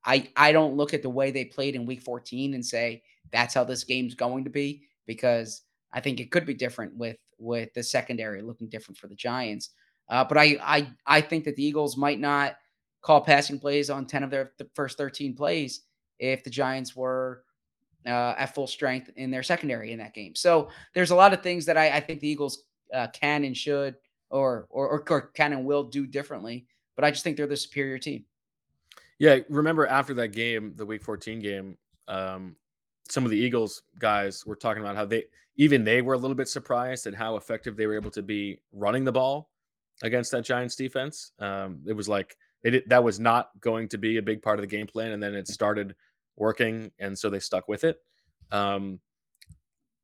I 0.06 0.30
I 0.36 0.52
don't 0.52 0.76
look 0.76 0.93
at 0.93 1.02
the 1.02 1.10
way 1.10 1.32
they 1.32 1.45
played 1.45 1.76
in 1.76 1.86
Week 1.86 2.02
14 2.02 2.54
and 2.54 2.65
say 2.65 3.04
that's 3.32 3.54
how 3.54 3.63
this 3.63 3.84
game's 3.84 4.15
going 4.15 4.43
to 4.43 4.49
be 4.49 4.84
because 5.05 5.61
I 5.91 5.99
think 5.99 6.19
it 6.19 6.31
could 6.31 6.45
be 6.45 6.53
different 6.53 6.95
with 6.95 7.17
with 7.37 7.73
the 7.73 7.83
secondary 7.83 8.41
looking 8.41 8.69
different 8.69 8.97
for 8.97 9.07
the 9.07 9.15
Giants. 9.15 9.69
Uh, 10.09 10.23
but 10.23 10.37
I 10.37 10.57
I 10.61 10.87
I 11.05 11.21
think 11.21 11.45
that 11.45 11.55
the 11.55 11.65
Eagles 11.65 11.97
might 11.97 12.19
not 12.19 12.55
call 13.01 13.21
passing 13.21 13.59
plays 13.59 13.89
on 13.89 14.05
10 14.05 14.23
of 14.23 14.29
their 14.31 14.53
th- 14.57 14.69
first 14.73 14.97
13 14.97 15.35
plays 15.35 15.81
if 16.19 16.43
the 16.43 16.49
Giants 16.49 16.95
were 16.95 17.43
uh, 18.05 18.33
at 18.37 18.55
full 18.55 18.67
strength 18.67 19.09
in 19.15 19.29
their 19.29 19.43
secondary 19.43 19.91
in 19.91 19.99
that 19.99 20.13
game. 20.13 20.35
So 20.35 20.69
there's 20.93 21.11
a 21.11 21.15
lot 21.15 21.33
of 21.33 21.43
things 21.43 21.65
that 21.65 21.77
I, 21.77 21.97
I 21.97 21.99
think 21.99 22.21
the 22.21 22.29
Eagles 22.29 22.63
uh, 22.93 23.07
can 23.13 23.43
and 23.43 23.55
should 23.55 23.95
or, 24.29 24.67
or 24.69 24.89
or 24.89 25.21
can 25.33 25.53
and 25.53 25.65
will 25.65 25.83
do 25.83 26.07
differently. 26.07 26.65
But 26.95 27.05
I 27.05 27.11
just 27.11 27.23
think 27.23 27.37
they're 27.37 27.47
the 27.47 27.57
superior 27.57 27.97
team. 27.97 28.25
Yeah, 29.19 29.39
remember 29.49 29.87
after 29.87 30.13
that 30.15 30.29
game, 30.29 30.73
the 30.75 30.85
Week 30.85 31.03
14 31.03 31.39
game, 31.39 31.77
um, 32.07 32.55
some 33.09 33.25
of 33.25 33.31
the 33.31 33.37
Eagles 33.37 33.83
guys 33.99 34.45
were 34.45 34.55
talking 34.55 34.81
about 34.81 34.95
how 34.95 35.05
they 35.05 35.25
even 35.57 35.83
they 35.83 36.01
were 36.01 36.13
a 36.13 36.17
little 36.17 36.35
bit 36.35 36.47
surprised 36.47 37.05
at 37.05 37.13
how 37.13 37.35
effective 37.35 37.75
they 37.75 37.85
were 37.85 37.95
able 37.95 38.11
to 38.11 38.23
be 38.23 38.59
running 38.71 39.03
the 39.03 39.11
ball 39.11 39.49
against 40.01 40.31
that 40.31 40.43
Giants 40.43 40.75
defense. 40.75 41.31
Um, 41.39 41.81
it 41.85 41.93
was 41.93 42.09
like 42.09 42.37
they 42.63 42.71
did, 42.71 42.89
that 42.89 43.03
was 43.03 43.19
not 43.19 43.49
going 43.59 43.87
to 43.89 43.97
be 43.97 44.17
a 44.17 44.21
big 44.21 44.41
part 44.41 44.57
of 44.57 44.61
the 44.61 44.67
game 44.67 44.87
plan, 44.87 45.11
and 45.11 45.21
then 45.21 45.35
it 45.35 45.47
started 45.47 45.95
working, 46.35 46.91
and 46.99 47.17
so 47.17 47.29
they 47.29 47.39
stuck 47.39 47.67
with 47.67 47.83
it. 47.83 48.01
Um, 48.51 48.99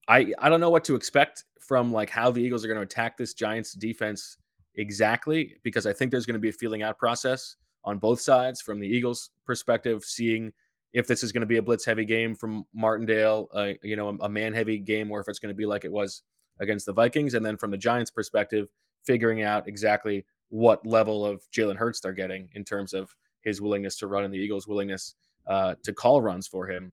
I 0.07 0.33
I 0.39 0.49
don't 0.49 0.59
know 0.59 0.69
what 0.69 0.83
to 0.85 0.95
expect 0.95 1.45
from 1.59 1.91
like 1.91 2.09
how 2.09 2.31
the 2.31 2.41
Eagles 2.41 2.63
are 2.63 2.67
going 2.67 2.79
to 2.79 2.83
attack 2.83 3.17
this 3.17 3.33
Giants 3.33 3.73
defense 3.73 4.37
exactly 4.75 5.57
because 5.63 5.85
I 5.85 5.93
think 5.93 6.11
there's 6.11 6.25
going 6.25 6.33
to 6.33 6.39
be 6.39 6.49
a 6.49 6.53
feeling 6.53 6.83
out 6.83 6.97
process 6.97 7.55
on 7.83 7.97
both 7.97 8.19
sides 8.19 8.61
from 8.61 8.79
the 8.79 8.87
Eagles' 8.87 9.31
perspective, 9.45 10.03
seeing 10.03 10.51
if 10.93 11.07
this 11.07 11.23
is 11.23 11.31
going 11.31 11.41
to 11.41 11.47
be 11.47 11.57
a 11.57 11.61
blitz 11.61 11.85
heavy 11.85 12.05
game 12.05 12.35
from 12.35 12.65
Martindale, 12.73 13.47
uh, 13.53 13.73
you 13.83 13.95
know, 13.95 14.09
a, 14.09 14.25
a 14.25 14.29
man 14.29 14.53
heavy 14.53 14.79
game, 14.79 15.11
or 15.11 15.19
if 15.19 15.27
it's 15.27 15.39
going 15.39 15.53
to 15.53 15.57
be 15.57 15.65
like 15.65 15.85
it 15.85 15.91
was 15.91 16.23
against 16.59 16.85
the 16.85 16.93
Vikings, 16.93 17.33
and 17.33 17.45
then 17.45 17.57
from 17.57 17.71
the 17.71 17.77
Giants' 17.77 18.11
perspective, 18.11 18.67
figuring 19.05 19.43
out 19.43 19.67
exactly 19.67 20.25
what 20.49 20.85
level 20.85 21.25
of 21.25 21.43
Jalen 21.55 21.77
Hurts 21.77 21.99
they're 21.99 22.11
getting 22.11 22.49
in 22.53 22.63
terms 22.63 22.93
of 22.93 23.15
his 23.41 23.61
willingness 23.61 23.97
to 23.97 24.07
run 24.07 24.23
and 24.23 24.33
the 24.33 24.37
Eagles' 24.37 24.67
willingness 24.67 25.15
uh, 25.47 25.75
to 25.83 25.93
call 25.93 26.21
runs 26.21 26.47
for 26.47 26.67
him. 26.67 26.91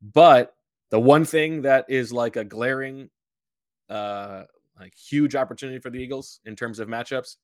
But 0.00 0.54
the 0.90 1.00
one 1.00 1.24
thing 1.24 1.62
that 1.62 1.86
is 1.88 2.12
like 2.12 2.36
a 2.36 2.44
glaring, 2.44 3.10
uh, 3.88 4.44
like 4.78 4.94
huge 4.94 5.34
opportunity 5.34 5.78
for 5.78 5.90
the 5.90 5.98
Eagles 5.98 6.40
in 6.44 6.56
terms 6.56 6.78
of 6.78 6.88
matchups, 6.88 7.36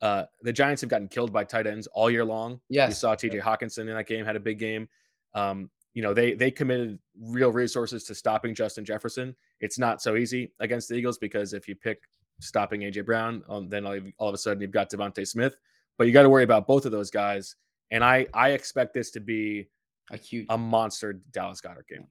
uh, 0.00 0.24
the 0.42 0.52
Giants 0.52 0.80
have 0.80 0.90
gotten 0.90 1.08
killed 1.08 1.32
by 1.32 1.44
tight 1.44 1.66
ends 1.66 1.86
all 1.88 2.10
year 2.10 2.24
long. 2.24 2.60
Yes. 2.68 2.90
You 2.90 2.94
saw 2.94 3.14
TJ 3.14 3.40
Hockenson 3.40 3.82
in 3.82 3.94
that 3.94 4.06
game, 4.06 4.24
had 4.24 4.36
a 4.36 4.40
big 4.40 4.58
game. 4.58 4.88
Um, 5.34 5.70
you 5.94 6.02
know, 6.02 6.14
they 6.14 6.34
they 6.34 6.50
committed 6.50 6.98
real 7.20 7.52
resources 7.52 8.04
to 8.04 8.14
stopping 8.14 8.54
Justin 8.54 8.84
Jefferson. 8.84 9.36
It's 9.60 9.78
not 9.78 10.00
so 10.00 10.16
easy 10.16 10.52
against 10.60 10.88
the 10.88 10.94
Eagles 10.94 11.18
because 11.18 11.52
if 11.52 11.68
you 11.68 11.74
pick 11.74 12.02
stopping 12.40 12.80
AJ 12.80 13.04
Brown, 13.04 13.42
um, 13.48 13.68
then 13.68 13.86
all, 13.86 13.98
all 14.18 14.28
of 14.28 14.34
a 14.34 14.38
sudden 14.38 14.60
you've 14.60 14.70
got 14.70 14.90
DeVonta 14.90 15.26
Smith. 15.26 15.56
But 15.98 16.06
you 16.06 16.12
got 16.12 16.22
to 16.22 16.30
worry 16.30 16.44
about 16.44 16.66
both 16.66 16.86
of 16.86 16.92
those 16.92 17.10
guys. 17.10 17.56
And 17.90 18.02
I 18.02 18.26
I 18.32 18.50
expect 18.50 18.94
this 18.94 19.10
to 19.12 19.20
be 19.20 19.68
A 20.10 20.16
huge 20.16 20.46
a 20.48 20.56
monster 20.56 21.20
Dallas 21.30 21.60
Goedert 21.60 21.86
game. 21.88 22.06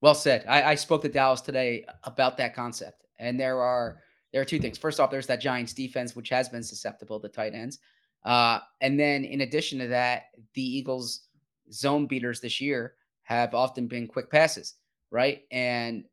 Well 0.00 0.14
said. 0.14 0.44
I, 0.48 0.62
I 0.62 0.74
spoke 0.76 1.02
to 1.02 1.08
Dallas 1.08 1.40
today 1.40 1.84
about 2.04 2.36
that 2.38 2.54
concept, 2.54 3.04
and 3.18 3.38
there 3.38 3.60
are 3.60 4.00
there 4.32 4.40
are 4.40 4.46
two 4.46 4.58
things. 4.58 4.78
First 4.78 5.00
off, 5.00 5.10
there's 5.10 5.26
that 5.26 5.40
Giants 5.40 5.74
defense, 5.74 6.16
which 6.16 6.28
has 6.30 6.48
been 6.48 6.62
susceptible 6.62 7.20
to 7.20 7.28
tight 7.28 7.54
ends, 7.54 7.78
uh, 8.24 8.60
and 8.80 8.98
then 8.98 9.24
in 9.24 9.42
addition 9.42 9.78
to 9.80 9.88
that, 9.88 10.26
the 10.54 10.62
Eagles' 10.62 11.27
zone 11.72 12.06
beaters 12.06 12.40
this 12.40 12.60
year 12.60 12.94
have 13.22 13.54
often 13.54 13.86
been 13.86 14.06
quick 14.06 14.30
passes, 14.30 14.74
right? 15.10 15.42
And 15.50 16.04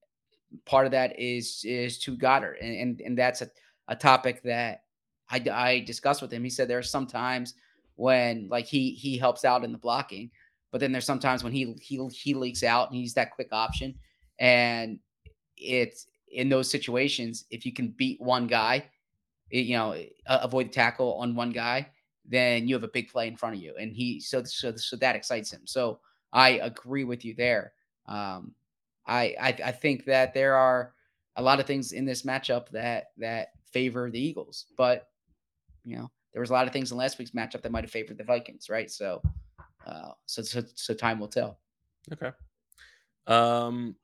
part 0.65 0.85
of 0.85 0.91
that 0.91 1.19
is 1.19 1.61
is 1.65 1.99
to 1.99 2.15
Goedert, 2.17 2.57
and 2.61 2.75
and, 2.75 3.01
and 3.01 3.17
that's 3.17 3.41
a, 3.41 3.49
a 3.87 3.95
topic 3.95 4.43
that 4.43 4.83
I 5.29 5.43
I 5.51 5.79
discussed 5.81 6.21
with 6.21 6.31
him. 6.31 6.43
He 6.43 6.49
said 6.49 6.67
there 6.67 6.79
are 6.79 6.83
some 6.83 7.07
times 7.07 7.55
when 7.95 8.47
like 8.49 8.65
he 8.65 8.91
he 8.91 9.17
helps 9.17 9.45
out 9.45 9.63
in 9.63 9.71
the 9.71 9.77
blocking, 9.77 10.31
but 10.71 10.79
then 10.81 10.91
there's 10.91 11.05
sometimes 11.05 11.43
when 11.43 11.53
he 11.53 11.75
he 11.81 12.05
he 12.09 12.33
leaks 12.33 12.63
out 12.63 12.89
and 12.89 12.97
he's 12.97 13.13
that 13.15 13.31
quick 13.31 13.49
option, 13.51 13.95
and 14.39 14.99
it's 15.57 16.07
in 16.31 16.49
those 16.49 16.69
situations 16.69 17.45
if 17.51 17.65
you 17.65 17.73
can 17.73 17.89
beat 17.97 18.19
one 18.21 18.47
guy, 18.47 18.85
it- 19.51 19.65
you 19.65 19.77
know, 19.77 19.95
avoid 20.27 20.67
the 20.67 20.73
tackle 20.73 21.15
on 21.15 21.35
one 21.35 21.51
guy, 21.51 21.87
then 22.27 22.67
you 22.67 22.75
have 22.75 22.83
a 22.83 22.89
big 22.89 23.09
play 23.09 23.27
in 23.27 23.35
front 23.35 23.55
of 23.55 23.61
you, 23.61 23.75
and 23.79 23.91
he 23.93 24.19
so 24.19 24.43
so 24.43 24.75
so 24.75 24.95
that 24.97 25.15
excites 25.15 25.51
him. 25.51 25.61
So 25.65 25.99
I 26.33 26.51
agree 26.61 27.03
with 27.03 27.23
you 27.23 27.33
there. 27.35 27.73
Um, 28.07 28.53
I, 29.07 29.35
I 29.39 29.47
I 29.65 29.71
think 29.71 30.05
that 30.05 30.33
there 30.33 30.55
are 30.55 30.93
a 31.35 31.41
lot 31.41 31.59
of 31.59 31.65
things 31.65 31.91
in 31.91 32.05
this 32.05 32.23
matchup 32.23 32.69
that 32.69 33.11
that 33.17 33.49
favor 33.71 34.09
the 34.09 34.19
Eagles, 34.19 34.65
but 34.77 35.09
you 35.83 35.97
know 35.97 36.09
there 36.33 36.41
was 36.41 36.49
a 36.49 36.53
lot 36.53 36.67
of 36.67 36.73
things 36.73 36.91
in 36.91 36.97
last 36.97 37.17
week's 37.17 37.31
matchup 37.31 37.61
that 37.61 37.71
might 37.71 37.83
have 37.83 37.91
favored 37.91 38.17
the 38.17 38.23
Vikings, 38.23 38.69
right? 38.69 38.91
So, 38.91 39.21
uh, 39.85 40.11
so 40.25 40.41
so 40.41 40.63
so 40.73 40.93
time 40.93 41.19
will 41.19 41.27
tell. 41.27 41.59
Okay. 42.11 42.31
Um, 43.27 43.95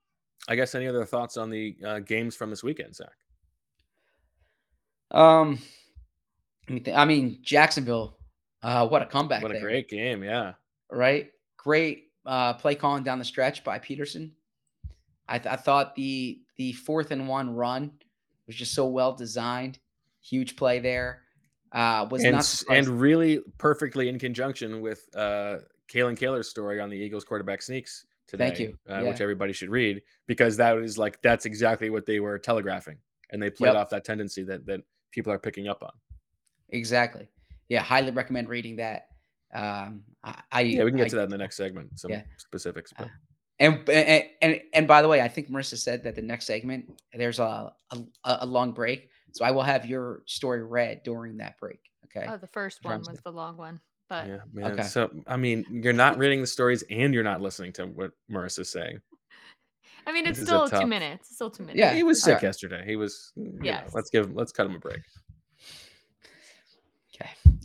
I 0.47 0.55
guess 0.55 0.73
any 0.73 0.87
other 0.87 1.05
thoughts 1.05 1.37
on 1.37 1.49
the 1.49 1.75
uh, 1.85 1.99
games 1.99 2.35
from 2.35 2.49
this 2.49 2.63
weekend, 2.63 2.95
Zach? 2.95 3.13
Um, 5.11 5.49
let 5.49 5.49
me 5.49 5.57
think. 5.57 5.80
I 6.69 7.05
mean 7.05 7.39
Jacksonville, 7.41 8.17
uh, 8.63 8.87
what 8.87 9.01
a 9.01 9.05
comeback! 9.05 9.41
What 9.41 9.51
a 9.51 9.55
there, 9.55 9.63
great 9.63 9.89
game, 9.89 10.23
yeah. 10.23 10.53
right? 10.89 11.31
Great 11.57 12.11
uh, 12.25 12.53
play 12.53 12.75
calling 12.75 13.03
down 13.03 13.19
the 13.19 13.25
stretch 13.25 13.63
by 13.63 13.79
Pederson. 13.79 14.31
I, 15.27 15.39
th- 15.39 15.51
I 15.51 15.55
thought 15.55 15.95
the 15.95 16.41
the 16.57 16.73
fourth 16.73 17.11
and 17.11 17.27
one 17.27 17.55
run 17.55 17.91
was 18.47 18.55
just 18.55 18.73
so 18.73 18.85
well 18.87 19.13
designed. 19.13 19.79
Huge 20.21 20.55
play 20.55 20.79
there. 20.79 21.21
Uh, 21.71 22.05
was 22.11 22.23
and 22.23 22.35
not 22.35 22.63
and 22.69 22.87
really 22.87 23.39
perfectly 23.57 24.09
in 24.09 24.19
conjunction 24.19 24.81
with 24.81 25.07
uh 25.15 25.57
Kalyn 25.91 26.17
Kahler's 26.17 26.49
story 26.49 26.79
on 26.79 26.89
the 26.89 26.97
Eagles 26.97 27.23
quarterback 27.23 27.61
sneaks 27.61 28.05
today. 28.27 28.47
Thank 28.47 28.59
you. 28.59 28.77
Uh, 28.89 29.01
Yeah. 29.01 29.09
Which 29.09 29.21
everybody 29.21 29.53
should 29.53 29.69
read 29.69 30.01
because 30.27 30.57
that 30.57 30.77
is 30.77 30.97
like 30.97 31.21
that's 31.21 31.45
exactly 31.45 31.89
what 31.89 32.05
they 32.05 32.19
were 32.19 32.37
telegraphing, 32.37 32.97
and 33.31 33.41
they 33.41 33.49
played 33.49 33.69
Yep. 33.69 33.75
off 33.77 33.89
that 33.91 34.03
tendency 34.03 34.43
that 34.43 34.65
that 34.65 34.81
people 35.11 35.31
are 35.31 35.39
picking 35.39 35.67
up 35.67 35.81
on. 35.81 35.91
Exactly. 36.71 37.27
Yeah, 37.69 37.81
highly 37.81 38.11
recommend 38.11 38.49
reading 38.49 38.77
that. 38.77 39.07
Um, 39.53 40.03
I, 40.23 40.35
I 40.51 40.61
Yeah, 40.61 40.83
we 40.83 40.91
can 40.91 40.97
get 40.97 41.05
I- 41.07 41.09
to 41.09 41.15
that 41.17 41.23
in 41.25 41.29
the 41.29 41.37
next 41.37 41.57
segment. 41.57 41.99
Some 41.99 42.11
Yeah. 42.11 42.23
specifics, 42.37 42.93
but 42.97 43.09
And, 43.59 43.87
and 43.89 44.23
and 44.41 44.61
and 44.73 44.87
by 44.87 45.01
the 45.01 45.07
way, 45.07 45.21
I 45.21 45.27
think 45.27 45.49
Marissa 45.51 45.77
said 45.77 46.03
that 46.03 46.15
the 46.15 46.21
next 46.21 46.45
segment 46.45 46.91
there's 47.13 47.39
a 47.39 47.71
a, 47.91 47.97
a 48.23 48.45
long 48.45 48.71
break, 48.71 49.09
so 49.33 49.45
I 49.45 49.51
will 49.51 49.61
have 49.63 49.85
your 49.85 50.23
story 50.25 50.63
read 50.63 51.01
during 51.03 51.37
that 51.37 51.59
break. 51.59 51.79
Okay. 52.05 52.25
Oh, 52.27 52.37
the 52.37 52.47
first 52.47 52.79
one 52.83 52.95
Sounds 52.95 53.09
was 53.09 53.17
good. 53.19 53.23
the 53.31 53.35
long 53.35 53.57
one, 53.57 53.79
but 54.09 54.27
yeah, 54.27 54.37
man. 54.51 54.71
okay. 54.71 54.83
So 54.83 55.11
I 55.27 55.37
mean, 55.37 55.65
you're 55.69 55.93
not 55.93 56.17
reading 56.17 56.41
the 56.41 56.47
stories 56.47 56.83
and 56.89 57.13
you're 57.13 57.23
not 57.23 57.39
listening 57.41 57.71
to 57.73 57.85
what 57.85 58.11
Marissa's 58.31 58.71
saying. 58.71 58.99
I 60.07 60.11
mean, 60.11 60.25
it's 60.25 60.39
This 60.39 60.43
is 60.43 60.47
still 60.47 60.67
tough- 60.67 60.81
two 60.81 60.87
minutes. 60.87 61.27
It's 61.27 61.35
still 61.35 61.51
two 61.51 61.63
minutes. 61.63 61.77
Yeah. 61.79 61.93
he 61.93 62.01
was 62.03 62.23
sick 62.23 62.35
right. 62.35 62.43
yesterday. 62.43 62.83
He 62.87 62.95
was. 62.95 63.31
Yeah. 63.61 63.83
let's 63.93 64.09
give. 64.09 64.33
Let's 64.33 64.51
cut 64.51 64.65
him 64.65 64.75
a 64.75 64.79
break. 64.79 65.01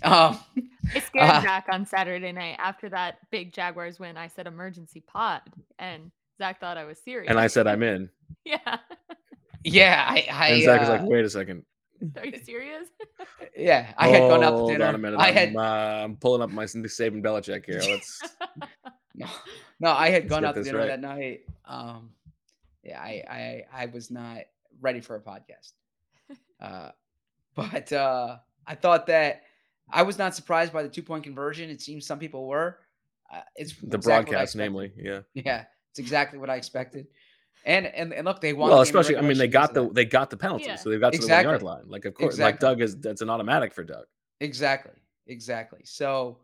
Okay. 0.04 0.14
Um, 0.14 0.38
I 0.94 1.00
scared 1.00 1.30
Uh, 1.30 1.42
Zach 1.42 1.66
on 1.70 1.86
Saturday 1.86 2.32
night 2.32 2.56
after 2.58 2.88
that 2.90 3.18
big 3.30 3.52
Jaguars 3.52 3.98
win. 3.98 4.16
I 4.16 4.28
said 4.28 4.46
emergency 4.46 5.00
pod, 5.00 5.42
and 5.78 6.10
Zach 6.38 6.60
thought 6.60 6.76
I 6.76 6.84
was 6.84 6.98
serious. 6.98 7.30
And 7.30 7.38
I 7.38 7.46
said, 7.46 7.66
I'm 7.66 7.82
in. 7.82 8.10
yeah. 8.44 8.78
yeah, 9.64 10.04
I, 10.08 10.26
I 10.30 10.48
And 10.48 10.62
Zach 10.64 10.80
was 10.80 10.88
uh, 10.88 10.92
like, 10.92 11.02
wait 11.02 11.24
a 11.24 11.30
second. 11.30 11.64
Are 12.18 12.26
you 12.26 12.38
serious? 12.38 12.88
Yeah, 13.58 13.94
I 13.96 14.08
had 14.08 14.20
gone 14.20 14.44
out 14.44 14.66
to 14.66 14.72
dinner. 14.72 14.84
on 14.84 14.94
a 14.94 14.98
minute. 14.98 15.18
I 15.18 15.28
I'm, 15.28 15.34
had 15.34 15.56
uh, 15.56 16.04
I'm 16.04 16.16
pulling 16.16 16.42
up 16.42 16.50
my 16.50 16.64
Saban 16.64 17.22
Belichick 17.22 17.64
here. 17.64 17.80
Let's. 17.90 18.20
no, 19.14 19.26
no, 19.80 19.92
I 19.92 20.10
had 20.10 20.24
Let's 20.24 20.30
gone 20.30 20.42
get 20.42 20.48
out 20.48 20.54
to 20.56 20.62
dinner 20.62 20.78
right. 20.78 20.88
that 20.88 21.00
night. 21.00 21.40
Um, 21.64 22.10
yeah, 22.82 23.00
I, 23.00 23.24
I, 23.30 23.64
I 23.72 23.86
was 23.86 24.10
not 24.10 24.40
ready 24.80 25.00
for 25.00 25.16
a 25.16 25.20
podcast. 25.20 25.72
Uh, 26.60 26.90
but 27.54 27.90
uh, 27.92 28.36
I 28.66 28.74
thought 28.74 29.06
that 29.06 29.42
I 29.90 30.02
was 30.02 30.18
not 30.18 30.34
surprised 30.34 30.72
by 30.72 30.82
the 30.82 30.88
two 30.88 31.02
point 31.02 31.24
conversion. 31.24 31.70
It 31.70 31.80
seems 31.80 32.06
some 32.06 32.18
people 32.18 32.46
were. 32.46 32.78
Uh, 33.32 33.40
it's 33.56 33.74
the 33.80 33.96
exactly 33.96 34.32
broadcast, 34.32 34.56
namely, 34.56 34.92
yeah. 34.96 35.20
Yeah, 35.34 35.64
it's 35.90 35.98
exactly 35.98 36.38
what 36.38 36.50
I 36.50 36.56
expected. 36.56 37.06
And 37.64 37.86
and, 37.86 38.12
and 38.12 38.24
look, 38.24 38.40
they 38.40 38.52
won. 38.52 38.68
Well, 38.68 38.78
the 38.78 38.82
especially, 38.84 39.16
I 39.16 39.20
mean, 39.22 39.38
they 39.38 39.48
got 39.48 39.74
the 39.74 39.84
of 39.84 39.94
they 39.94 40.04
got 40.04 40.30
the 40.30 40.36
penalty, 40.36 40.66
Yeah. 40.66 40.76
so 40.76 40.90
they've 40.90 41.00
got 41.00 41.12
to 41.12 41.18
the 41.18 41.26
one 41.26 41.42
yard 41.44 41.62
line. 41.62 41.84
Like, 41.88 42.04
of 42.04 42.14
course, 42.14 42.38
like 42.38 42.60
Doug 42.60 42.80
is 42.80 42.96
that's 43.00 43.22
an 43.22 43.30
automatic 43.30 43.72
for 43.74 43.82
Doug. 43.82 44.04
Exactly, 44.40 44.92
exactly. 45.26 45.80
So, 45.84 46.38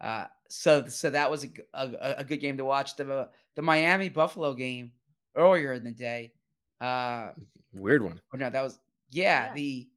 uh, 0.00 0.26
so 0.48 0.86
so 0.86 1.10
that 1.10 1.30
was 1.30 1.44
a 1.74 2.14
a 2.18 2.24
good 2.24 2.38
game 2.40 2.56
to 2.56 2.64
watch. 2.64 2.96
The 2.96 3.28
the 3.54 3.62
Miami 3.62 4.08
Buffalo 4.08 4.54
game 4.54 4.92
earlier 5.36 5.74
in 5.74 5.84
the 5.84 5.92
day. 5.92 6.32
Uh, 6.80 7.30
Weird 7.74 8.02
one. 8.02 8.20
no, 8.34 8.48
that 8.48 8.62
was 8.62 8.78
yeah, 9.10 9.46
Yeah. 9.48 9.54
the 9.54 9.88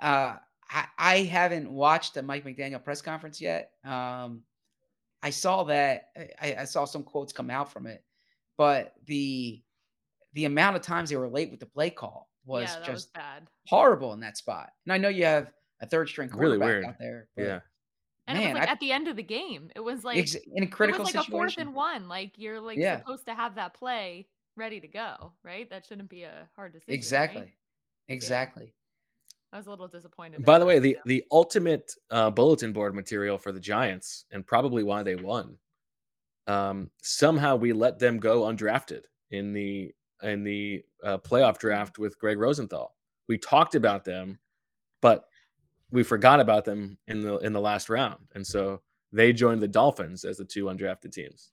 uh 0.00 0.36
I, 0.70 0.86
I 0.98 1.16
haven't 1.24 1.70
watched 1.70 2.14
the 2.14 2.22
Mike 2.22 2.44
McDaniel 2.44 2.82
press 2.82 3.02
conference 3.02 3.40
yet. 3.40 3.72
Um 3.84 4.42
I 5.22 5.30
saw 5.30 5.64
that 5.64 6.08
I, 6.40 6.56
I 6.60 6.64
saw 6.64 6.84
some 6.86 7.02
quotes 7.02 7.32
come 7.32 7.50
out 7.50 7.70
from 7.72 7.86
it, 7.86 8.02
but 8.56 8.94
the 9.06 9.62
the 10.32 10.44
amount 10.46 10.76
of 10.76 10.82
times 10.82 11.10
they 11.10 11.16
were 11.16 11.28
late 11.28 11.50
with 11.50 11.60
the 11.60 11.66
play 11.66 11.90
call 11.90 12.30
was 12.46 12.70
yeah, 12.70 12.80
that 12.80 12.90
was 12.92 13.02
just 13.04 13.12
bad. 13.14 13.46
horrible 13.66 14.12
in 14.14 14.20
that 14.20 14.36
spot. 14.38 14.70
And 14.86 14.92
I 14.92 14.98
know 14.98 15.08
you 15.08 15.24
have 15.24 15.52
a 15.80 15.86
third 15.86 16.08
string 16.08 16.30
Really 16.32 16.56
quarterback 16.58 16.66
weird. 16.68 16.84
out 16.86 16.98
there. 16.98 17.28
But 17.36 17.42
Yeah. 17.44 17.60
And 18.28 18.38
it 18.38 18.44
was 18.46 18.54
like 18.54 18.68
I- 18.68 18.72
at 18.72 18.80
the 18.80 18.92
end 18.92 19.08
of 19.08 19.16
the 19.16 19.22
game. 19.24 19.70
It 19.74 19.80
was 19.80 20.04
like 20.04 20.18
ex- 20.18 20.36
in 20.36 20.62
a 20.62 20.66
it 20.66 20.72
critical 20.72 21.04
was 21.04 21.14
like 21.14 21.26
a 21.26 21.30
fourth 21.30 21.56
and 21.58 21.74
one. 21.74 22.08
Like 22.08 22.32
you're 22.36 22.60
like 22.60 22.78
Yeah. 22.78 22.98
supposed 23.00 23.26
to 23.26 23.34
have 23.34 23.56
that 23.56 23.74
play 23.74 24.28
ready 24.56 24.80
to 24.80 24.88
go, 24.88 25.32
right? 25.42 25.68
That 25.68 25.84
shouldn't 25.84 26.08
be 26.08 26.22
a 26.22 26.48
hard 26.56 26.72
decision. 26.72 26.90
right? 26.90 27.52
exactly. 28.08 28.72
I 29.52 29.56
was 29.56 29.66
a 29.66 29.70
little 29.70 29.88
disappointed. 29.88 30.44
By 30.44 30.54
by 30.54 30.58
the 30.60 30.66
way, 30.66 30.78
the 30.78 30.98
the 31.06 31.24
ultimate 31.32 31.94
uh, 32.10 32.30
bulletin 32.30 32.72
board 32.72 32.94
material 32.94 33.36
for 33.36 33.52
the 33.52 33.60
Giants, 33.60 34.24
and 34.30 34.46
probably 34.46 34.82
why 34.82 35.02
they 35.02 35.16
won. 35.16 35.56
Um, 36.46 36.90
somehow 37.02 37.56
we 37.56 37.72
let 37.72 37.98
them 37.98 38.18
go 38.18 38.42
undrafted 38.42 39.02
in 39.30 39.52
the 39.52 39.92
in 40.22 40.44
the 40.44 40.84
uh, 41.02 41.18
playoff 41.18 41.58
draft 41.58 41.98
with 41.98 42.18
Gregg 42.18 42.38
Rosenthal. 42.38 42.94
We 43.28 43.38
talked 43.38 43.74
about 43.74 44.04
them, 44.04 44.38
but 45.00 45.24
we 45.90 46.02
forgot 46.02 46.40
about 46.40 46.64
them 46.64 46.98
in 47.08 47.20
the 47.20 47.38
in 47.38 47.52
the 47.52 47.60
last 47.60 47.88
round, 47.88 48.20
and 48.34 48.46
so 48.46 48.80
they 49.12 49.32
joined 49.32 49.60
the 49.60 49.68
Dolphins 49.68 50.24
as 50.24 50.36
the 50.36 50.44
two 50.44 50.66
undrafted 50.66 51.12
teams. 51.12 51.50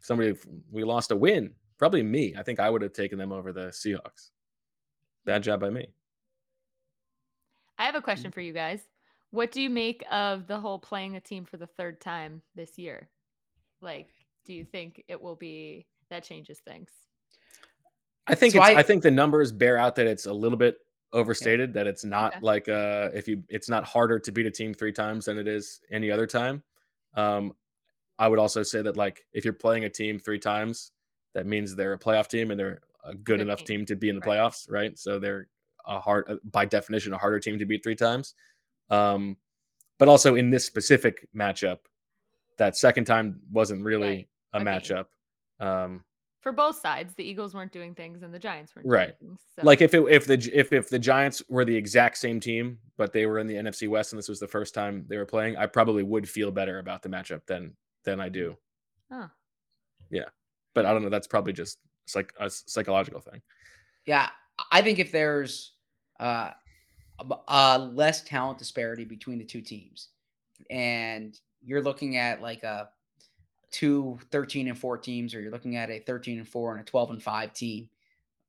Somebody 0.00 0.34
we 0.70 0.84
lost 0.84 1.10
a 1.10 1.16
win, 1.16 1.52
probably 1.76 2.02
me. 2.02 2.34
I 2.38 2.42
think 2.42 2.60
I 2.60 2.70
would 2.70 2.80
have 2.80 2.94
taken 2.94 3.18
them 3.18 3.32
over 3.32 3.52
the 3.52 3.68
Seahawks. 3.68 4.30
Bad 5.26 5.42
job 5.42 5.60
by 5.60 5.68
me. 5.68 5.88
I 7.80 7.84
have 7.86 7.94
a 7.94 8.02
question 8.02 8.30
for 8.30 8.42
you 8.42 8.52
guys. 8.52 8.80
What 9.30 9.50
do 9.52 9.62
you 9.62 9.70
make 9.70 10.04
of 10.12 10.46
the 10.46 10.60
whole 10.60 10.78
playing 10.78 11.16
a 11.16 11.20
team 11.20 11.46
for 11.46 11.56
the 11.56 11.66
third 11.66 11.98
time 11.98 12.42
this 12.54 12.78
year? 12.78 13.08
Like, 13.80 14.10
do 14.44 14.52
you 14.52 14.64
think 14.64 15.02
it 15.08 15.20
will 15.20 15.34
be 15.34 15.86
that 16.10 16.22
changes 16.22 16.58
things? 16.58 16.90
I 18.26 18.34
think 18.34 18.52
So 18.52 18.58
it's, 18.60 18.68
I- 18.68 18.74
I, 18.74 18.82
think 18.82 19.02
the 19.02 19.10
numbers 19.10 19.50
bear 19.50 19.78
out 19.78 19.94
that 19.96 20.06
it's 20.06 20.26
a 20.26 20.32
little 20.32 20.58
bit 20.58 20.76
overstated. 21.14 21.72
That 21.72 21.86
it's 21.86 22.04
not 22.04 22.34
Okay. 22.34 22.38
like 22.42 22.68
uh 22.68 23.08
if 23.14 23.26
you 23.26 23.42
it's 23.48 23.68
not 23.70 23.84
harder 23.84 24.18
to 24.18 24.30
beat 24.30 24.44
a 24.46 24.50
team 24.50 24.74
three 24.74 24.92
times 24.92 25.24
than 25.24 25.38
it 25.38 25.48
is 25.48 25.80
any 25.90 26.10
other 26.10 26.26
time. 26.26 26.62
Um, 27.14 27.54
I 28.18 28.28
would 28.28 28.38
also 28.38 28.62
say 28.62 28.82
that 28.82 28.98
like 28.98 29.24
if 29.32 29.44
you're 29.44 29.54
playing 29.54 29.84
a 29.84 29.90
team 29.90 30.18
three 30.18 30.38
times, 30.38 30.92
that 31.34 31.46
means 31.46 31.74
they're 31.74 31.94
a 31.94 31.98
playoff 31.98 32.28
team 32.28 32.50
and 32.50 32.60
they're 32.60 32.80
a 33.04 33.14
good 33.14 33.24
Good 33.24 33.40
enough 33.40 33.60
team. 33.60 33.66
team 33.78 33.86
to 33.86 33.96
be 33.96 34.10
in 34.10 34.16
the 34.16 34.20
Right. 34.20 34.38
playoffs, 34.38 34.70
right? 34.70 34.98
So 34.98 35.18
they're 35.18 35.48
a 35.90 36.00
hard 36.00 36.24
uh, 36.28 36.36
by 36.44 36.64
definition 36.64 37.12
a 37.12 37.18
harder 37.18 37.38
team 37.40 37.58
to 37.58 37.66
beat 37.66 37.82
three 37.82 37.96
times. 37.96 38.34
Um, 38.88 39.36
but 39.98 40.08
also 40.08 40.34
in 40.36 40.48
this 40.50 40.64
specific 40.64 41.28
matchup, 41.36 41.78
that 42.58 42.76
second 42.76 43.04
time 43.04 43.40
wasn't 43.52 43.84
really 43.84 44.08
Right. 44.08 44.28
a 44.54 44.56
I 44.56 44.58
mean, 44.60 44.66
matchup. 44.66 45.06
Um, 45.58 46.04
For 46.40 46.52
both 46.52 46.76
sides, 46.80 47.14
the 47.14 47.24
Eagles 47.24 47.54
weren't 47.54 47.70
doing 47.72 47.94
things 47.94 48.22
and 48.22 48.32
the 48.32 48.38
Giants 48.38 48.74
weren't 48.74 48.88
Right. 48.88 49.18
doing 49.20 49.32
things. 49.32 49.40
so- 49.56 49.62
like 49.62 49.82
if 49.82 49.92
it, 49.92 50.02
if 50.08 50.26
the 50.26 50.50
if 50.54 50.72
if 50.72 50.88
the 50.88 50.98
Giants 50.98 51.42
were 51.50 51.64
the 51.66 51.76
exact 51.76 52.16
same 52.16 52.40
team, 52.40 52.78
but 52.96 53.12
they 53.12 53.26
were 53.26 53.38
in 53.38 53.46
the 53.46 53.56
NFC 53.56 53.88
West 53.88 54.12
and 54.12 54.18
this 54.18 54.28
was 54.28 54.40
the 54.40 54.48
first 54.48 54.72
time 54.74 55.04
they 55.08 55.18
were 55.18 55.26
playing, 55.26 55.56
I 55.58 55.66
probably 55.66 56.02
would 56.02 56.26
feel 56.28 56.50
better 56.50 56.78
about 56.78 57.02
the 57.02 57.08
matchup 57.10 57.44
than 57.46 57.76
than 58.04 58.20
I 58.20 58.30
do. 58.30 58.56
Huh. 59.12 59.28
Yeah, 60.10 60.28
but 60.74 60.86
I 60.86 60.92
don't 60.92 61.02
know. 61.02 61.10
That's 61.10 61.26
probably 61.26 61.52
just 61.52 61.78
like 62.14 62.32
a 62.40 62.48
psychological 62.48 63.20
thing. 63.20 63.42
Yeah, 64.06 64.30
I 64.72 64.80
think 64.82 64.98
if 64.98 65.12
there's 65.12 65.74
uh, 66.20 67.88
less 67.92 68.22
talent 68.22 68.58
disparity 68.58 69.04
between 69.04 69.38
the 69.38 69.44
two 69.44 69.60
teams, 69.60 70.08
and 70.70 71.38
you're 71.62 71.82
looking 71.82 72.16
at 72.16 72.40
like 72.40 72.62
a 72.62 72.88
two 73.70 74.18
13 74.30 74.68
and 74.68 74.78
4 74.78 74.98
teams, 74.98 75.34
or 75.34 75.40
you're 75.40 75.52
looking 75.52 75.76
at 75.76 75.90
a 75.90 76.00
13 76.00 76.38
and 76.38 76.48
4 76.48 76.72
and 76.72 76.80
a 76.80 76.84
12 76.84 77.10
and 77.10 77.22
5 77.22 77.52
team, 77.52 77.88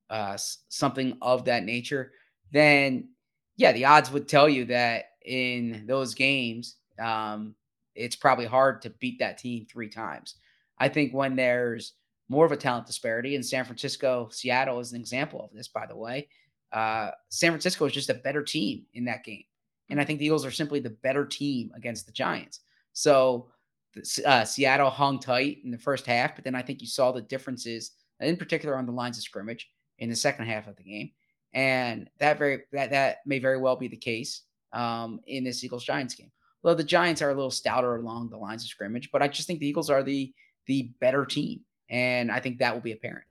uh, 0.09 0.37
something 0.69 1.17
of 1.21 1.45
that 1.45 1.63
nature, 1.63 2.11
then 2.51 3.09
yeah, 3.55 3.71
the 3.71 3.85
odds 3.85 4.11
would 4.11 4.27
tell 4.27 4.49
you 4.49 4.65
that 4.65 5.05
in 5.25 5.85
those 5.87 6.15
games, 6.15 6.77
um, 6.99 7.55
it's 7.95 8.15
probably 8.15 8.45
hard 8.45 8.81
to 8.81 8.89
beat 8.89 9.19
that 9.19 9.37
team 9.37 9.65
three 9.65 9.89
times. 9.89 10.35
I 10.79 10.89
think 10.89 11.13
when 11.13 11.35
there's 11.35 11.93
more 12.29 12.45
of 12.45 12.51
a 12.51 12.57
talent 12.57 12.87
disparity, 12.87 13.35
and 13.35 13.45
San 13.45 13.65
Francisco, 13.65 14.29
Seattle 14.31 14.79
is 14.79 14.93
an 14.93 14.99
example 14.99 15.43
of 15.43 15.51
this, 15.53 15.67
by 15.67 15.85
the 15.85 15.95
way. 15.95 16.27
Uh, 16.71 17.11
San 17.29 17.51
Francisco 17.51 17.85
is 17.85 17.93
just 17.93 18.09
a 18.09 18.15
better 18.15 18.43
team 18.43 18.85
in 18.93 19.05
that 19.05 19.23
game. 19.23 19.43
And 19.89 19.99
I 19.99 20.05
think 20.05 20.19
the 20.19 20.25
Eagles 20.25 20.45
are 20.45 20.51
simply 20.51 20.79
the 20.79 20.89
better 20.89 21.25
team 21.25 21.71
against 21.75 22.05
the 22.05 22.11
Giants. 22.13 22.61
So 22.93 23.49
uh, 24.25 24.45
Seattle 24.45 24.89
hung 24.89 25.19
tight 25.19 25.59
in 25.63 25.71
the 25.71 25.77
first 25.77 26.05
half, 26.05 26.35
but 26.35 26.43
then 26.43 26.55
I 26.55 26.61
think 26.61 26.81
you 26.81 26.87
saw 26.87 27.11
the 27.11 27.21
differences, 27.21 27.91
in 28.19 28.37
particular 28.37 28.77
on 28.77 28.85
the 28.85 28.91
lines 28.91 29.17
of 29.17 29.23
scrimmage, 29.23 29.69
in 29.99 30.09
the 30.09 30.15
second 30.15 30.45
half 30.45 30.67
of 30.67 30.75
the 30.77 30.83
game. 30.83 31.11
And 31.53 32.09
that 32.19 32.37
very 32.37 32.61
that 32.71 32.91
that 32.91 33.17
may 33.25 33.39
very 33.39 33.57
well 33.57 33.75
be 33.75 33.89
the 33.89 33.97
case 33.97 34.43
um, 34.71 35.19
in 35.27 35.43
this 35.43 35.63
Eagles 35.63 35.83
Giants 35.83 36.15
game. 36.15 36.31
Although 36.63 36.77
the 36.77 36.83
Giants 36.83 37.21
are 37.21 37.31
a 37.31 37.35
little 37.35 37.51
stouter 37.51 37.97
along 37.97 38.29
the 38.29 38.37
lines 38.37 38.63
of 38.63 38.69
scrimmage, 38.69 39.09
but 39.11 39.21
I 39.21 39.27
just 39.27 39.47
think 39.47 39.59
the 39.59 39.67
Eagles 39.67 39.89
are 39.89 40.03
the 40.03 40.33
the 40.67 40.93
better 41.01 41.25
team, 41.25 41.61
and 41.89 42.31
I 42.31 42.39
think 42.39 42.59
that 42.59 42.73
will 42.73 42.81
be 42.81 42.93
apparent. 42.93 43.25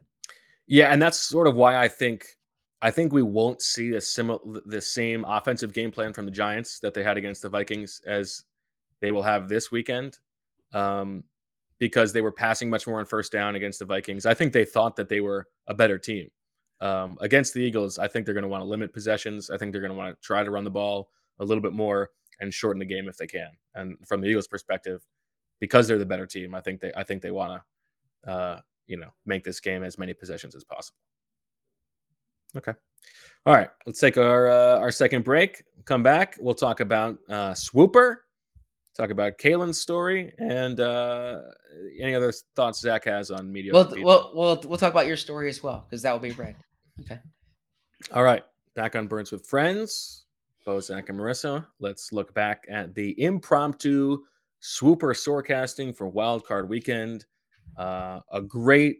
Yeah, 0.66 0.93
and 0.93 1.01
that's 1.01 1.18
sort 1.18 1.47
of 1.47 1.55
why 1.55 1.76
I 1.76 1.88
think 1.88 2.26
I 2.82 2.90
think 2.90 3.12
we 3.12 3.22
won't 3.22 3.60
see 3.60 3.94
a 3.94 4.00
similar 4.00 4.38
the 4.64 4.80
same 4.80 5.24
offensive 5.24 5.72
game 5.72 5.90
plan 5.90 6.12
from 6.12 6.24
the 6.24 6.30
Giants 6.30 6.80
that 6.80 6.94
they 6.94 7.02
had 7.02 7.16
against 7.16 7.42
the 7.42 7.48
Vikings 7.48 8.00
as 8.06 8.44
they 9.00 9.12
will 9.12 9.22
have 9.22 9.48
this 9.48 9.70
weekend. 9.70 10.18
Um, 10.72 11.24
because 11.80 12.12
they 12.12 12.20
were 12.20 12.30
passing 12.30 12.70
much 12.70 12.86
more 12.86 13.00
on 13.00 13.06
first 13.06 13.32
down 13.32 13.56
against 13.56 13.80
the 13.80 13.84
Vikings. 13.84 14.26
I 14.26 14.34
think 14.34 14.52
they 14.52 14.64
thought 14.64 14.94
that 14.96 15.08
they 15.08 15.20
were 15.20 15.48
a 15.66 15.74
better 15.74 15.98
team. 15.98 16.28
Um, 16.80 17.18
against 17.20 17.54
the 17.54 17.60
Eagles, 17.60 17.98
I 17.98 18.06
think 18.06 18.24
they're 18.24 18.34
going 18.34 18.42
to 18.42 18.48
want 18.48 18.62
to 18.62 18.68
limit 18.68 18.92
possessions. 18.92 19.50
I 19.50 19.56
think 19.56 19.72
they're 19.72 19.80
going 19.80 19.92
to 19.92 19.96
want 19.96 20.14
to 20.14 20.26
try 20.26 20.44
to 20.44 20.50
run 20.50 20.64
the 20.64 20.70
ball 20.70 21.10
a 21.40 21.44
little 21.44 21.62
bit 21.62 21.72
more 21.72 22.10
and 22.40 22.52
shorten 22.54 22.78
the 22.78 22.86
game 22.86 23.08
if 23.08 23.16
they 23.16 23.26
can. 23.26 23.50
And 23.74 23.96
from 24.06 24.20
the 24.20 24.28
Eagles' 24.28 24.46
perspective, 24.46 25.06
because 25.58 25.88
they're 25.88 25.98
the 25.98 26.06
better 26.06 26.26
team, 26.26 26.54
I 26.54 26.60
think 26.60 26.80
they 26.80 26.92
I 26.94 27.02
think 27.02 27.22
they 27.22 27.30
want 27.30 27.62
to 28.24 28.30
uh, 28.30 28.60
you 28.86 28.96
know 28.96 29.10
make 29.26 29.44
this 29.44 29.60
game 29.60 29.82
as 29.82 29.98
many 29.98 30.14
possessions 30.14 30.54
as 30.54 30.64
possible. 30.64 30.98
Okay. 32.57 32.72
All 33.46 33.55
right. 33.55 33.68
Let's 33.86 34.01
take 34.01 34.18
our 34.18 34.48
uh, 34.48 34.78
our 34.78 34.90
second 34.90 35.24
break. 35.24 35.62
Come 35.84 36.03
back. 36.03 36.36
We'll 36.40 36.55
talk 36.55 36.80
about 36.80 37.18
uh, 37.28 37.55
Swooper. 37.55 38.24
Talk 38.96 39.11
about 39.11 39.38
Kalyn's 39.38 39.80
story 39.80 40.32
and 40.38 40.78
uh, 40.80 41.40
any 42.01 42.14
other 42.14 42.32
thoughts 42.55 42.80
Zach 42.80 43.05
has 43.05 43.30
on 43.30 43.51
media. 43.51 43.72
Well, 43.72 43.88
we'll 43.96 44.32
we'll 44.34 44.62
we'll 44.66 44.78
talk 44.78 44.92
about 44.92 45.07
your 45.07 45.16
story 45.16 45.48
as 45.48 45.62
well 45.62 45.86
because 45.88 46.03
that 46.03 46.12
will 46.12 46.18
be 46.18 46.32
read. 46.32 46.57
Okay. 47.01 47.18
All 48.12 48.24
right. 48.24 48.44
Back 48.74 48.96
on 48.96 49.07
Birds 49.07 49.32
with 49.32 49.46
Friends. 49.46 50.24
Bo, 50.66 50.80
Zach, 50.80 51.09
and 51.09 51.18
Marissa. 51.18 51.66
Let's 51.78 52.12
look 52.12 52.34
back 52.34 52.64
at 52.68 52.94
the 52.94 53.20
impromptu 53.22 54.18
swooper 54.61 55.14
forecasting 55.14 55.94
for 55.94 56.09
Wild 56.09 56.44
Card 56.44 56.68
Weekend. 56.68 57.24
Uh, 57.76 58.20
a 58.30 58.42
great 58.42 58.98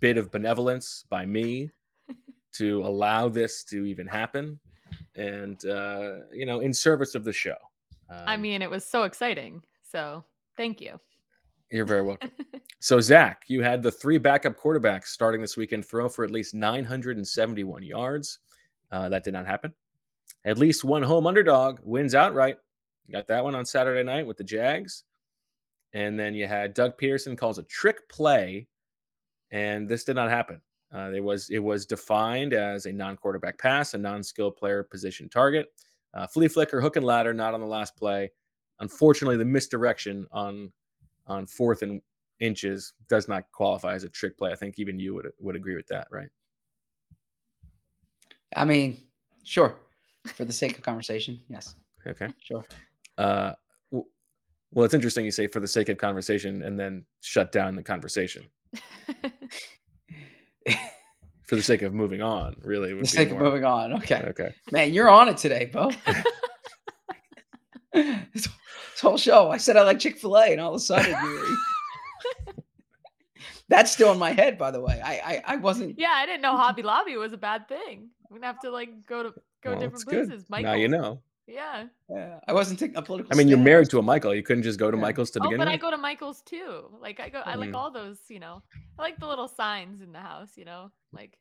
bit 0.00 0.16
of 0.16 0.30
benevolence 0.30 1.04
by 1.10 1.26
me 1.26 1.70
to 2.58 2.80
allow 2.82 3.28
this 3.28 3.64
to 3.64 3.84
even 3.86 4.06
happen, 4.06 4.58
and 5.14 5.64
uh, 5.66 6.16
you 6.32 6.46
know, 6.46 6.60
in 6.60 6.72
service 6.72 7.14
of 7.14 7.24
the 7.24 7.32
show. 7.32 7.56
I 8.10 8.34
Um, 8.34 8.42
mean, 8.42 8.62
it 8.62 8.70
was 8.70 8.84
so 8.84 9.02
exciting. 9.04 9.62
So 9.82 10.24
thank 10.56 10.80
you. 10.80 10.98
you're 11.70 11.84
very 11.86 12.02
welcome. 12.02 12.30
So, 12.78 13.00
Zach, 13.00 13.42
you 13.48 13.62
had 13.62 13.82
the 13.82 13.90
three 13.90 14.18
backup 14.18 14.56
quarterbacks 14.56 15.06
starting 15.06 15.40
this 15.40 15.56
weekend 15.56 15.84
throw 15.86 16.08
for 16.08 16.24
at 16.24 16.30
least 16.30 16.54
971 16.54 17.82
yards. 17.82 18.38
Uh, 18.92 19.08
that 19.08 19.24
did 19.24 19.32
not 19.32 19.46
happen. 19.46 19.72
at 20.44 20.58
least 20.58 20.84
one 20.84 21.02
home 21.02 21.26
underdog 21.26 21.80
wins 21.82 22.14
outright. 22.14 22.58
You 23.06 23.12
got 23.12 23.26
that 23.28 23.42
one 23.42 23.54
on 23.56 23.64
Saturday 23.64 24.04
night 24.04 24.26
with 24.26 24.36
the 24.36 24.44
Jags. 24.44 25.04
And 25.94 26.20
then 26.20 26.34
you 26.34 26.46
had 26.46 26.74
Doug 26.74 26.96
Pederson 26.98 27.36
calls 27.36 27.58
a 27.58 27.62
trick 27.64 28.08
play, 28.08 28.68
and 29.50 29.88
this 29.88 30.04
did 30.04 30.14
not 30.16 30.28
happen. 30.30 30.60
Uh, 30.94 31.10
it 31.14 31.22
was 31.22 31.50
it 31.50 31.58
was 31.58 31.84
defined 31.84 32.52
as 32.52 32.86
a 32.86 32.92
non-quarterback 32.92 33.58
pass, 33.58 33.94
a 33.94 33.98
non-skilled 33.98 34.56
player 34.56 34.82
position 34.82 35.28
target, 35.28 35.72
uh, 36.14 36.26
flea 36.26 36.48
flicker, 36.48 36.80
hook 36.80 36.96
and 36.96 37.04
ladder, 37.04 37.34
not 37.34 37.54
on 37.54 37.60
the 37.60 37.66
last 37.66 37.96
play. 37.96 38.30
Unfortunately, 38.80 39.36
the 39.36 39.44
misdirection 39.44 40.26
on 40.30 40.72
on 41.26 41.46
fourth 41.46 41.82
and 41.82 42.00
inches 42.38 42.92
does 43.08 43.26
not 43.28 43.50
qualify 43.52 43.94
as 43.94 44.04
a 44.04 44.08
trick 44.08 44.38
play. 44.38 44.52
I 44.52 44.56
think 44.56 44.78
even 44.78 44.98
you 44.98 45.14
would 45.14 45.28
would 45.38 45.56
agree 45.56 45.74
with 45.76 45.88
that, 45.88 46.06
right? 46.10 46.28
I 48.54 48.64
mean, 48.64 49.02
sure. 49.44 49.76
For 50.26 50.44
the 50.44 50.52
sake 50.52 50.76
of 50.76 50.82
conversation, 50.82 51.40
yes, 51.48 51.76
Okay. 52.06 52.28
sure. 52.40 52.64
Uh, 53.16 53.52
well, 54.72 54.84
it's 54.84 54.94
interesting 54.94 55.24
you 55.24 55.30
say 55.30 55.46
for 55.46 55.60
the 55.60 55.68
sake 55.68 55.88
of 55.88 55.98
conversation 55.98 56.62
and 56.62 56.78
then 56.78 57.06
shut 57.20 57.52
down 57.52 57.76
the 57.76 57.82
conversation 57.82 58.44
for 61.46 61.56
the 61.56 61.62
sake 61.62 61.82
of 61.82 61.92
moving 61.94 62.22
on. 62.22 62.56
Really, 62.62 62.90
For 62.90 62.96
the 62.96 63.00
be 63.02 63.06
sake 63.08 63.30
of 63.30 63.38
moving 63.38 63.64
on. 63.64 63.92
Okay. 63.94 64.22
Okay. 64.28 64.54
Man, 64.72 64.92
you're 64.92 65.08
on 65.08 65.28
it 65.28 65.36
today, 65.36 65.66
Bo. 65.72 65.90
this, 67.92 68.14
this 68.34 68.48
whole 69.00 69.16
show, 69.18 69.50
I 69.50 69.56
said 69.58 69.76
I 69.76 69.82
like 69.82 69.98
Chick 69.98 70.18
Fil 70.18 70.36
A, 70.36 70.52
and 70.52 70.60
all 70.60 70.70
of 70.70 70.76
a 70.76 70.80
sudden, 70.80 71.10
you 71.10 71.56
that's 73.68 73.90
still 73.90 74.12
in 74.12 74.18
my 74.18 74.32
head. 74.32 74.58
By 74.58 74.70
the 74.70 74.80
way, 74.80 75.00
I 75.04 75.12
I, 75.14 75.42
I 75.54 75.56
wasn't. 75.56 75.98
yeah, 75.98 76.12
I 76.14 76.26
didn't 76.26 76.42
know 76.42 76.56
Hobby 76.56 76.82
Lobby 76.82 77.16
was 77.16 77.32
a 77.32 77.36
bad 77.38 77.68
thing. 77.68 78.10
We're 78.30 78.38
gonna 78.38 78.46
have 78.46 78.60
to 78.60 78.70
like 78.70 79.06
go 79.06 79.22
to 79.24 79.30
go 79.62 79.70
Well, 79.70 79.74
different 79.74 79.94
it's 79.94 80.04
good. 80.04 80.28
places. 80.28 80.46
Now 80.50 80.74
you 80.74 80.88
know. 80.88 81.20
Yeah. 81.48 81.84
Yeah, 82.10 82.40
I 82.48 82.52
wasn't 82.52 82.80
taking 82.80 82.96
a 82.96 83.02
political. 83.02 83.32
I 83.32 83.38
mean, 83.38 83.46
you're 83.46 83.56
married 83.56 83.88
to 83.90 84.00
a 84.00 84.02
Michael. 84.02 84.34
You 84.34 84.42
couldn't 84.42 84.64
just 84.64 84.80
go 84.80 84.90
to 84.90 84.96
Yeah. 84.96 85.00
Michael's 85.00 85.30
to 85.32 85.38
Oh, 85.40 85.42
begin 85.44 85.58
but 85.58 85.68
with. 85.68 85.74
I 85.74 85.76
go 85.76 85.92
to 85.92 85.96
Michael's 85.96 86.42
too. 86.42 86.90
Like 87.00 87.20
I 87.20 87.28
go, 87.28 87.38
I 87.46 87.54
like 87.54 87.70
Mm. 87.70 87.76
all 87.76 87.92
those. 87.92 88.18
You 88.28 88.40
know, 88.40 88.62
I 88.98 89.02
like 89.02 89.18
the 89.20 89.28
little 89.28 89.46
signs 89.46 90.00
in 90.02 90.10
the 90.10 90.18
house. 90.18 90.50
You 90.56 90.64
know, 90.64 90.90
like 91.16 91.36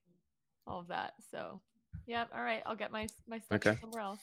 all 0.68 0.80
of 0.80 0.88
that. 0.88 1.14
So, 1.32 1.62
yeah. 2.08 2.26
All 2.36 2.42
right, 2.44 2.64
I'll 2.66 2.76
get 2.76 2.92
my 2.92 3.08
my 3.28 3.40
stuff 3.40 3.58
Okay. 3.66 3.78
somewhere 3.82 4.02
else. 4.02 4.22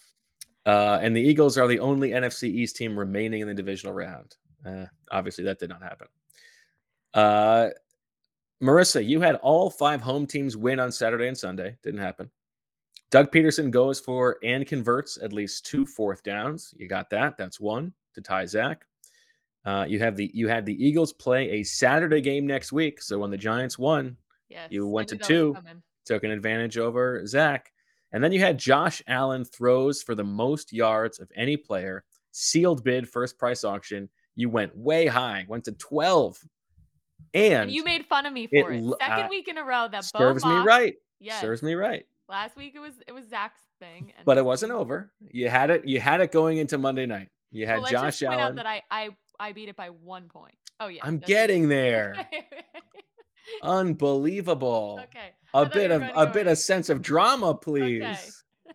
Uh, 0.64 0.98
and 1.02 1.14
the 1.16 1.20
Eagles 1.20 1.58
are 1.58 1.66
the 1.66 1.80
only 1.80 2.10
NFC 2.10 2.44
East 2.44 2.76
team 2.76 2.98
remaining 2.98 3.40
in 3.40 3.48
the 3.48 3.54
divisional 3.54 3.94
round. 3.94 4.36
Uh, 4.64 4.86
obviously, 5.10 5.44
that 5.44 5.58
did 5.58 5.68
not 5.68 5.82
happen. 5.82 6.06
Uh, 7.14 7.70
Marissa, 8.62 9.04
you 9.04 9.20
had 9.20 9.36
all 9.36 9.70
five 9.70 10.00
home 10.00 10.26
teams 10.26 10.56
win 10.56 10.78
on 10.78 10.92
Saturday 10.92 11.26
and 11.26 11.36
Sunday. 11.36 11.76
Didn't 11.82 12.00
happen. 12.00 12.30
Doug 13.10 13.30
Pederson 13.32 13.70
goes 13.70 14.00
for 14.00 14.38
and 14.42 14.66
converts 14.66 15.18
at 15.20 15.32
least 15.32 15.66
two 15.66 15.84
fourth 15.84 16.22
downs. 16.22 16.72
You 16.78 16.88
got 16.88 17.10
that. 17.10 17.36
That's 17.36 17.60
one 17.60 17.92
to 18.14 18.20
tie 18.20 18.46
Zach. 18.46 18.86
Uh, 19.64 19.84
you 19.88 19.98
have 19.98 20.16
the 20.16 20.30
you 20.32 20.48
had 20.48 20.64
the 20.64 20.84
Eagles 20.84 21.12
play 21.12 21.50
a 21.50 21.62
Saturday 21.62 22.20
game 22.20 22.46
next 22.46 22.72
week. 22.72 23.02
So 23.02 23.18
when 23.18 23.30
the 23.30 23.36
Giants 23.36 23.78
won, 23.78 24.16
Yes. 24.52 24.68
You 24.70 24.86
went 24.86 25.08
to 25.08 25.16
two. 25.16 25.56
took 26.04 26.24
an 26.24 26.30
advantage 26.30 26.78
over 26.78 27.26
Zach. 27.26 27.72
And 28.12 28.22
then 28.22 28.32
you 28.32 28.40
had 28.40 28.58
Josh 28.58 29.02
Allen 29.06 29.44
throws 29.44 30.02
for 30.02 30.14
the 30.14 30.24
most 30.24 30.72
yards 30.72 31.18
of 31.18 31.30
any 31.34 31.56
player, 31.56 32.04
sealed 32.30 32.84
bid, 32.84 33.08
first 33.08 33.38
price 33.38 33.64
auction. 33.64 34.08
You 34.36 34.48
went 34.50 34.76
way 34.76 35.06
high, 35.06 35.46
went 35.48 35.64
to 35.64 35.72
12. 35.72 36.38
And, 37.34 37.54
And 37.54 37.70
you 37.70 37.84
made 37.84 38.04
fun 38.06 38.26
of 38.26 38.32
me 38.32 38.46
for 38.48 38.70
it. 38.72 38.82
lo- 38.82 38.96
Second 39.00 39.24
uh, 39.24 39.28
week 39.30 39.48
in 39.48 39.56
a 39.56 39.64
row 39.64 39.88
that 39.90 40.10
Bo 40.12 40.18
serves 40.18 40.44
me 40.44 40.50
mocked- 40.50 40.66
right. 40.66 40.94
Yes. 41.20 41.40
Serves 41.40 41.62
me 41.62 41.74
right. 41.74 42.04
Last 42.28 42.56
week 42.56 42.74
it 42.74 42.80
was 42.80 42.92
it 43.06 43.12
was 43.12 43.26
Zach's 43.28 43.60
thing. 43.78 44.12
And 44.16 44.24
But 44.26 44.38
it 44.38 44.44
wasn't 44.44 44.72
over. 44.72 45.12
You 45.30 45.48
had 45.48 45.70
it, 45.70 45.86
you 45.86 46.00
had 46.00 46.20
it 46.20 46.32
going 46.32 46.58
into 46.58 46.78
Monday 46.78 47.06
night. 47.06 47.28
You 47.50 47.66
had 47.66 47.80
Well, 47.82 47.90
Josh 47.90 48.18
just 48.18 48.22
point 48.22 48.34
out 48.34 48.40
Allen. 48.40 48.56
that 48.56 48.66
I 48.66 48.82
I 48.90 49.10
I 49.38 49.52
beat 49.52 49.68
it 49.68 49.76
by 49.76 49.88
one 49.90 50.28
point. 50.28 50.54
Oh 50.80 50.88
yeah. 50.88 51.02
I'm 51.04 51.18
getting 51.18 51.68
there. 51.68 52.28
Unbelievable. 53.62 55.00
okay. 55.04 55.30
A 55.54 55.58
I 55.58 55.64
bit 55.64 55.90
of 55.90 56.02
a 56.14 56.26
bit 56.26 56.46
of 56.46 56.56
sense 56.58 56.88
of 56.88 57.02
drama, 57.02 57.54
please. 57.54 58.44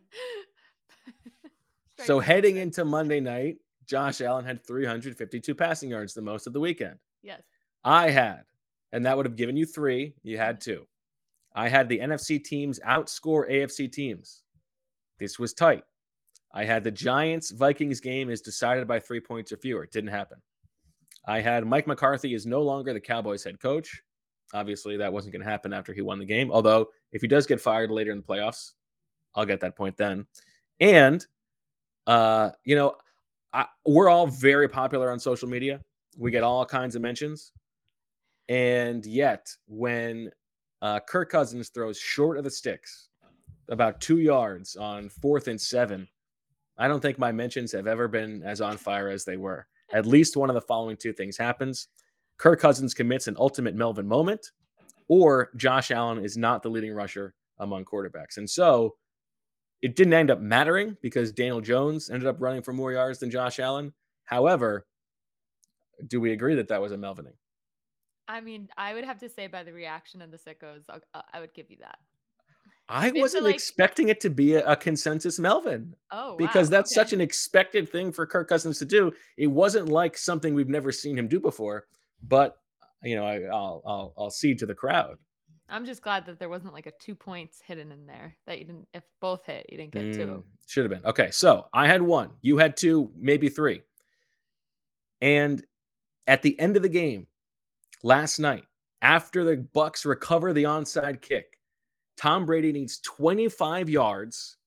Okay. 2.00 2.06
So 2.06 2.20
heading 2.20 2.58
into 2.58 2.86
Monday 2.86 3.20
night, 3.20 3.58
Josh 3.88 4.22
Allen 4.22 4.46
had 4.46 4.64
352 4.64 5.56
passing 5.56 5.90
yards, 5.90 6.14
the 6.14 6.22
most 6.22 6.46
of 6.46 6.54
the 6.54 6.60
weekend. 6.60 7.00
yes. 7.24 7.42
I 7.84 8.12
had, 8.12 8.44
and 8.92 9.04
that 9.06 9.18
would 9.18 9.26
have 9.26 9.36
given 9.36 9.58
you 9.58 9.66
three. 9.66 10.14
You 10.22 10.38
had 10.38 10.62
two. 10.62 10.86
I 11.56 11.70
had 11.70 11.90
the 11.90 11.98
NFC 11.98 12.44
teams 12.44 12.80
outscore 12.88 13.50
AFC 13.50 13.92
teams. 13.92 14.44
This 15.18 15.40
was 15.40 15.54
tight. 15.54 15.86
I 16.54 16.66
had 16.66 16.84
the 16.84 16.92
Giants 16.92 17.50
Vikings 17.50 18.00
game 18.00 18.30
is 18.30 18.42
decided 18.42 18.88
by 18.88 19.00
three 19.00 19.20
points 19.20 19.52
or 19.52 19.58
fewer. 19.58 19.84
It 19.84 19.92
didn't 19.92 20.12
happen. 20.12 20.38
I 21.26 21.40
had 21.42 21.66
Mike 21.66 21.88
McCarthy 21.88 22.36
is 22.36 22.46
no 22.46 22.62
longer 22.62 22.94
the 22.94 23.00
Cowboys 23.02 23.44
head 23.44 23.60
coach. 23.60 24.04
Obviously, 24.54 24.98
that 24.98 25.12
wasn't 25.12 25.34
going 25.34 25.44
to 25.44 25.50
happen 25.50 25.74
after 25.74 25.94
he 25.94 26.02
won 26.02 26.20
the 26.20 26.26
game. 26.26 26.52
Although, 26.52 26.88
if 27.12 27.22
he 27.22 27.28
does 27.28 27.46
get 27.46 27.62
fired 27.62 27.92
later 27.92 28.12
in 28.12 28.18
the 28.18 28.24
playoffs, 28.24 28.74
I'll 29.36 29.46
get 29.46 29.60
that 29.62 29.76
point 29.76 29.98
then. 29.98 30.26
And, 30.80 31.26
uh, 32.06 32.52
you 32.64 32.76
know, 32.76 32.96
I, 33.54 33.66
we're 33.86 34.10
all 34.10 34.28
very 34.28 34.70
popular 34.70 35.12
on 35.12 35.20
social 35.20 35.50
media. 35.50 35.82
We 36.18 36.32
get 36.32 36.44
all 36.44 36.66
kinds 36.66 36.96
of 36.96 37.02
mentions. 37.02 37.52
And 38.50 39.06
yet, 39.06 39.54
when 39.68 40.32
uh, 40.82 41.02
Kirk 41.02 41.30
Cousins 41.30 41.70
throws 41.70 41.98
short 41.98 42.38
of 42.38 42.44
the 42.44 42.52
sticks, 42.52 43.10
about 43.70 44.00
two 44.00 44.20
yards 44.20 44.78
on 44.78 45.10
fourth 45.10 45.48
and 45.50 45.60
seven, 45.60 46.08
I 46.78 46.88
don't 46.88 47.02
think 47.02 47.20
my 47.20 47.32
mentions 47.32 47.72
have 47.74 47.88
ever 47.88 48.08
been 48.08 48.44
as 48.44 48.62
on 48.62 48.78
fire 48.78 49.10
as 49.10 49.26
they 49.26 49.36
were. 49.36 49.68
At 49.92 50.06
least 50.06 50.38
one 50.38 50.50
of 50.50 50.54
the 50.54 50.62
following 50.62 50.96
two 50.96 51.12
things 51.12 51.38
happens 51.38 51.88
Kirk 52.38 52.60
Cousins 52.60 52.94
commits 52.94 53.28
an 53.28 53.36
ultimate 53.40 53.76
Melvin 53.76 54.08
moment, 54.08 54.52
or 55.08 55.50
Josh 55.56 55.92
Allen 55.92 56.24
is 56.24 56.38
not 56.38 56.62
the 56.64 56.70
leading 56.70 56.94
rusher 56.94 57.34
among 57.60 57.86
quarterbacks. 57.86 58.38
And 58.38 58.50
so 58.50 58.96
it 59.82 59.96
didn't 59.96 60.14
end 60.14 60.30
up 60.32 60.40
mattering 60.40 60.98
because 61.02 61.32
Daniel 61.32 61.62
Jones 61.62 62.10
ended 62.10 62.28
up 62.28 62.38
running 62.40 62.62
for 62.62 62.74
more 62.74 62.92
yards 62.92 63.20
than 63.20 63.32
Josh 63.32 63.60
Allen. 63.60 63.94
However, 64.26 64.86
do 66.08 66.20
we 66.22 66.32
agree 66.32 66.56
that 66.56 66.68
that 66.68 66.82
was 66.82 66.92
a 66.92 66.98
Melvining? 66.98 67.34
I 68.28 68.42
mean, 68.42 68.68
I 68.78 68.94
would 68.94 69.06
have 69.06 69.20
to 69.20 69.30
say 69.30 69.48
by 69.48 69.64
the 69.64 69.72
reaction 69.74 70.22
of 70.22 70.32
the 70.32 70.38
sickos, 70.38 70.84
uh, 70.90 71.22
I 71.34 71.40
would 71.40 71.54
give 71.54 71.72
you 71.72 71.78
that. 71.80 71.98
I 72.90 73.08
It's 73.10 73.20
wasn't 73.20 73.46
like- 73.46 73.56
expecting 73.56 74.10
it 74.10 74.20
to 74.22 74.30
be 74.30 74.56
a, 74.56 74.66
a 74.66 74.76
consensus 74.76 75.40
Melvin 75.40 75.96
Oh, 76.12 76.36
because 76.38 76.68
wow, 76.68 76.78
that's 76.78 76.94
such 76.94 77.14
an 77.14 77.22
expected 77.22 77.90
thing 77.90 78.12
for 78.12 78.26
Kirk 78.26 78.48
Cousins 78.50 78.80
to 78.80 78.86
do. 78.86 79.12
It 79.38 79.48
wasn't 79.48 79.90
like 79.90 80.18
something 80.18 80.54
we've 80.54 80.70
never 80.70 80.92
seen 80.92 81.18
him 81.18 81.28
do 81.28 81.40
before, 81.40 81.86
but 82.22 82.58
you 83.04 83.16
know, 83.16 83.26
I, 83.26 83.42
I'll 83.44 83.82
I'll 83.86 84.14
I'll 84.18 84.30
see 84.30 84.56
to 84.56 84.66
the 84.66 84.76
crowd. 84.76 85.18
I'm 85.70 85.86
just 85.86 86.02
glad 86.02 86.26
that 86.28 86.40
there 86.40 86.50
wasn't 86.50 86.74
like 86.74 86.86
a 86.86 86.94
two 87.00 87.14
points 87.14 87.62
hidden 87.66 87.92
in 87.92 88.06
there 88.06 88.36
that 88.46 88.60
you 88.60 88.66
didn't. 88.66 88.88
If 88.94 89.04
both 89.20 89.46
hit, 89.46 89.66
you 89.70 89.78
didn't 89.78 89.92
get 89.92 90.14
two. 90.14 90.26
Mm, 90.26 90.44
should 90.66 90.90
have 90.90 90.92
been. 90.92 91.10
Okay, 91.10 91.30
so 91.32 91.68
I 91.74 91.88
had 91.88 92.02
one, 92.02 92.32
you 92.42 92.58
had 92.58 92.78
two, 92.78 93.12
maybe 93.18 93.50
three. 93.50 93.82
And 95.22 95.64
at 96.26 96.42
the 96.42 96.58
end 96.60 96.78
of 96.78 96.84
the 96.84 96.90
game 96.90 97.28
last 98.04 98.40
night, 98.40 98.64
after 99.02 99.44
the 99.44 99.58
Bucks 99.58 100.06
recover 100.06 100.54
the 100.54 100.64
onside 100.64 101.22
kick, 101.22 101.60
Tom 102.18 102.46
Brady 102.46 102.72
needs 102.72 103.00
25 103.00 103.90
yards 103.90 104.58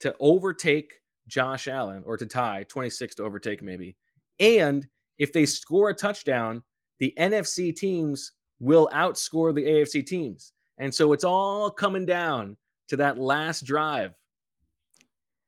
to 0.00 0.14
overtake 0.18 0.94
Josh 1.28 1.68
Allen 1.68 2.02
or 2.04 2.16
to 2.16 2.26
tie 2.26 2.64
26 2.68 3.16
to 3.16 3.22
overtake 3.22 3.62
maybe. 3.62 3.96
And 4.40 4.86
if 5.18 5.32
they 5.32 5.46
score 5.46 5.90
a 5.90 5.94
touchdown, 5.94 6.62
the 7.02 7.12
NFC 7.18 7.74
teams 7.74 8.30
will 8.60 8.88
outscore 8.94 9.52
the 9.52 9.64
AFC 9.64 10.06
teams. 10.06 10.52
And 10.78 10.94
so 10.94 11.12
it's 11.12 11.24
all 11.24 11.68
coming 11.68 12.06
down 12.06 12.56
to 12.86 12.96
that 12.98 13.18
last 13.18 13.64
drive. 13.64 14.14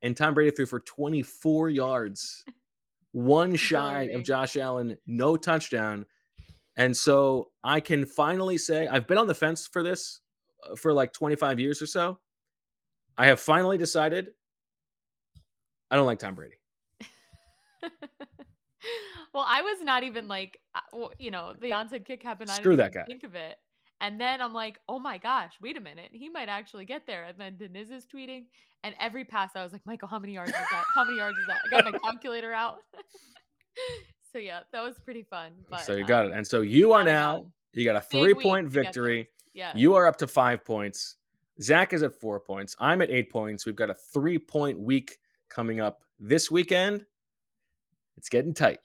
And 0.03 0.17
Tom 0.17 0.35
Brady 0.35 0.51
threw 0.51 0.67
for 0.67 0.81
24 0.81 1.71
yards, 1.71 2.45
one 3.13 3.55
shy 3.55 4.11
of 4.13 4.25
Josh 4.25 4.57
Allen, 4.57 4.99
no 5.07 5.37
touchdown. 5.37 6.07
And 6.77 6.97
so 6.97 7.53
I 7.63 7.79
can 7.79 8.05
finally 8.05 8.59
say 8.59 8.89
I've 8.89 9.07
been 9.07 9.19
on 9.19 9.29
the 9.29 9.35
fence 9.35 9.65
for 9.65 9.85
this 9.85 10.23
uh, 10.69 10.75
for 10.75 10.93
like 10.93 11.13
25 11.13 11.61
years 11.61 11.81
or 11.81 11.87
so. 11.87 12.19
I 13.17 13.27
have 13.27 13.39
finally 13.39 13.79
decided 13.79 14.31
I 15.89 15.95
don't 15.95 16.07
like 16.07 16.19
Tom 16.19 16.35
Brady. 16.35 16.57
well, 19.35 19.45
I 19.47 19.63
was 19.63 19.83
not 19.83 20.05
even 20.05 20.29
like, 20.29 20.61
uh, 20.77 21.09
you 21.19 21.33
know, 21.33 21.55
the 21.61 21.71
onside 21.71 22.07
kick 22.07 22.23
happened. 22.23 22.51
I 22.51 22.55
Screw 22.55 22.77
that 22.77 22.95
guy. 22.95 23.05
Think 23.05 23.25
of 23.25 23.35
it. 23.35 23.57
And 24.01 24.21
then 24.21 24.41
I'm 24.41 24.55
like, 24.55 24.79
oh 24.89 25.01
my 25.01 25.19
gosh, 25.19 25.53
wait 25.61 25.77
a 25.77 25.81
minute. 25.81 26.11
He 26.13 26.29
might 26.29 26.49
actually 26.49 26.85
get 26.85 27.07
there. 27.07 27.25
And 27.25 27.39
then 27.39 27.57
Deniz 27.57 27.91
is 27.91 28.07
tweeting. 28.07 28.45
And 28.85 28.95
every 29.01 29.25
pass, 29.25 29.51
I 29.57 29.65
was 29.65 29.73
like, 29.73 29.85
Michael, 29.87 30.09
how 30.09 30.19
many 30.19 30.35
yards 30.35 30.51
is 30.51 30.57
that? 30.57 30.85
How 30.95 31.05
many 31.05 31.17
yards 31.17 31.37
is 31.39 31.47
that? 31.49 31.59
I 31.67 31.83
got 31.83 31.93
my 31.93 31.99
calculator 32.11 32.53
out. 32.53 32.79
so 34.33 34.39
yeah, 34.39 34.61
that 34.73 34.83
was 34.83 34.95
pretty 35.05 35.25
fun. 35.25 35.53
But 35.69 35.81
so 35.81 35.95
you 35.95 36.03
um, 36.03 36.09
got 36.09 36.27
it. 36.27 36.33
And 36.33 36.47
so 36.47 36.61
you 36.61 36.93
are 36.93 37.03
now, 37.03 37.47
you 37.73 37.85
got 37.85 37.97
a 37.97 38.01
three 38.01 38.35
point 38.35 38.69
to 38.69 38.71
get 38.71 38.75
there. 38.75 38.83
victory. 38.85 39.29
Yeah. 39.53 39.73
You 39.75 39.95
are 39.95 40.07
up 40.07 40.17
to 40.19 40.29
five 40.29 40.65
points. 40.65 41.17
Zach 41.61 41.93
is 41.93 42.03
at 42.03 42.15
four 42.21 42.39
points. 42.41 42.77
I'm 42.79 43.03
at 43.03 43.11
eight 43.11 43.31
points. 43.31 43.67
We've 43.67 43.77
got 43.77 43.91
a 43.91 43.95
three 43.95 44.39
point 44.39 44.79
week 44.79 45.19
coming 45.49 45.81
up 45.81 46.05
this 46.21 46.51
weekend. 46.51 47.05
It's 48.17 48.29
getting 48.29 48.55
tight. 48.55 48.79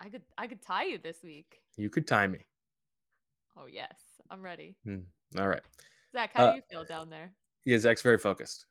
I 0.00 0.08
could 0.08 0.22
I 0.38 0.46
could 0.46 0.62
tie 0.62 0.84
you 0.84 0.98
this 0.98 1.18
week. 1.22 1.60
You 1.76 1.90
could 1.90 2.06
tie 2.06 2.26
me. 2.26 2.38
Oh 3.56 3.66
yes, 3.70 3.98
I'm 4.30 4.42
ready. 4.42 4.76
All 5.38 5.48
right. 5.48 5.62
Zach, 6.12 6.30
how 6.34 6.46
Uh, 6.46 6.50
do 6.50 6.56
you 6.56 6.62
feel 6.70 6.84
down 6.84 7.10
there? 7.10 7.32
Yeah, 7.64 7.78
Zach's 7.78 8.02
very 8.02 8.18
focused. 8.18 8.66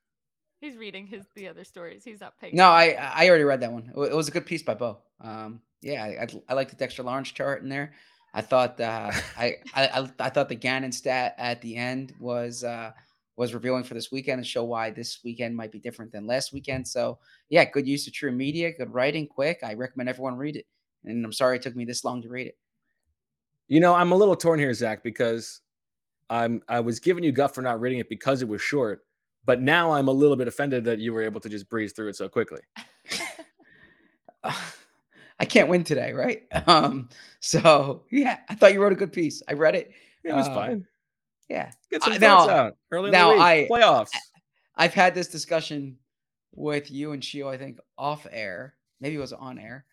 He's 0.60 0.76
reading 0.76 1.06
his 1.08 1.26
the 1.36 1.48
other 1.48 1.64
stories. 1.64 2.04
He's 2.04 2.20
not 2.20 2.38
paying. 2.40 2.56
No, 2.56 2.70
I 2.70 2.98
I 3.00 3.30
already 3.30 3.44
read 3.44 3.62
that 3.62 3.72
one. 3.72 3.92
It 3.96 4.16
was 4.16 4.28
a 4.28 4.32
good 4.32 4.46
piece 4.46 4.64
by 4.64 4.74
Bo. 4.74 4.98
Um, 5.22 5.62
yeah, 5.82 6.04
I, 6.04 6.28
I, 6.50 6.54
like 6.54 6.70
the 6.70 6.76
Dexter 6.76 7.04
Lawrence 7.04 7.32
chart 7.32 7.62
in 7.62 7.70
there. 7.70 7.94
I 8.34 8.42
thought 8.42 8.80
uh, 8.82 9.12
I, 9.38 9.56
I 9.74 9.88
I 9.88 10.10
I 10.20 10.30
thought 10.30 10.50
the 10.50 10.56
Gannon 10.56 10.92
stat 10.92 11.36
at 11.38 11.62
the 11.62 11.76
end 11.76 12.14
was 12.20 12.64
uh, 12.64 12.92
was 13.38 13.54
revealing 13.54 13.84
for 13.84 13.94
this 13.94 14.12
weekend 14.12 14.40
and 14.40 14.48
show 14.48 14.66
why 14.66 14.90
this 14.90 15.20
weekend 15.24 15.56
might 15.56 15.72
be 15.72 15.80
different 15.80 16.12
than 16.12 16.28
last 16.28 16.52
weekend. 16.52 16.88
So 16.88 17.20
yeah, 17.50 17.64
good 17.64 17.88
use 17.88 18.08
of 18.08 18.14
TruMedia, 18.14 18.76
good 18.78 18.94
writing, 18.94 19.28
quick. 19.28 19.60
I 19.64 19.76
recommend 19.76 20.10
everyone 20.10 20.36
read 20.36 20.58
it. 20.58 20.66
And 21.06 21.24
I'm 21.26 21.34
sorry 21.34 21.56
it 21.58 21.62
took 21.62 21.76
me 21.76 21.86
this 21.86 22.04
long 22.04 22.22
to 22.24 22.30
read 22.30 22.48
it. 22.48 22.58
You 23.68 23.80
know, 23.80 23.94
I'm 23.94 24.12
a 24.12 24.16
little 24.16 24.36
torn 24.36 24.60
here, 24.60 24.74
Zach, 24.74 25.04
because 25.04 25.62
I'm 26.30 26.62
I 26.68 26.80
was 26.80 27.00
giving 27.00 27.24
you 27.24 27.32
guff 27.32 27.54
for 27.56 27.62
not 27.62 27.80
reading 27.80 28.00
it 28.00 28.10
because 28.10 28.42
it 28.42 28.48
was 28.48 28.62
short, 28.62 29.06
but 29.46 29.62
now 29.62 29.92
I'm 29.92 30.08
a 30.08 30.12
little 30.12 30.36
bit 30.36 30.48
offended 30.48 30.84
that 30.86 31.00
you 31.00 31.14
were 31.14 31.22
able 31.22 31.40
to 31.42 31.50
just 31.50 31.70
breeze 31.70 31.94
through 31.94 32.10
it 32.10 32.16
so 32.16 32.28
quickly. 32.30 32.62
I 35.42 35.46
can't 35.46 35.70
win 35.70 35.84
today, 35.84 36.12
right? 36.14 36.44
Um, 36.68 37.10
so 37.40 38.04
yeah, 38.12 38.40
I 38.50 38.56
thought 38.56 38.74
you 38.74 38.82
wrote 38.82 38.92
a 38.94 38.98
good 38.98 39.14
piece. 39.14 39.42
I 39.48 39.54
read 39.54 39.76
it. 39.76 39.92
It 40.24 40.34
was 40.34 40.48
Um, 40.48 40.54
fine. 40.54 40.88
Yeah. 41.50 41.72
Get 41.90 42.04
some 42.04 42.14
uh, 42.14 42.18
now- 42.18 42.50
out 42.50 42.78
early 42.92 43.08
in 43.08 43.12
now 43.14 43.30
the 43.30 43.34
week. 43.36 43.42
I- 43.44 43.68
playoffs. 43.72 44.10
I've 44.76 44.94
had 44.94 45.14
this 45.16 45.28
discussion 45.28 45.98
with 46.54 46.90
you 46.92 47.12
and 47.12 47.24
Sheil, 47.24 47.48
I 47.50 47.58
think, 47.58 47.80
off 47.98 48.26
air. 48.32 48.76
Maybe 49.02 49.16
it 49.16 49.20
was 49.20 49.34
on 49.34 49.60
air. 49.60 49.86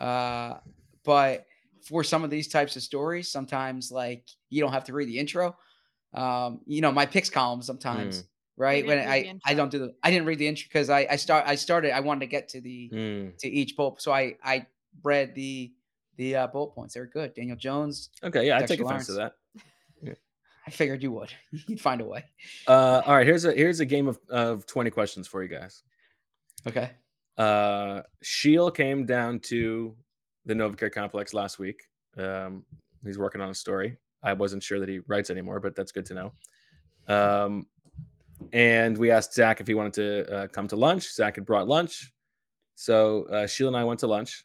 Uh, 0.00 0.58
but 1.04 1.46
for 1.82 2.02
some 2.04 2.24
of 2.24 2.30
these 2.30 2.48
types 2.48 2.76
of 2.76 2.82
stories, 2.82 3.30
sometimes 3.30 3.90
like 3.92 4.28
you 4.48 4.60
don't 4.60 4.72
have 4.72 4.84
to 4.84 4.92
read 4.92 5.08
the 5.08 5.18
intro. 5.18 5.56
Um, 6.14 6.60
you 6.66 6.80
know, 6.80 6.90
my 6.90 7.06
picks 7.06 7.30
column 7.30 7.62
sometimes, 7.62 8.24
right? 8.56 8.84
When 8.84 8.98
didn't 8.98 9.10
read 9.10 9.24
the 9.24 9.48
I 9.48 9.52
I 9.52 9.54
don't 9.54 9.70
do 9.70 9.78
the 9.78 9.94
I 10.02 10.10
didn't 10.10 10.26
read 10.26 10.38
the 10.38 10.48
intro 10.48 10.64
because 10.68 10.90
I 10.90 11.06
I 11.10 11.16
start 11.16 11.44
I 11.46 11.54
started 11.54 11.92
I 11.92 12.00
wanted 12.00 12.20
to 12.20 12.26
get 12.26 12.48
to 12.50 12.60
the 12.60 12.90
Mm, 12.92 13.38
to 13.38 13.48
each 13.48 13.76
bullet. 13.76 14.02
So 14.02 14.12
I 14.12 14.36
I 14.42 14.66
read 15.02 15.34
the 15.34 15.72
the 16.16 16.36
uh, 16.36 16.46
bullet 16.48 16.74
points. 16.74 16.94
They 16.94 17.00
were 17.00 17.06
good. 17.06 17.34
Daniel 17.34 17.56
Jones. 17.56 18.10
Okay, 18.22 18.46
yeah, 18.46 18.56
I 18.56 18.60
Dexter 18.60 18.76
take 18.76 18.86
offense 18.86 19.06
to 19.06 19.12
that. 19.12 19.34
I 20.66 20.70
figured 20.70 21.02
you 21.02 21.12
would. 21.12 21.32
You'd 21.66 21.80
find 21.80 22.00
a 22.00 22.04
way. 22.04 22.24
Uh, 22.66 23.02
all 23.06 23.16
right, 23.16 23.26
here's 23.26 23.44
a 23.44 23.52
here's 23.52 23.80
a 23.80 23.86
game 23.86 24.08
of, 24.08 24.18
of 24.28 24.66
20 24.66 24.90
questions 24.90 25.26
for 25.26 25.42
you 25.42 25.48
guys. 25.48 25.82
Okay. 26.66 26.90
Uh, 27.36 28.02
Sheil 28.22 28.70
came 28.70 29.06
down 29.06 29.40
to 29.40 29.96
the 30.46 30.54
Novacare 30.54 30.92
complex 30.92 31.32
last 31.32 31.58
week. 31.58 31.82
Um, 32.16 32.64
he's 33.04 33.18
working 33.18 33.40
on 33.40 33.50
a 33.50 33.54
story. 33.54 33.96
I 34.22 34.32
wasn't 34.32 34.62
sure 34.62 34.80
that 34.80 34.88
he 34.88 35.00
writes 35.06 35.30
anymore, 35.30 35.60
but 35.60 35.74
that's 35.74 35.92
good 35.92 36.06
to 36.06 36.14
know. 36.14 36.32
Um, 37.08 37.66
and 38.52 38.96
we 38.96 39.10
asked 39.10 39.34
Zach 39.34 39.60
if 39.60 39.66
he 39.66 39.74
wanted 39.74 39.92
to 39.94 40.34
uh, 40.34 40.46
come 40.48 40.68
to 40.68 40.76
lunch. 40.76 41.12
Zach 41.12 41.36
had 41.36 41.46
brought 41.46 41.68
lunch, 41.68 42.12
so 42.74 43.24
uh, 43.24 43.46
Sheil 43.46 43.68
and 43.68 43.76
I 43.76 43.84
went 43.84 44.00
to 44.00 44.06
lunch. 44.06 44.44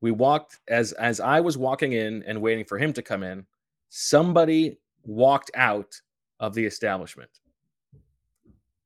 We 0.00 0.10
walked 0.12 0.58
as 0.68 0.92
as 0.92 1.20
I 1.20 1.40
was 1.40 1.58
walking 1.58 1.92
in 1.92 2.22
and 2.24 2.40
waiting 2.40 2.64
for 2.64 2.78
him 2.78 2.92
to 2.94 3.02
come 3.02 3.22
in. 3.22 3.46
Somebody 3.88 4.78
walked 5.04 5.50
out 5.54 6.00
of 6.38 6.54
the 6.54 6.64
establishment. 6.64 7.30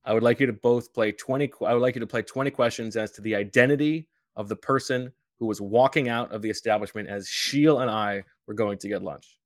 I 0.05 0.13
would 0.13 0.23
like 0.23 0.39
you 0.41 0.47
to 0.47 0.53
both 0.53 0.93
play 0.93 1.13
20 1.13 1.51
I 1.67 1.73
would 1.73 1.81
like 1.83 1.95
you 1.95 2.01
to 2.01 2.07
play 2.07 2.23
20 2.23 2.51
questions 2.51 2.97
as 2.97 3.11
to 3.13 3.21
the 3.23 3.35
identity 3.35 4.09
of 4.37 4.49
the 4.49 4.57
person 4.57 5.13
who 5.39 5.47
was 5.47 5.61
walking 5.61 6.09
out 6.09 6.33
of 6.33 6.43
the 6.43 6.51
establishment 6.51 7.09
as 7.09 7.29
Sheil 7.29 7.81
and 7.81 7.91
I 7.91 8.25
were 8.47 8.55
going 8.55 8.79
to 8.79 8.89
get 8.89 9.03
lunch. 9.03 9.39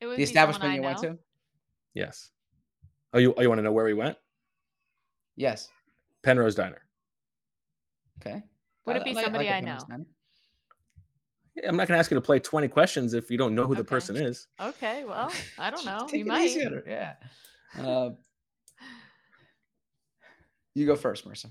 It 0.00 0.06
The 0.16 0.22
establishment 0.22 0.72
I 0.72 0.76
you 0.76 0.82
went 0.82 0.98
to? 0.98 1.18
Yes. 1.94 2.30
Oh, 3.12 3.18
you 3.18 3.34
oh, 3.36 3.40
you 3.42 3.48
want 3.48 3.58
to 3.58 3.62
know 3.62 3.72
where 3.72 3.84
we 3.84 3.94
went? 3.94 4.16
Yes. 5.36 5.68
Penrose 6.22 6.54
Diner. 6.54 6.82
Okay. 8.20 8.42
Would 8.86 8.96
it 8.96 9.04
be 9.04 9.14
like- 9.14 9.24
somebody 9.24 9.46
like 9.46 9.54
I 9.54 9.58
a 9.58 9.62
Penrose 9.62 9.82
know? 9.82 9.96
Diner. 9.96 10.06
I'm 11.66 11.76
not 11.76 11.88
going 11.88 11.96
to 11.96 11.98
ask 11.98 12.10
you 12.10 12.14
to 12.16 12.20
play 12.20 12.38
20 12.38 12.68
questions 12.68 13.14
if 13.14 13.30
you 13.32 13.36
don't 13.38 13.54
know 13.54 13.66
who 13.66 13.74
the 13.74 13.80
Okay. 13.80 13.88
person 13.88 14.16
is. 14.16 14.46
Okay, 14.60 15.04
well, 15.04 15.32
I 15.58 15.70
don't 15.70 15.84
know. 15.84 16.06
Take 16.08 16.20
You 16.20 16.24
it 16.24 16.28
might. 16.28 16.66
on 16.66 16.72
her, 16.72 16.84
Yeah. 16.86 17.14
Uh, 17.76 18.10
you 20.78 20.86
go 20.86 20.96
first, 20.96 21.26
Marissa. 21.28 21.50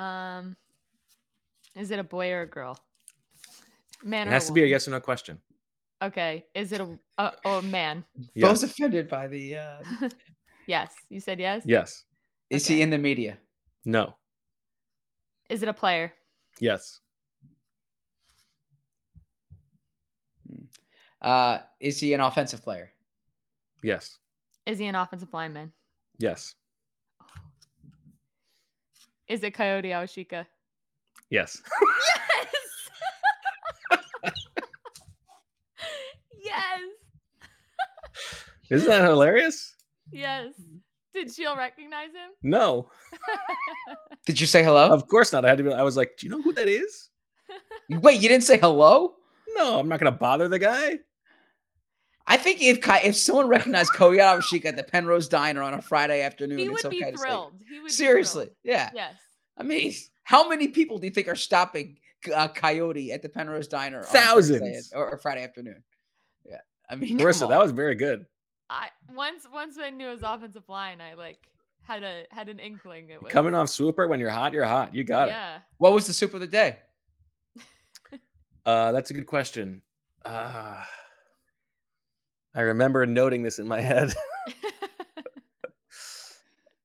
Um, 0.00 0.56
is 1.76 1.90
it 1.90 1.98
a 1.98 2.04
boy 2.04 2.30
or 2.32 2.42
a 2.42 2.46
girl? 2.46 2.78
Man 4.02 4.26
It 4.28 4.30
or 4.30 4.34
has 4.34 4.46
to 4.46 4.52
be 4.52 4.62
a 4.62 4.66
yes 4.66 4.86
or 4.88 4.92
no 4.92 5.00
question. 5.00 5.40
Okay. 6.02 6.46
Is 6.54 6.72
it 6.72 6.80
a 6.80 6.98
a, 7.18 7.32
a 7.44 7.62
man? 7.62 8.04
Bo's 8.16 8.28
Yes. 8.34 8.62
offended 8.62 9.08
by 9.08 9.26
the. 9.26 9.56
Uh, 9.56 9.82
yes. 10.66 10.92
You 11.10 11.20
said 11.20 11.40
yes. 11.40 11.62
Yes. 11.66 12.04
is 12.50 12.64
Okay. 12.64 12.76
he 12.76 12.82
in 12.82 12.90
the 12.90 12.98
media? 12.98 13.38
No. 13.84 14.14
Is 15.50 15.62
it 15.62 15.68
a 15.68 15.72
player? 15.72 16.12
Yes. 16.60 17.00
Uh, 21.20 21.58
is 21.80 21.98
he 21.98 22.14
an 22.14 22.20
offensive 22.20 22.62
player? 22.62 22.92
Yes. 23.82 24.18
Is 24.66 24.78
he 24.78 24.86
an 24.86 24.94
offensive 24.94 25.32
lineman? 25.32 25.72
Yes. 26.18 26.54
Is 29.28 29.42
it 29.42 29.54
Kayode 29.54 29.86
Awosika? 29.86 30.46
Yes. 31.30 31.60
Yes. 33.90 34.32
yes. 36.44 36.80
Isn't 38.70 38.88
that 38.88 39.02
hilarious? 39.04 39.74
Yes. 40.12 40.52
Did 41.14 41.32
Sheil 41.32 41.56
recognize 41.56 42.08
him? 42.08 42.30
No. 42.42 42.90
Did 44.26 44.40
you 44.40 44.46
say 44.46 44.62
hello? 44.62 44.88
Of 44.90 45.08
course 45.08 45.32
not. 45.32 45.44
I 45.44 45.48
had 45.48 45.58
to 45.58 45.64
be 45.64 45.72
I 45.72 45.82
was 45.82 45.96
like, 45.96 46.16
"Do 46.18 46.26
you 46.26 46.30
know 46.30 46.42
who 46.42 46.52
that 46.52 46.68
is?" 46.68 47.08
Wait, 47.88 48.20
you 48.20 48.28
didn't 48.28 48.44
say 48.44 48.58
hello? 48.58 49.14
No, 49.54 49.78
I'm 49.78 49.88
not 49.88 50.00
going 50.00 50.12
to 50.12 50.18
bother 50.18 50.48
the 50.48 50.58
guy. 50.58 50.98
I 52.30 52.36
think 52.36 52.60
if 52.60 52.80
Kai, 52.80 53.00
if 53.00 53.16
someone 53.16 53.48
recognized 53.48 53.92
Kayode 53.92 54.18
Awosika 54.38 54.66
at 54.66 54.76
the 54.76 54.84
Penrose 54.84 55.28
Diner 55.28 55.62
on 55.62 55.74
a 55.74 55.80
Friday 55.82 56.20
afternoon, 56.22 56.58
he 56.58 56.66
it's 56.66 56.82
would 56.84 56.90
be 56.90 57.02
okay 57.02 57.10
to 57.12 57.16
say- 57.18 57.22
thrilled. 57.24 57.54
He 57.68 57.78
would 57.80 57.86
be 57.86 57.92
Seriously, 57.92 58.44
thrilled. 58.44 58.56
yeah. 58.64 58.90
Yes. 58.94 59.14
I 59.56 59.62
mean, 59.62 59.92
how 60.24 60.48
many 60.48 60.68
people 60.68 60.98
do 60.98 61.06
you 61.06 61.12
think 61.12 61.26
are 61.26 61.34
stopping 61.34 61.96
uh, 62.32 62.48
Kayode 62.48 63.10
at 63.12 63.22
the 63.22 63.28
Penrose 63.28 63.66
Diner? 63.66 63.98
on 64.00 64.04
Thursday 64.04 64.58
Thousands. 64.58 64.92
or, 64.94 65.10
or 65.10 65.18
Friday 65.18 65.42
afternoon. 65.42 65.82
Yeah, 66.44 66.58
I 66.88 66.96
mean, 66.96 67.18
Marissa, 67.18 67.48
that 67.48 67.58
was 67.60 67.72
very 67.72 67.94
good. 67.94 68.26
I 68.70 68.88
once 69.14 69.46
once 69.52 69.78
I 69.82 69.88
knew 69.90 70.08
his 70.08 70.22
offensive 70.22 70.68
line, 70.68 71.00
I 71.00 71.14
like 71.14 71.38
had 71.80 72.02
a 72.02 72.24
had 72.30 72.50
an 72.50 72.58
inkling 72.58 73.08
it 73.08 73.22
was 73.22 73.32
Coming 73.32 73.54
off 73.54 73.70
Swooper 73.70 74.06
when 74.06 74.20
you're 74.20 74.28
hot, 74.28 74.52
you're 74.52 74.66
hot. 74.66 74.94
You 74.94 75.02
got 75.04 75.28
it. 75.28 75.30
yeah. 75.30 75.58
What 75.78 75.94
was 75.94 76.06
the 76.06 76.12
soup 76.12 76.34
of 76.34 76.40
the 76.40 76.46
day? 76.46 76.76
Uh, 78.66 78.92
that's 78.92 79.10
a 79.10 79.14
good 79.14 79.24
question. 79.26 79.80
Uh, 80.26 80.82
I 82.58 82.62
remember 82.62 83.06
noting 83.06 83.44
this 83.44 83.60
in 83.60 83.68
my 83.68 83.80
head. 83.80 84.12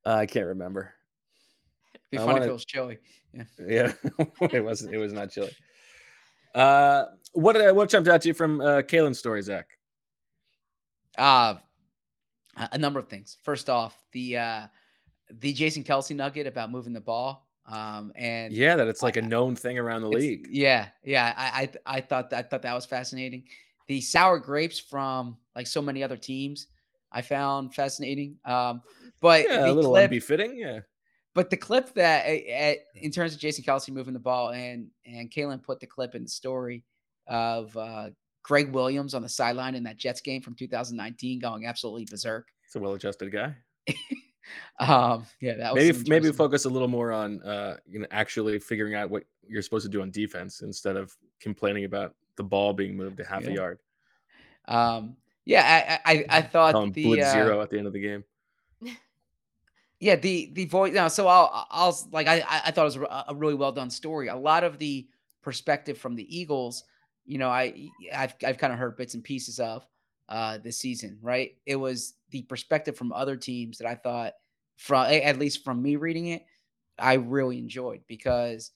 Uh, 0.06 0.16
I 0.16 0.26
can't 0.26 0.48
remember. 0.48 0.94
It'd 1.94 2.02
be 2.12 2.18
I 2.18 2.22
funny 2.22 2.32
if 2.32 2.40
wanna- 2.42 2.50
it 2.50 2.54
was 2.54 2.66
chilly. 2.66 2.98
Yeah. 3.34 3.44
Yeah, 3.66 3.94
it 4.52 4.62
wasn't. 4.62 4.94
It 4.94 4.98
was 4.98 5.14
not 5.14 5.32
chili. 5.32 5.50
Uh, 6.54 7.06
what 7.32 7.56
uh, 7.56 7.72
what 7.72 7.88
jumped 7.90 8.10
out 8.10 8.22
to 8.24 8.28
you 8.28 8.34
from 8.34 8.60
uh, 8.60 8.82
Kalyn's 8.82 9.18
story, 9.18 9.42
Zach? 9.42 9.66
Uh, 11.18 11.56
a 12.58 12.78
number 12.78 13.00
of 13.00 13.08
things. 13.08 13.38
First 13.44 13.70
off, 13.70 13.98
the 14.12 14.38
uh, 14.38 14.68
the 15.32 15.54
Jason 15.54 15.86
Kelce 15.86 16.14
nugget 16.14 16.48
about 16.48 16.70
moving 16.70 16.92
the 16.92 17.00
ball. 17.00 17.48
Um, 17.66 18.12
and 18.18 18.52
Yeah, 18.52 18.76
that 18.76 18.90
it's 18.90 19.04
like 19.04 19.16
a 19.16 19.22
known 19.22 19.56
thing 19.56 19.80
around 19.80 20.02
the 20.02 20.10
league. 20.10 20.48
Yeah, 20.52 20.90
yeah. 21.06 21.34
I, 21.38 21.70
I 21.88 21.98
I 21.98 22.02
thought 22.02 22.34
I 22.34 22.42
thought 22.42 22.62
that 22.64 22.74
was 22.74 22.86
fascinating. 22.86 23.46
The 23.88 24.02
sour 24.02 24.38
grapes 24.38 24.78
from 24.80 25.38
like 25.56 25.68
so 25.68 25.82
many 25.82 26.04
other 26.04 26.18
teams, 26.18 26.68
I 27.12 27.22
found 27.22 27.74
fascinating. 27.74 28.38
Um, 28.46 28.82
but 29.22 29.46
Yeah, 29.46 29.66
a 29.66 29.72
little 29.72 29.92
clip, 29.92 30.12
unbefitting. 30.12 30.58
Yeah, 30.58 30.80
but 31.34 31.50
the 31.50 31.58
clip 31.58 31.94
that 31.96 32.26
uh, 32.26 32.74
in 32.96 33.12
terms 33.12 33.34
of 33.34 33.40
Jason 33.40 33.64
Kelce 33.64 33.90
moving 33.92 34.14
the 34.14 34.20
ball 34.20 34.50
and 34.50 34.88
and 35.06 35.32
Kalyn 35.32 35.62
put 35.62 35.80
the 35.80 35.88
clip 35.88 36.16
in 36.16 36.24
the 36.24 36.30
story 36.30 36.84
of 37.28 37.76
uh, 37.78 38.10
Gregg 38.44 38.72
Williams 38.72 39.14
on 39.14 39.22
the 39.22 39.30
sideline 39.30 39.76
in 39.76 39.84
that 39.84 39.98
Jets 39.98 40.22
game 40.22 40.42
from 40.42 40.56
2019 40.56 41.40
going 41.40 41.66
absolutely 41.66 42.06
berserk. 42.06 42.48
it's 42.66 42.76
a 42.76 42.80
well-adjusted 42.80 43.32
guy. 43.32 43.56
Um, 44.80 45.26
yeah, 45.40 45.56
that 45.56 45.74
was 45.74 45.84
Maybe 45.84 46.10
maybe 46.10 46.32
focus 46.32 46.66
a 46.66 46.70
little 46.70 46.88
more 46.88 47.12
on 47.12 47.42
uh, 47.44 47.78
you 47.88 48.00
know 48.00 48.08
actually 48.12 48.60
figuring 48.60 48.96
out 48.96 49.10
what 49.10 49.24
you're 49.48 49.62
supposed 49.62 49.86
to 49.86 49.90
do 49.90 50.02
on 50.02 50.12
defense 50.12 50.62
instead 50.62 50.98
of 50.98 51.16
complaining 51.40 51.86
about 51.86 52.16
the 52.36 52.44
ball 52.44 52.74
being 52.74 52.98
moved 52.98 53.18
to 53.18 53.26
half 53.26 53.46
a 53.46 53.52
yard. 53.54 53.80
Um, 54.68 55.16
Yeah, 55.46 56.00
I 56.06 56.14
I, 56.14 56.26
I 56.30 56.42
thought 56.42 56.76
'em 56.76 56.92
the 56.94 57.04
blitz 57.04 57.22
uh, 57.22 57.32
zero 57.32 57.62
at 57.62 57.70
the 57.70 57.78
end 57.78 57.88
of 57.88 57.94
the 57.94 58.00
game. 58.02 58.24
Yeah, 60.00 60.16
the 60.18 60.52
the 60.54 60.66
voice. 60.66 60.94
No, 60.94 61.08
so 61.08 61.28
I'll 61.28 61.66
I'll 61.72 61.98
like 62.12 62.28
I 62.28 62.44
I 62.66 62.72
thought 62.72 62.82
it 62.82 62.86
was 62.86 62.96
a 62.98 63.26
a 63.30 63.36
really 63.36 63.54
well 63.54 63.72
done 63.72 63.90
story. 63.90 64.28
A 64.28 64.36
lot 64.36 64.64
of 64.64 64.78
the 64.78 65.08
perspective 65.42 65.98
from 65.98 66.16
the 66.16 66.38
Eagles, 66.38 66.84
you 67.26 67.38
know, 67.38 67.50
I 67.50 67.90
I've 68.14 68.36
I've 68.46 68.58
kind 68.58 68.74
of 68.74 68.80
heard 68.80 68.98
bits 68.98 69.14
and 69.14 69.24
pieces 69.24 69.60
of 69.60 69.88
uh 70.28 70.58
this 70.58 70.78
season, 70.78 71.20
right? 71.22 71.52
It 71.66 71.78
was 71.78 72.16
the 72.32 72.42
perspective 72.44 72.98
from 72.98 73.14
other 73.14 73.38
teams 73.38 73.78
that 73.78 73.88
I 73.88 73.96
thought 73.96 74.34
from 74.78 75.06
at 75.06 75.40
least 75.40 75.64
from 75.64 75.82
me 75.82 75.96
reading 75.96 76.28
it, 76.28 76.46
I 77.00 77.14
really 77.14 77.58
enjoyed 77.58 78.02
because 78.08 78.72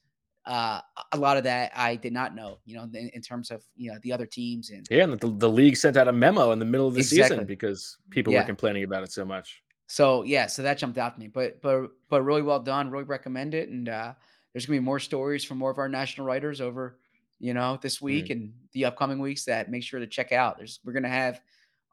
uh 0.48 0.82
a 1.12 1.18
lot 1.18 1.38
of 1.38 1.44
that 1.44 1.72
I 1.76 1.96
did 1.96 2.14
not 2.14 2.34
know, 2.34 2.60
you 2.66 2.76
know, 2.76 2.84
in, 2.84 3.10
in 3.14 3.22
terms 3.22 3.52
of 3.52 3.64
you 3.76 3.92
know 3.92 4.00
the 4.02 4.14
other 4.14 4.26
teams 4.26 4.70
and 4.70 4.88
Yeah, 4.90 5.04
and 5.04 5.14
the, 5.20 5.28
the 5.28 5.50
league 5.50 5.76
sent 5.78 5.98
out 5.98 6.08
a 6.08 6.14
memo 6.14 6.52
in 6.52 6.60
the 6.60 6.66
middle 6.66 6.88
of 6.88 6.94
the 6.94 7.02
Exactly. 7.02 7.24
season 7.36 7.46
because 7.46 7.98
people 8.10 8.32
Yeah. 8.34 8.42
were 8.42 8.46
complaining 8.48 8.84
about 8.84 9.04
it 9.04 9.12
so 9.12 9.26
much. 9.26 9.62
So 9.88 10.24
yeah, 10.24 10.48
so 10.48 10.64
that 10.64 10.78
jumped 10.78 10.98
out 10.98 11.14
to 11.16 11.20
me. 11.20 11.28
But 11.28 11.62
but 11.62 11.90
but 12.10 12.22
really 12.24 12.42
well 12.42 12.60
done. 12.60 12.90
Really 12.90 13.04
recommend 13.04 13.54
it. 13.54 13.70
And 13.70 13.90
uh 13.90 14.14
there's 14.54 14.66
gonna 14.66 14.80
be 14.80 14.86
more 14.86 15.00
stories 15.00 15.44
from 15.44 15.58
more 15.60 15.70
of 15.72 15.78
our 15.78 15.90
national 15.90 16.26
writers 16.26 16.62
over, 16.62 17.00
you 17.40 17.54
know, 17.54 17.78
this 17.82 18.02
week 18.02 18.30
and 18.32 18.54
the 18.74 18.86
upcoming 18.86 19.20
weeks 19.20 19.46
that 19.46 19.70
make 19.70 19.84
sure 19.84 20.00
to 20.00 20.08
check 20.08 20.32
out. 20.32 20.58
There's 20.58 20.80
we're 20.84 20.94
gonna 20.94 21.10
have 21.10 21.42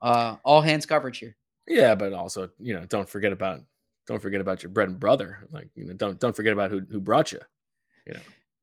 uh 0.00 0.36
all 0.44 0.60
hands 0.60 0.86
coverage 0.86 1.18
here. 1.18 1.36
Yeah, 1.66 1.94
but 1.94 2.12
also, 2.12 2.50
you 2.58 2.74
know, 2.74 2.84
don't 2.86 3.08
forget 3.08 3.32
about 3.32 3.60
don't 4.06 4.20
forget 4.20 4.40
about 4.40 4.62
your 4.62 4.70
bread 4.70 4.88
and 4.88 5.00
brother. 5.00 5.46
Like, 5.50 5.68
you 5.74 5.86
know, 5.86 5.94
don't 5.94 6.18
don't 6.20 6.36
forget 6.36 6.52
about 6.52 6.70
who 6.70 6.80
who 6.90 7.00
brought 7.00 7.32
you. 7.32 7.40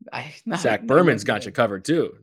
I 0.14 0.34
no, 0.46 0.56
Zach 0.58 0.84
Berman's 0.84 1.24
got 1.24 1.46
you 1.46 1.52
covered 1.52 1.86
too. 1.86 2.18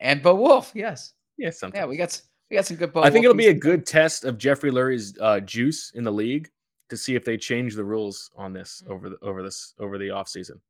And 0.00 0.22
Bo 0.22 0.34
Wulf, 0.34 0.72
yes. 0.74 1.14
Yeah, 1.36 1.50
sometimes. 1.50 1.80
Yeah, 1.80 1.86
we 1.86 1.96
got 1.96 2.20
we 2.50 2.56
got 2.56 2.66
some 2.66 2.76
good 2.76 2.92
Bo 2.92 3.00
I 3.02 3.10
think 3.10 3.24
Wulf 3.24 3.34
it'll 3.34 3.36
be 3.36 3.46
a 3.48 3.52
pieces. 3.54 3.62
good 3.62 3.86
test 3.86 4.24
of 4.24 4.38
Jeffrey 4.38 4.70
Lurie's 4.70 5.16
uh, 5.20 5.40
juice 5.40 5.92
in 5.94 6.04
the 6.04 6.12
league 6.12 6.48
to 6.88 6.96
see 6.96 7.14
if 7.14 7.24
they 7.24 7.36
change 7.36 7.74
the 7.74 7.84
rules 7.84 8.30
on 8.36 8.52
this 8.52 8.82
Mm. 8.86 8.90
over 8.92 9.08
the 9.10 9.18
over 9.22 9.42
this 9.42 9.74
over 9.78 9.98
the 9.98 10.08
offseason. 10.08 10.60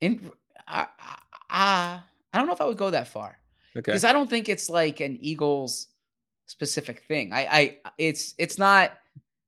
in 0.00 0.30
I, 0.66 0.86
I 0.98 1.18
I 1.50 2.00
I 2.32 2.38
don't 2.38 2.46
know 2.46 2.52
if 2.52 2.60
I 2.60 2.66
would 2.66 2.76
go 2.76 2.90
that 2.90 3.08
far. 3.08 3.38
Okay. 3.76 3.82
Because 3.92 4.04
I 4.04 4.12
don't 4.12 4.28
think 4.28 4.48
it's 4.48 4.68
like 4.68 5.00
an 5.00 5.18
Eagles 5.20 5.88
specific 6.46 7.04
thing. 7.06 7.32
I 7.32 7.40
I 7.50 7.78
it's 7.98 8.34
it's 8.38 8.58
not 8.58 8.92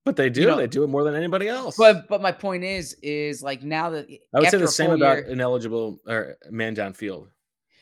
But 0.05 0.17
they 0.17 0.31
do. 0.31 0.47
know- 0.47 0.57
they 0.57 0.67
do 0.67 0.83
it 0.83 0.89
more 0.89 1.05
than 1.05 1.15
anybody 1.15 1.49
else. 1.49 1.77
but 1.77 2.09
but 2.09 2.21
my 2.21 2.33
point 2.33 2.65
is 2.65 2.95
is 3.03 3.43
like 3.43 3.63
now 3.63 3.91
that 3.91 4.09
I 4.35 4.41
would 4.41 4.51
say 4.51 4.59
the 4.59 4.67
same 4.69 4.91
about 4.91 5.19
year- 5.19 5.27
ineligible 5.27 6.01
or 6.07 6.37
man 6.51 6.75
downfield. 6.75 7.29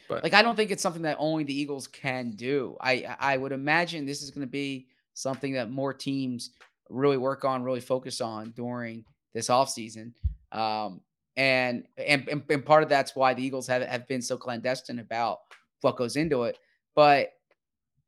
But 0.08 0.22
Like 0.24 0.34
I 0.34 0.42
don't 0.42 0.56
think 0.56 0.70
it's 0.70 0.82
something 0.82 1.02
that 1.02 1.16
only 1.20 1.44
the 1.44 1.58
Eagles 1.58 1.86
can 1.86 2.32
do. 2.32 2.76
I 2.80 3.16
I 3.18 3.36
would 3.36 3.52
imagine 3.52 4.04
this 4.06 4.22
is 4.22 4.30
going 4.30 4.46
to 4.46 4.50
be 4.50 4.88
something 5.14 5.52
that 5.54 5.70
more 5.70 5.94
teams 5.94 6.50
really 6.88 7.16
work 7.16 7.44
on, 7.44 7.62
really 7.62 7.80
focus 7.80 8.20
on 8.20 8.50
during 8.56 9.04
this 9.34 9.48
offseason. 9.48 10.12
Um 10.52 11.00
and, 11.36 11.84
and 11.96 12.28
and 12.28 12.42
and 12.50 12.66
part 12.66 12.82
of 12.82 12.88
that's 12.88 13.14
why 13.14 13.32
the 13.34 13.42
Eagles 13.42 13.66
have, 13.68 13.82
have 13.82 14.06
been 14.08 14.20
so 14.20 14.36
clandestine 14.36 14.98
about 14.98 15.38
what 15.80 15.96
goes 15.96 16.16
into 16.16 16.42
it. 16.42 16.58
But 16.94 17.30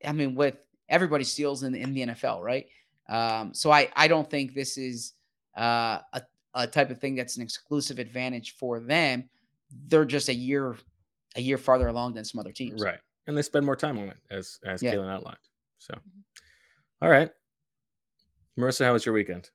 I 0.05 0.13
mean, 0.13 0.35
with 0.35 0.57
everybody 0.89 1.23
steals 1.25 1.63
in, 1.63 1.75
in 1.77 1.95
the 1.95 2.07
NFL, 2.09 2.43
right? 2.43 2.67
Um, 3.09 3.53
so 3.55 3.71
I 3.71 3.89
I 3.95 4.09
don't 4.09 4.29
think 4.29 4.55
this 4.55 4.79
is 4.79 5.15
uh, 5.57 5.99
a 6.13 6.23
a 6.55 6.67
type 6.67 6.91
of 6.91 7.01
thing 7.01 7.15
that's 7.15 7.37
an 7.37 7.43
exclusive 7.43 7.99
advantage 7.99 8.57
for 8.57 8.81
them. 8.81 9.29
They're 9.89 10.05
just 10.05 10.29
a 10.29 10.35
year 10.35 10.77
a 11.37 11.41
year 11.41 11.59
farther 11.59 11.89
along 11.89 12.15
than 12.15 12.25
some 12.25 12.39
other 12.39 12.53
teams. 12.53 12.83
right. 12.83 12.99
And 13.27 13.39
they 13.39 13.43
spend 13.43 13.65
more 13.65 13.77
time 13.77 13.99
on 13.99 14.09
it 14.09 14.19
as 14.31 14.59
as 14.65 14.83
Yeah. 14.83 14.95
Kalyn 14.95 15.11
outlined. 15.11 15.39
So 15.79 15.95
all 17.01 17.09
right. 17.11 17.31
Marissa, 18.59 18.85
how 18.85 18.93
was 18.93 19.07
your 19.07 19.15
weekend? 19.15 19.51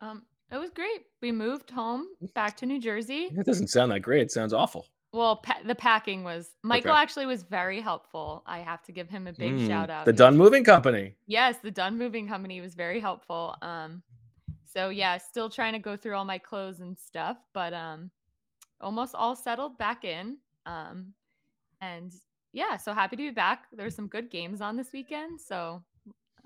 Um, 0.00 0.22
it 0.50 0.56
was 0.56 0.70
great. 0.70 1.02
We 1.20 1.32
moved 1.32 1.70
home 1.70 2.06
back 2.34 2.56
to 2.58 2.66
New 2.66 2.80
Jersey. 2.80 3.28
It 3.36 3.44
doesn't 3.46 3.68
sound 3.68 3.90
that 3.90 4.00
great. 4.00 4.22
It 4.22 4.30
sounds 4.30 4.52
awful. 4.52 4.86
Well, 5.16 5.36
pa- 5.36 5.60
the 5.64 5.74
packing 5.74 6.24
was 6.24 6.50
Michael 6.62 6.90
Okay. 6.92 7.00
actually 7.00 7.26
was 7.26 7.42
very 7.42 7.80
helpful. 7.80 8.42
I 8.46 8.58
have 8.58 8.82
to 8.84 8.92
give 8.92 9.08
him 9.08 9.26
a 9.26 9.32
big 9.32 9.54
Mm, 9.54 9.66
shout 9.66 9.88
out. 9.88 10.04
The 10.04 10.12
He 10.12 10.16
Dunn 10.16 10.36
Moving 10.36 10.62
Company. 10.62 11.16
Yes, 11.26 11.58
the 11.58 11.70
Dunn 11.70 11.96
Moving 11.96 12.28
Company 12.28 12.60
was 12.60 12.74
very 12.74 13.00
helpful. 13.00 13.56
Um, 13.62 14.02
so 14.66 14.90
yeah, 14.90 15.16
still 15.16 15.48
trying 15.48 15.72
to 15.72 15.78
go 15.78 15.96
through 15.96 16.14
all 16.16 16.26
my 16.26 16.36
clothes 16.38 16.80
and 16.80 16.98
stuff, 16.98 17.38
but 17.54 17.72
um, 17.72 18.10
almost 18.80 19.14
all 19.14 19.34
settled 19.34 19.78
back 19.78 20.04
in. 20.04 20.36
Um, 20.66 21.14
and 21.80 22.12
yeah, 22.52 22.76
so 22.76 22.92
happy 22.92 23.16
to 23.16 23.22
be 23.22 23.30
back. 23.30 23.64
There's 23.72 23.94
some 23.94 24.08
good 24.08 24.30
games 24.30 24.60
on 24.60 24.76
this 24.76 24.92
weekend, 24.92 25.40
so 25.40 25.82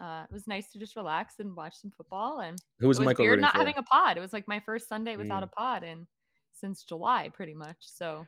uh, 0.00 0.24
it 0.30 0.32
was 0.32 0.46
nice 0.46 0.70
to 0.72 0.78
just 0.78 0.94
relax 0.94 1.40
and 1.40 1.56
watch 1.56 1.74
some 1.74 1.90
football. 1.90 2.38
And 2.40 2.56
Who 2.78 2.86
was 2.86 2.98
it 2.98 3.00
was 3.00 3.06
Michael 3.06 3.24
weird 3.24 3.40
not 3.40 3.52
for? 3.52 3.58
having 3.58 3.76
a 3.78 3.82
pod. 3.82 4.16
It 4.16 4.20
was 4.20 4.32
like 4.32 4.46
my 4.46 4.60
first 4.60 4.88
Sunday 4.88 5.16
without 5.16 5.42
Mm. 5.42 5.46
a 5.46 5.48
pod 5.48 5.82
and 5.82 6.06
since 6.52 6.84
July, 6.84 7.30
pretty 7.32 7.54
much. 7.54 7.76
So 7.80 8.26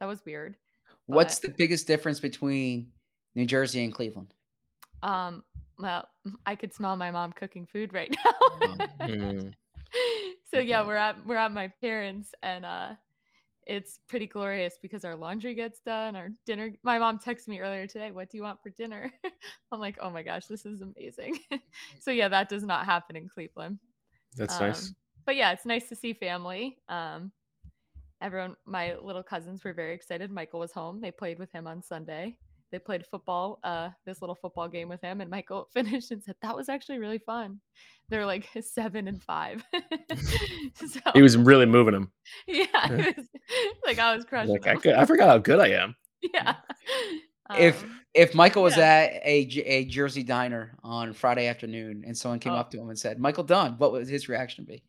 that 0.00 0.06
was 0.06 0.24
weird. 0.24 0.56
What's 1.06 1.38
but- 1.38 1.50
the 1.50 1.54
biggest 1.56 1.86
difference 1.86 2.20
between 2.20 2.88
New 3.34 3.46
Jersey 3.46 3.84
and 3.84 3.92
Cleveland? 3.92 4.34
Um, 5.02 5.44
well, 5.78 6.08
I 6.46 6.54
could 6.56 6.72
smell 6.72 6.96
my 6.96 7.10
mom 7.10 7.32
cooking 7.32 7.66
food 7.66 7.92
right 7.92 8.14
now. 8.24 8.86
Mm. 9.06 9.52
so 10.50 10.58
yeah, 10.58 10.86
we're 10.86 10.96
at 10.96 11.24
we're 11.26 11.36
at 11.36 11.52
my 11.52 11.68
parents 11.80 12.32
and 12.42 12.64
uh 12.64 12.90
it's 13.66 13.98
pretty 14.08 14.26
glorious 14.26 14.74
because 14.82 15.06
our 15.06 15.16
laundry 15.16 15.54
gets 15.54 15.80
done, 15.80 16.16
our 16.16 16.28
dinner 16.44 16.72
my 16.82 16.98
mom 16.98 17.18
texted 17.18 17.48
me 17.48 17.60
earlier 17.60 17.86
today, 17.86 18.10
what 18.10 18.30
do 18.30 18.36
you 18.36 18.42
want 18.42 18.62
for 18.62 18.68
dinner? 18.70 19.10
I'm 19.72 19.80
like, 19.80 19.96
"Oh 20.00 20.10
my 20.10 20.22
gosh, 20.22 20.46
this 20.46 20.66
is 20.66 20.82
amazing." 20.82 21.38
so 22.00 22.10
yeah, 22.10 22.28
that 22.28 22.48
does 22.50 22.62
not 22.62 22.84
happen 22.84 23.16
in 23.16 23.28
Cleveland. 23.28 23.78
That's 24.36 24.58
nice. 24.60 24.88
Um, 24.88 24.96
But 25.24 25.36
yeah, 25.36 25.52
it's 25.52 25.64
nice 25.64 25.88
to 25.88 25.96
see 25.96 26.12
family. 26.12 26.76
Um 26.88 27.32
everyone 28.24 28.56
my 28.66 28.94
little 29.02 29.22
cousins 29.22 29.62
were 29.64 29.72
very 29.74 29.94
excited. 29.94 30.30
Michael 30.30 30.60
was 30.60 30.72
home. 30.72 31.00
They 31.00 31.10
played 31.10 31.38
with 31.38 31.52
him 31.52 31.66
on 31.66 31.82
Sunday. 31.82 32.36
They 32.72 32.78
played 32.80 33.06
football, 33.06 33.60
uh, 33.62 33.90
this 34.04 34.20
little 34.20 34.34
football 34.34 34.66
game 34.68 34.88
with 34.88 35.00
him, 35.00 35.20
and 35.20 35.30
Michael 35.30 35.68
finished 35.72 36.10
and 36.10 36.22
said, 36.24 36.34
That 36.42 36.56
was 36.56 36.68
actually 36.68 36.98
really 36.98 37.18
fun. 37.18 37.60
They're 38.08 38.26
like 38.26 38.48
seven 38.62 39.06
and 39.06 39.22
five. 39.22 39.62
so, 40.74 41.00
He 41.14 41.22
was 41.22 41.36
really 41.36 41.66
moving 41.66 41.94
him. 41.94 42.10
yeah, 42.48 42.90
was- 42.90 43.28
like 43.86 43.98
I 43.98 44.16
was 44.16 44.24
crushing 44.24 44.52
Like 44.52 44.66
I, 44.66 44.74
could, 44.76 44.94
I 44.94 45.04
forgot 45.04 45.28
how 45.28 45.38
good 45.38 45.60
I 45.60 45.68
am. 45.68 45.94
yeah. 46.34 46.56
If 47.58 47.82
Um, 47.84 48.00
if 48.14 48.34
Michael 48.34 48.62
was 48.62 48.76
yeah. 48.76 49.10
at 49.12 49.20
a 49.24 49.84
Jersey 49.84 50.22
diner 50.22 50.76
on 50.82 51.12
Friday 51.12 51.46
afternoon 51.46 52.02
and 52.06 52.16
someone 52.16 52.38
came 52.40 52.54
Oh. 52.54 52.56
up 52.56 52.70
to 52.70 52.80
him 52.80 52.88
and 52.88 52.98
said, 52.98 53.18
Michael 53.20 53.44
Dunn, 53.44 53.74
what 53.78 53.92
would 53.92 54.08
his 54.08 54.28
reaction 54.28 54.64
be? 54.64 54.82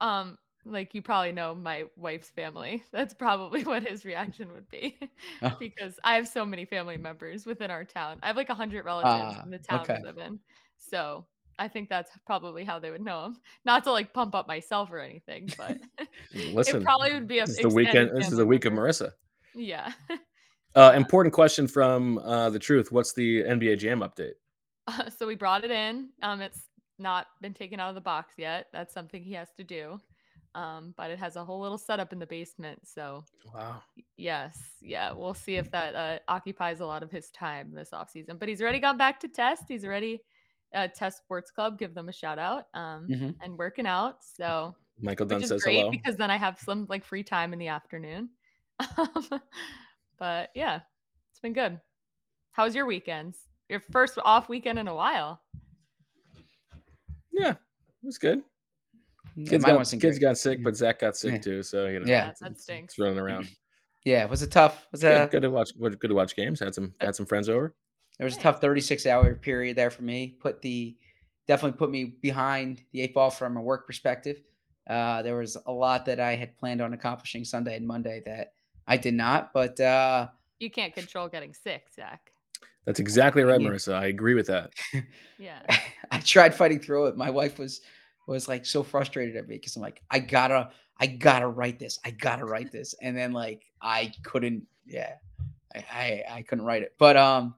um 0.00 0.36
like 0.64 0.94
you 0.94 1.02
probably 1.02 1.32
know 1.32 1.54
my 1.54 1.84
wife's 1.96 2.30
family 2.30 2.82
that's 2.92 3.14
probably 3.14 3.64
what 3.64 3.82
his 3.86 4.04
reaction 4.04 4.52
would 4.52 4.68
be 4.70 4.98
Oh. 5.42 5.56
because 5.60 5.98
i 6.04 6.14
have 6.14 6.28
so 6.28 6.44
many 6.44 6.64
family 6.64 6.96
members 6.96 7.46
within 7.46 7.70
our 7.70 7.84
town 7.84 8.18
i 8.22 8.28
have 8.28 8.36
like 8.36 8.48
100 8.48 8.84
relatives 8.84 9.36
Ah, 9.38 9.42
in 9.44 9.50
the 9.50 9.58
town 9.58 9.80
okay. 9.80 9.96
we 10.00 10.06
live 10.06 10.18
in 10.18 10.38
so 10.78 11.24
i 11.58 11.66
think 11.68 11.88
that's 11.88 12.10
probably 12.26 12.64
how 12.64 12.78
they 12.78 12.90
would 12.90 13.02
know 13.02 13.24
him 13.26 13.36
not 13.64 13.82
to 13.84 13.92
like 13.92 14.12
pump 14.12 14.34
up 14.34 14.46
myself 14.46 14.90
or 14.92 14.98
anything 15.00 15.48
but 15.58 15.78
Listen, 16.52 16.76
it 16.82 16.84
probably 16.84 17.12
would 17.12 17.26
be 17.26 17.38
a 17.40 17.46
This 17.46 17.56
is 17.56 17.62
the 17.62 17.68
weekend. 17.68 18.10
This 18.16 18.28
is 18.30 18.36
the 18.38 18.46
week 18.46 18.64
of. 18.64 18.72
Marissa. 18.72 19.10
yeah 19.54 19.92
Uh, 20.74 20.92
important 20.96 21.34
question 21.34 21.68
from 21.68 22.16
uh, 22.18 22.48
the 22.48 22.58
truth. 22.58 22.90
What's 22.90 23.12
the 23.12 23.42
NBA 23.42 23.78
Jam 23.78 24.00
update? 24.00 24.32
Uh, 24.86 25.10
so 25.10 25.26
we 25.26 25.34
brought 25.34 25.64
it 25.64 25.70
in. 25.70 26.08
Um, 26.22 26.40
it's 26.40 26.62
not 26.98 27.26
been 27.42 27.52
taken 27.52 27.78
out 27.78 27.90
of 27.90 27.94
the 27.94 28.00
box 28.00 28.32
yet. 28.38 28.68
That's 28.72 28.94
something 28.94 29.22
he 29.22 29.34
has 29.34 29.48
to 29.58 29.64
do. 29.64 30.00
Um, 30.54 30.92
but 30.96 31.10
it 31.10 31.18
has 31.18 31.36
a 31.36 31.44
whole 31.44 31.60
little 31.60 31.78
setup 31.78 32.12
in 32.12 32.18
the 32.18 32.26
basement. 32.26 32.80
So 32.86 33.24
Wow. 33.54 33.82
yes, 34.16 34.58
yeah, 34.80 35.12
we'll 35.12 35.34
see 35.34 35.56
if 35.56 35.70
that 35.70 35.94
uh, 35.94 36.18
occupies 36.28 36.80
a 36.80 36.86
lot 36.86 37.02
of 37.02 37.10
his 37.10 37.30
time 37.30 37.72
this 37.74 37.90
offseason. 37.90 38.38
But 38.38 38.48
he's 38.48 38.60
already 38.60 38.78
gone 38.80 38.98
back 38.98 39.18
to 39.20 39.28
test. 39.28 39.64
He's 39.68 39.84
already 39.84 40.20
uh, 40.74 40.88
test 40.88 41.18
sports 41.18 41.50
club. 41.50 41.78
Give 41.78 41.94
them 41.94 42.08
a 42.08 42.12
shout 42.12 42.38
out. 42.38 42.66
Um, 42.74 43.06
Mhm. 43.08 43.34
and 43.42 43.56
working 43.58 43.86
out. 43.86 44.16
So 44.22 44.74
Michael 45.00 45.26
Dunn 45.26 45.38
which 45.38 45.44
is 45.44 45.48
says 45.50 45.62
great 45.62 45.78
hello. 45.78 45.90
because 45.90 46.16
then 46.16 46.30
I 46.30 46.36
have 46.36 46.58
some 46.58 46.86
like 46.88 47.04
free 47.04 47.22
time 47.24 47.52
in 47.52 47.58
the 47.58 47.68
afternoon. 47.68 48.30
But 50.18 50.50
yeah, 50.54 50.80
it's 51.30 51.40
been 51.40 51.52
good. 51.52 51.80
How 52.52 52.64
was 52.64 52.74
your 52.76 52.86
weekends? 52.86 53.38
Your 53.68 53.80
first 53.80 54.18
off 54.24 54.48
weekend 54.48 54.78
in 54.78 54.86
a 54.86 54.94
while. 54.94 55.42
Yeah, 57.32 57.52
it 57.52 57.56
was 58.04 58.18
good. 58.18 58.42
Yeah, 59.34 59.50
Kids, 59.50 59.64
got, 59.64 60.00
kids 60.00 60.18
got 60.18 60.36
sick, 60.38 60.62
but 60.62 60.76
Zach 60.76 61.00
got 61.00 61.16
sick 61.16 61.32
Yeah. 61.34 61.38
too. 61.38 61.62
So 61.62 61.86
you 61.86 62.00
know, 62.00 62.06
Yeah. 62.06 62.30
it's, 62.30 62.40
That 62.40 62.60
stinks. 62.60 62.94
it's 62.94 62.98
running 62.98 63.18
around. 63.18 63.48
Yeah, 64.04 64.24
it 64.24 64.30
was 64.30 64.42
a 64.42 64.48
tough 64.48 64.84
was 64.90 65.02
Good, 65.02 65.20
a 65.20 65.26
good 65.28 65.42
to 65.42 65.50
watch. 65.50 65.70
Good 65.78 66.00
to 66.08 66.14
watch 66.14 66.34
games. 66.34 66.58
Had 66.58 66.74
some 66.74 66.92
had 67.00 67.14
some 67.14 67.24
friends 67.24 67.48
over. 67.48 67.72
there 68.18 68.24
was 68.24 68.36
a 68.36 68.40
tough 68.40 68.60
36 68.60 69.06
hour 69.06 69.32
period 69.36 69.76
there 69.76 69.90
for 69.90 70.02
me. 70.02 70.36
Put 70.40 70.60
the 70.60 70.96
definitely 71.46 71.78
put 71.78 71.88
me 71.88 72.16
behind 72.20 72.82
the 72.90 73.00
eight 73.00 73.14
ball 73.14 73.30
from 73.30 73.56
a 73.56 73.62
work 73.62 73.86
perspective. 73.86 74.40
Uh, 74.90 75.22
there 75.22 75.36
was 75.36 75.56
a 75.66 75.70
lot 75.72 76.04
that 76.06 76.18
I 76.18 76.34
had 76.34 76.56
planned 76.58 76.80
on 76.80 76.94
accomplishing 76.94 77.44
Sunday 77.44 77.76
and 77.76 77.86
Monday 77.86 78.20
that 78.26 78.54
I 78.88 78.96
did 78.96 79.14
not, 79.14 79.52
but 79.52 79.78
uh, 79.78 80.26
You 80.58 80.68
can't 80.68 80.92
control 80.92 81.28
getting 81.28 81.54
sick, 81.54 81.84
Zach. 81.94 82.32
That's 82.84 82.98
exactly 82.98 83.44
right, 83.44 83.60
Marissa. 83.60 83.94
I 83.94 84.06
agree 84.06 84.34
with 84.34 84.48
that. 84.48 84.72
Yeah. 85.38 85.60
I 86.10 86.18
tried 86.18 86.56
fighting 86.56 86.80
through 86.80 87.06
it. 87.06 87.16
My 87.16 87.30
wife 87.30 87.60
was 87.60 87.82
was 88.26 88.48
like 88.48 88.64
so 88.66 88.82
frustrated 88.82 89.36
at 89.36 89.48
me 89.48 89.56
because 89.56 89.76
I'm 89.76 89.82
like, 89.82 90.02
I 90.10 90.18
gotta, 90.18 90.70
I 90.98 91.06
gotta 91.06 91.48
write 91.48 91.78
this. 91.78 91.98
I 92.04 92.10
gotta 92.12 92.44
write 92.44 92.70
this. 92.72 92.94
And 93.02 93.16
then 93.16 93.32
like 93.32 93.64
I 93.80 94.12
couldn't, 94.22 94.64
yeah. 94.86 95.14
I, 95.74 95.84
I 95.92 96.24
I 96.38 96.42
couldn't 96.42 96.64
write 96.64 96.82
it. 96.82 96.94
But 96.98 97.16
um, 97.16 97.54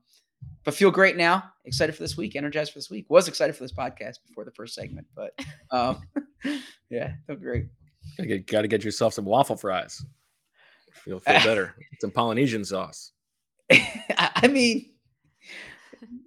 but 0.63 0.75
feel 0.75 0.91
great 0.91 1.17
now. 1.17 1.45
Excited 1.65 1.95
for 1.95 2.03
this 2.03 2.17
week, 2.17 2.37
energized 2.37 2.73
for 2.73 2.79
this 2.79 2.91
week. 2.91 3.07
Was 3.09 3.29
excited 3.29 3.57
for 3.57 3.65
this 3.65 3.73
podcast 3.73 4.17
before 4.27 4.45
the 4.45 4.53
first 4.53 4.75
segment, 4.75 5.07
but 5.15 5.39
um 5.71 6.01
yeah, 6.91 7.13
feel 7.27 7.37
great. 7.37 7.67
Gotta 8.17 8.29
get, 8.29 8.47
gotta 8.47 8.69
get 8.69 8.85
yourself 8.85 9.15
some 9.15 9.25
waffle 9.25 9.57
fries. 9.57 10.05
You'll 11.07 11.21
feel 11.21 11.35
better. 11.45 11.75
Some 12.01 12.11
Polynesian 12.13 12.65
sauce. 12.65 13.13
I 13.73 14.31
I 14.37 14.47
mean, 14.49 14.93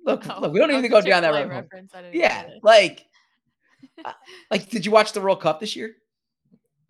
look, 0.06 0.26
Oh, 0.30 0.42
look, 0.42 0.54
we 0.54 0.60
don't 0.60 0.70
that 0.70 0.78
even 0.80 0.92
was 0.92 1.04
go 1.04 1.10
down 1.10 1.22
that 1.22 1.30
Chick-fil-A 1.32 1.48
rabbit 1.48 1.54
hole. 1.54 1.62
reference. 1.62 1.92
I 1.96 2.02
didn't 2.02 2.16
Yeah, 2.16 2.50
like, 2.64 3.06
Uh, 4.04 4.14
like, 4.52 4.70
did 4.70 4.86
you 4.86 4.92
watch 4.92 5.14
the 5.14 5.22
World 5.22 5.42
Cup 5.42 5.60
this 5.60 5.76
year? 5.76 5.96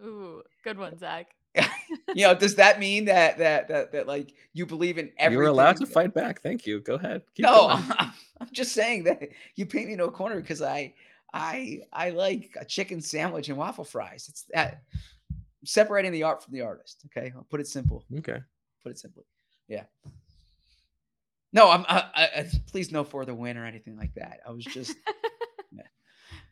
Ooh, 0.04 0.44
good 0.64 0.78
one, 0.78 0.98
Zach. 0.98 1.28
You 2.14 2.28
know, 2.28 2.36
does 2.36 2.56
that 2.56 2.80
mean 2.80 3.06
that 3.06 3.38
that 3.38 3.68
that 3.68 3.92
that 3.92 4.08
like 4.08 4.34
you 4.54 4.66
believe 4.66 4.98
in 4.98 5.12
everything? 5.18 5.42
You're 5.42 5.50
allowed 5.50 5.78
to 5.78 5.86
fight 5.86 6.14
back. 6.14 6.42
Thank 6.42 6.66
you. 6.66 6.80
Go 6.80 6.96
ahead. 6.96 7.22
Keep 7.36 7.46
No. 7.46 7.68
I'm, 7.70 8.12
I'm 8.40 8.50
just 8.52 8.72
saying 8.74 9.04
that 9.06 9.30
you 9.56 9.66
paint 9.66 9.88
me 9.88 9.94
in 9.94 10.00
a 10.00 10.10
corner 10.10 10.36
because 10.40 10.62
I 10.62 10.94
I 11.34 11.82
I 11.92 12.12
like 12.12 12.56
a 12.60 12.66
chicken 12.66 13.02
sandwich 13.02 13.50
and 13.50 13.58
waffle 13.58 13.84
fries. 13.84 14.28
It's 14.30 14.46
that 14.54 14.84
separating 15.66 16.12
the 16.12 16.24
art 16.24 16.44
from 16.44 16.54
the 16.54 16.62
artist. 16.62 17.06
Okay, 17.08 17.32
I'll 17.36 17.44
put 17.50 17.60
it 17.60 17.68
simple. 17.68 18.04
Okay. 18.18 18.40
Put 18.84 18.92
it 18.92 19.00
simply. 19.00 19.24
Yeah. 19.68 19.84
No, 21.54 21.70
I'm. 21.70 21.86
I, 21.88 22.04
I, 22.16 22.24
I- 22.38 22.52
please 22.72 22.92
no 22.92 23.04
for 23.04 23.26
the 23.26 23.34
win 23.36 23.58
or 23.58 23.66
anything 23.66 23.98
like 23.98 24.14
that. 24.16 24.40
I 24.48 24.52
was 24.52 24.64
just. 24.66 24.96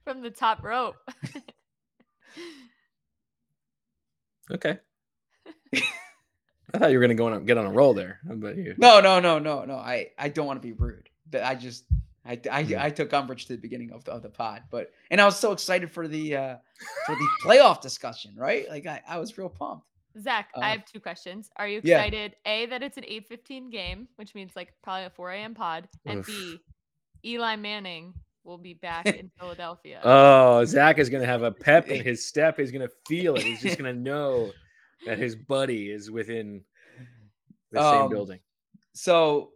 From 0.06 0.22
the 0.22 0.30
top 0.32 0.64
rope. 0.64 0.96
Okay. 4.52 4.78
I 5.74 6.78
thought 6.78 6.92
you 6.92 6.98
were 6.98 7.02
gonna 7.02 7.16
go 7.16 7.28
on 7.28 7.46
get 7.46 7.58
on 7.58 7.66
a 7.66 7.72
roll 7.72 7.94
there. 7.94 8.20
How 8.28 8.34
about 8.34 8.58
you? 8.58 8.76
No, 8.78 9.00
no, 9.00 9.20
no, 9.20 9.40
no, 9.40 9.66
no. 9.66 9.76
I 9.76 10.10
I 10.18 10.30
don't 10.30 10.46
want 10.46 10.62
to 10.62 10.68
be 10.68 10.74
rude. 10.74 11.10
That 11.32 11.44
I 11.46 11.56
just 11.56 11.86
I 12.26 12.40
I, 12.52 12.60
Yeah. 12.60 12.84
I 12.84 12.90
took 12.90 13.12
umbrage 13.14 13.48
to 13.48 13.56
the 13.56 13.62
beginning 13.62 13.92
of 13.92 14.04
the, 14.04 14.12
of 14.12 14.22
the 14.22 14.30
pod, 14.30 14.64
but 14.70 14.92
and 15.10 15.20
I 15.20 15.26
was 15.26 15.38
so 15.38 15.52
excited 15.52 15.92
for 15.92 16.08
the 16.08 16.36
uh 16.36 16.56
for 17.06 17.16
the 17.16 17.28
playoff 17.44 17.82
discussion, 17.82 18.34
right? 18.38 18.70
Like 18.70 18.86
I, 18.86 19.02
I 19.08 19.18
was 19.18 19.38
real 19.38 19.50
pumped. 19.50 19.86
Zach, 20.22 20.50
Uh, 20.56 20.60
I 20.62 20.70
have 20.70 20.86
two 20.86 21.00
questions. 21.00 21.50
Are 21.58 21.68
you 21.68 21.82
yeah. 21.84 21.98
excited? 21.98 22.36
A, 22.46 22.68
that 22.68 22.82
it's 22.82 22.98
an 22.98 23.04
8.15 23.04 23.70
game, 23.72 24.08
which 24.16 24.34
means 24.34 24.56
like 24.56 24.72
probably 24.82 25.06
a 25.06 25.10
4 25.10 25.32
a.m. 25.32 25.54
pod. 25.54 25.90
And 26.06 26.20
Oof. 26.20 26.28
B, 26.28 26.60
Eli 27.26 27.58
Manning 27.58 28.14
will 28.46 28.58
be 28.58 28.76
back 28.76 29.06
in 29.08 29.30
Philadelphia. 29.40 30.00
Oh, 30.04 30.64
Zach 30.66 31.00
is 31.00 31.10
gonna 31.10 31.26
have 31.26 31.44
a 31.44 31.52
pep 31.52 31.88
in 31.90 32.04
his 32.10 32.26
step. 32.26 32.58
He's 32.58 32.72
gonna 32.72 32.90
feel 33.08 33.36
it. 33.36 33.44
He's 33.44 33.62
just 33.62 33.78
gonna 33.78 33.94
know 34.12 34.52
that 35.06 35.18
his 35.18 35.36
buddy 35.36 35.90
is 35.92 36.10
within 36.12 36.62
the 37.72 37.80
same 37.92 38.02
Um, 38.04 38.10
building. 38.10 38.40
So 38.94 39.52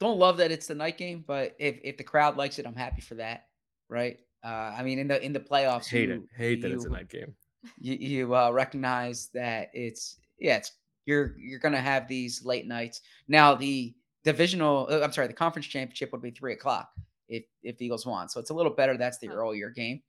don't 0.00 0.18
love 0.18 0.38
that 0.38 0.50
it's 0.50 0.66
the 0.66 0.74
night 0.74 0.98
game, 0.98 1.24
but 1.26 1.54
if 1.58 1.78
if 1.84 1.96
the 1.96 2.04
crowd 2.04 2.36
likes 2.36 2.58
it, 2.58 2.66
I'm 2.66 2.74
happy 2.76 3.00
for 3.00 3.14
that, 3.16 3.46
right? 3.88 4.18
Uh, 4.44 4.74
I 4.76 4.82
mean, 4.82 4.98
in 4.98 5.08
the 5.08 5.24
in 5.24 5.32
the 5.32 5.40
playoffs, 5.40 5.86
Hate 5.88 6.10
it. 6.10 6.14
you- 6.16 6.28
Hate 6.36 6.62
that 6.62 6.70
it's 6.72 6.84
a 6.84 6.90
night 6.90 7.08
game. 7.08 7.34
you, 7.78 7.94
you 7.94 8.34
uh, 8.34 8.50
recognize 8.50 9.28
that 9.32 9.70
it's 9.72 10.16
yeah 10.38 10.56
it's 10.56 10.72
you're 11.06 11.34
you're 11.38 11.58
gonna 11.60 11.80
have 11.80 12.08
these 12.08 12.44
late 12.44 12.66
nights 12.66 13.00
now 13.28 13.54
the 13.54 13.94
divisional 14.24 14.86
uh, 14.90 15.00
i'm 15.02 15.12
sorry 15.12 15.26
the 15.28 15.32
conference 15.32 15.66
championship 15.66 16.10
would 16.12 16.20
be 16.22 16.30
three 16.30 16.52
o'clock 16.54 16.90
if 17.28 17.44
if 17.62 17.76
the 17.78 17.86
eagles 17.86 18.04
won 18.06 18.28
so 18.28 18.38
it's 18.40 18.50
a 18.50 18.54
little 18.54 18.72
better 18.72 18.96
that's 18.96 19.18
the 19.18 19.28
earlier 19.28 19.70
game 19.70 20.02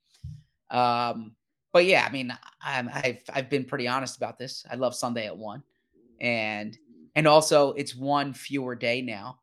um 0.72 1.36
but 1.72 1.86
yeah 1.86 2.06
i 2.08 2.12
mean 2.12 2.36
I'm, 2.62 2.90
i've 2.94 3.22
i've 3.34 3.50
been 3.50 3.66
pretty 3.66 3.88
honest 3.88 4.18
about 4.18 4.38
this 4.38 4.66
i 4.70 4.76
love 4.76 4.96
sunday 4.96 5.26
at 5.28 5.38
one 5.38 5.64
and 6.20 6.78
and 7.16 7.28
also 7.28 7.72
it's 7.74 7.96
one 7.96 8.34
fewer 8.34 8.76
day 8.76 9.02
now 9.02 9.40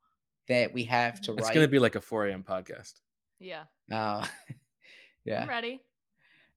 that 0.49 0.73
we 0.75 0.85
have 0.85 1.20
to 1.23 1.33
It's 1.35 1.43
write 1.43 1.55
gonna 1.55 1.68
be 1.68 1.79
like 1.79 1.95
a 1.95 2.01
4 2.01 2.27
a.m. 2.29 2.43
podcast. 2.47 2.95
yeah. 3.39 3.62
uh, 3.91 4.27
yeah 5.25 5.43
I'm 5.43 5.49
ready. 5.49 5.81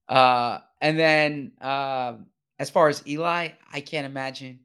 uh, 0.08 0.58
and 0.80 0.98
then 0.98 1.52
um, 1.60 2.26
as 2.58 2.68
far 2.70 2.88
as 2.88 3.06
Eli, 3.06 3.50
I 3.72 3.80
can't 3.80 4.04
imagine 4.06 4.60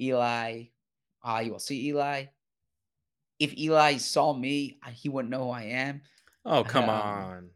Eli. 0.00 0.64
Uh, 1.24 1.42
you 1.44 1.52
will 1.52 1.58
see 1.58 1.88
Eli. 1.88 2.24
If 3.38 3.56
Eli 3.58 3.96
saw 3.98 4.32
me, 4.32 4.78
he 4.92 5.08
wouldn't 5.08 5.30
know 5.30 5.44
who 5.44 5.50
I 5.50 5.62
am. 5.64 6.02
Oh, 6.44 6.64
come 6.64 6.84
Um, 6.84 6.90
on. 6.90 7.50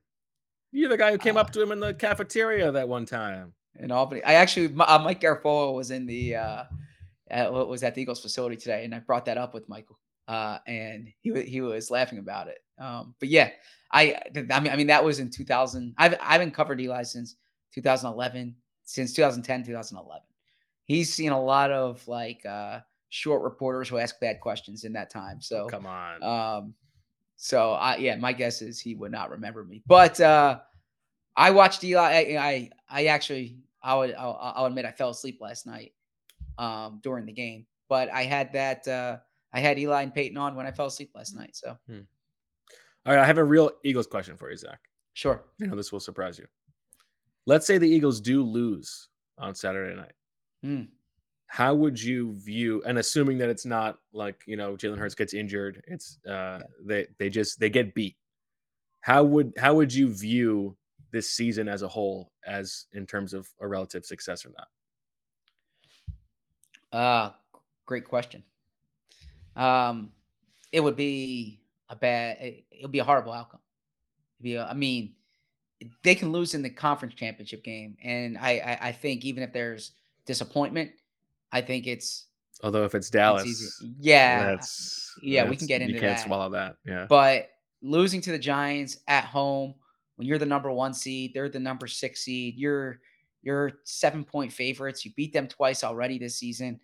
You're 0.72 0.88
the 0.90 0.96
guy 0.96 1.10
who 1.10 1.18
came 1.18 1.36
uh, 1.36 1.40
up 1.40 1.50
to 1.52 1.62
him 1.62 1.72
in 1.72 1.80
the 1.80 1.94
cafeteria 1.94 2.70
that 2.72 2.88
one 2.88 3.06
time. 3.06 3.54
in 3.76 3.90
Albany. 3.90 4.22
I 4.24 4.34
actually, 4.34 4.66
uh, 4.78 4.98
Mike 4.98 5.20
Garafolo 5.20 5.74
was 5.74 5.90
in 5.90 6.06
the, 6.06 6.36
uh, 6.36 6.64
at, 7.28 7.52
wa- 7.52 7.64
was 7.64 7.82
at 7.82 7.94
the 7.94 8.02
Eagles 8.02 8.20
facility 8.20 8.56
today, 8.56 8.84
and 8.84 8.94
I 8.94 8.98
brought 8.98 9.24
that 9.26 9.38
up 9.38 9.54
with 9.54 9.68
Michael, 9.68 9.98
uh, 10.28 10.58
and 10.66 11.08
he 11.20 11.42
he 11.44 11.60
was 11.60 11.90
laughing 11.90 12.18
about 12.18 12.48
it. 12.48 12.58
Um, 12.78 13.14
but 13.20 13.28
yeah, 13.28 13.50
I 13.92 14.20
I 14.34 14.60
mean 14.60 14.72
I 14.72 14.76
mean 14.76 14.88
that 14.88 15.04
was 15.04 15.18
in 15.20 15.30
2000. 15.30 15.94
I've 15.98 16.14
I 16.20 16.32
haven't 16.32 16.50
covered 16.52 16.80
Eli 16.80 17.02
since 17.04 17.36
2011, 17.74 18.54
since 18.84 19.12
2010 19.14 19.64
2011. 19.64 20.22
He's 20.84 21.12
seen 21.14 21.30
a 21.30 21.40
lot 21.42 21.70
of 21.70 22.06
like 22.08 22.44
uh, 22.44 22.80
short 23.10 23.42
reporters 23.42 23.88
who 23.88 23.98
ask 23.98 24.18
bad 24.20 24.40
questions 24.40 24.84
in 24.84 24.92
that 24.94 25.10
time. 25.10 25.40
So 25.40 25.66
Come 25.66 25.84
on. 25.86 26.22
um, 26.22 26.74
so 27.36 27.72
I 27.72 27.96
yeah, 27.96 28.16
my 28.16 28.32
guess 28.32 28.62
is 28.62 28.80
he 28.80 28.94
would 28.94 29.12
not 29.12 29.30
remember 29.30 29.64
me. 29.64 29.82
But 29.86 30.18
uh, 30.20 30.60
I 31.36 31.50
watched 31.50 31.84
Eli. 31.84 32.00
I 32.02 32.38
I, 32.38 32.70
I 32.88 33.06
actually 33.06 33.58
I 33.82 33.94
would 33.96 34.14
I'll, 34.14 34.38
I'll 34.56 34.66
admit 34.66 34.84
I 34.84 34.92
fell 34.92 35.10
asleep 35.10 35.38
last 35.40 35.66
night 35.66 35.92
um, 36.58 37.00
during 37.02 37.26
the 37.26 37.32
game, 37.32 37.66
but 37.88 38.10
I 38.10 38.22
had 38.22 38.52
that 38.52 38.86
uh, 38.88 39.18
I 39.52 39.60
had 39.60 39.78
Eli 39.78 40.02
and 40.02 40.14
Peyton 40.14 40.36
on 40.38 40.54
when 40.54 40.66
I 40.66 40.70
fell 40.70 40.86
asleep 40.86 41.10
last 41.14 41.34
night. 41.34 41.56
So 41.56 41.76
All 43.06 43.14
right, 43.14 43.18
I 43.18 43.24
have 43.24 43.38
a 43.38 43.44
real 43.44 43.70
Eagles 43.84 44.06
question 44.06 44.36
for 44.36 44.50
you, 44.50 44.56
Zach. 44.56 44.78
sure. 45.14 45.42
I 45.62 45.66
know 45.66 45.76
this 45.76 45.90
will 45.92 46.00
surprise 46.00 46.38
you. 46.38 46.46
Let's 47.46 47.66
say 47.66 47.78
the 47.78 47.88
Eagles 47.88 48.20
do 48.20 48.42
lose 48.42 49.08
on 49.38 49.54
Saturday 49.54 49.96
night. 49.96 50.12
Hmm. 50.62 50.82
How 51.52 51.74
would 51.74 52.00
you 52.00 52.34
view 52.38 52.80
and 52.86 52.98
assuming 52.98 53.36
that 53.38 53.48
it's 53.48 53.66
not 53.66 53.98
like, 54.12 54.42
you 54.46 54.56
know, 54.56 54.76
Jalen 54.76 54.98
Hurts 54.98 55.16
gets 55.16 55.34
injured, 55.34 55.82
it's 55.88 56.18
uh 56.28 56.60
they 56.84 57.08
they 57.18 57.28
just 57.28 57.58
they 57.58 57.68
get 57.68 57.92
beat. 57.92 58.16
How 59.00 59.24
would 59.24 59.52
how 59.58 59.74
would 59.74 59.92
you 59.92 60.14
view 60.14 60.76
this 61.10 61.32
season 61.32 61.68
as 61.68 61.82
a 61.82 61.88
whole 61.88 62.30
as 62.46 62.86
in 62.92 63.04
terms 63.04 63.34
of 63.34 63.48
a 63.60 63.66
relative 63.66 64.04
success 64.04 64.46
or 64.46 64.52
not? 64.56 64.68
Uh 66.92 67.30
great 67.84 68.04
question. 68.04 68.44
Um, 69.56 70.12
it 70.70 70.80
would 70.80 70.94
be 70.94 71.60
a 71.88 71.96
bad. 71.96 72.38
It 72.40 72.64
it 72.70 72.82
would 72.82 72.92
be 72.92 73.00
a 73.00 73.04
horrible 73.04 73.32
outcome. 73.32 73.60
It'd 74.38 74.44
be. 74.44 74.54
A, 74.54 74.66
I 74.66 74.74
mean, 74.74 75.14
they 76.04 76.14
can 76.14 76.30
lose 76.30 76.54
in 76.54 76.62
the 76.62 76.70
conference 76.70 77.14
championship 77.14 77.64
game, 77.64 77.96
and 78.02 78.38
I, 78.38 78.50
I 78.50 78.88
I 78.88 78.92
think 78.92 79.24
even 79.24 79.42
if 79.42 79.52
there's 79.52 79.92
disappointment, 80.24 80.92
I 81.52 81.60
think 81.60 81.86
it's 81.86 82.26
Although 82.62 82.84
if 82.84 82.94
it's 82.94 83.06
it's 83.06 83.10
Dallas, 83.10 83.46
easy. 83.46 83.94
Yeah, 83.98 84.44
that's 84.44 85.14
yeah, 85.22 85.48
we 85.48 85.56
can 85.56 85.66
get 85.66 85.80
into 85.80 85.94
you 85.94 86.00
can't 86.00 86.16
that. 86.18 86.26
swallow 86.26 86.50
that. 86.50 86.76
Yeah. 86.84 87.06
but 87.08 87.48
losing 87.82 88.20
to 88.20 88.32
the 88.32 88.38
Giants 88.38 88.98
at 89.08 89.24
home 89.24 89.74
when 90.16 90.26
you're 90.28 90.38
the 90.38 90.46
number 90.46 90.70
one 90.70 90.92
seed, 90.92 91.32
they're 91.32 91.48
the 91.48 91.58
number 91.58 91.86
six 91.86 92.20
seed. 92.22 92.56
You're 92.56 93.00
you're 93.42 93.72
seven 93.84 94.24
point 94.24 94.52
favorites. 94.52 95.04
You 95.04 95.12
beat 95.16 95.32
them 95.32 95.48
twice 95.48 95.82
already 95.82 96.18
this 96.18 96.36
season. 96.36 96.78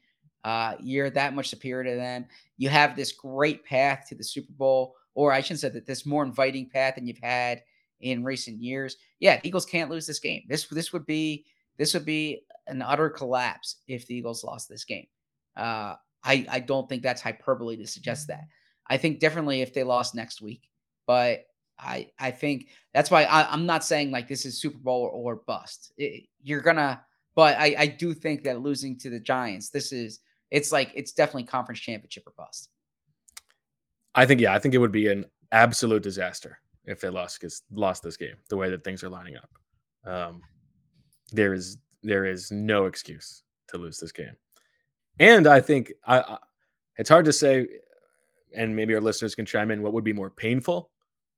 Uh, 0.45 0.77
you're 0.81 1.11
that 1.11 1.35
much 1.35 1.49
superior 1.49 1.85
to 1.93 1.97
them. 1.97 2.25
You 2.57 2.69
have 2.69 2.97
this 2.97 3.13
great 3.13 3.65
path 3.65 4.07
to 4.09 4.15
the 4.15 4.25
Super 4.25 4.53
Bowl, 4.53 4.95
or 5.15 5.33
I 5.33 5.41
shouldn't 5.41 5.61
say 5.61 5.69
that 5.71 5.87
this 5.87 6.07
more 6.07 6.25
inviting 6.25 6.71
path 6.71 6.95
than 6.95 7.07
you've 7.07 7.19
had 7.19 7.63
in 8.01 8.25
recent 8.25 8.63
years. 8.63 8.97
Yeah, 9.21 9.41
Eagles 9.43 9.67
can't 9.67 9.91
lose 9.91 10.07
this 10.07 10.21
game. 10.21 10.45
This 10.49 10.67
this 10.69 10.93
would 10.93 11.05
be 11.05 11.45
this 11.77 11.93
would 11.93 12.07
be 12.07 12.45
an 12.69 12.83
utter 12.83 13.11
collapse 13.11 13.77
if 13.87 14.07
the 14.07 14.15
Eagles 14.17 14.45
lost 14.45 14.69
this 14.69 14.85
game. 14.85 15.07
Uh, 15.57 15.95
I 16.25 16.47
I 16.49 16.61
don't 16.61 16.89
think 16.89 17.03
that's 17.03 17.23
hyperbole 17.23 17.77
to 17.77 17.87
suggest 17.87 18.29
that. 18.29 18.45
I 18.89 18.97
think 18.97 19.21
differently 19.21 19.63
if 19.63 19.73
they 19.75 19.85
lost 19.85 20.15
next 20.15 20.43
week, 20.43 20.69
but 21.07 21.47
I 21.79 22.11
I 22.19 22.31
think 22.31 22.69
that's 22.95 23.11
why 23.11 23.25
I, 23.25 23.51
I'm 23.53 23.67
not 23.67 23.85
saying 23.85 24.11
like 24.11 24.29
this 24.29 24.47
is 24.47 24.61
Super 24.61 24.79
Bowl 24.79 25.03
or, 25.03 25.11
or 25.11 25.37
bust. 25.47 25.93
It- 25.97 26.25
you're 26.43 26.61
gonna, 26.61 27.05
but 27.35 27.57
I 27.59 27.75
I 27.79 27.87
do 27.87 28.15
think 28.15 28.45
that 28.45 28.61
losing 28.61 28.99
to 29.01 29.11
the 29.11 29.21
Giants, 29.21 29.71
this 29.71 29.93
is 29.93 30.21
it's 30.51 30.73
like 30.73 30.93
it's 30.95 31.13
definitely 31.13 31.45
conference 31.45 31.81
championship 31.81 32.27
or 32.27 32.33
bust. 32.37 32.71
I 34.15 34.27
think 34.27 34.41
yeah, 34.41 34.55
I 34.55 34.59
think 34.59 34.75
it 34.75 34.79
would 34.79 34.93
be 34.93 35.09
an 35.09 35.27
absolute 35.53 36.03
disaster 36.03 36.59
if 36.85 37.01
they 37.01 37.09
lost 37.09 37.45
lost 37.73 38.03
this 38.03 38.17
game 38.17 38.37
the 38.49 38.57
way 38.57 38.71
that 38.71 38.85
things 38.85 39.03
are 39.03 39.09
lining 39.09 39.37
up. 39.37 39.51
Um, 40.11 40.41
there 41.33 41.53
is 41.53 41.79
there 42.03 42.25
is 42.25 42.51
no 42.51 42.87
excuse 42.87 43.43
to 43.69 43.79
lose 43.79 43.99
this 43.99 44.13
game, 44.13 44.37
and 45.19 45.47
I 45.47 45.61
think 45.61 45.93
I, 46.07 46.21
I 46.21 46.39
it's 46.99 47.11
hard 47.11 47.25
to 47.27 47.33
say 47.33 47.67
and 48.55 48.75
maybe 48.75 48.95
our 48.95 49.01
listeners 49.01 49.35
can 49.35 49.45
chime 49.45 49.71
in. 49.71 49.83
What 49.83 49.93
would 49.93 50.05
be 50.05 50.13
more 50.15 50.31
painful, 50.31 50.91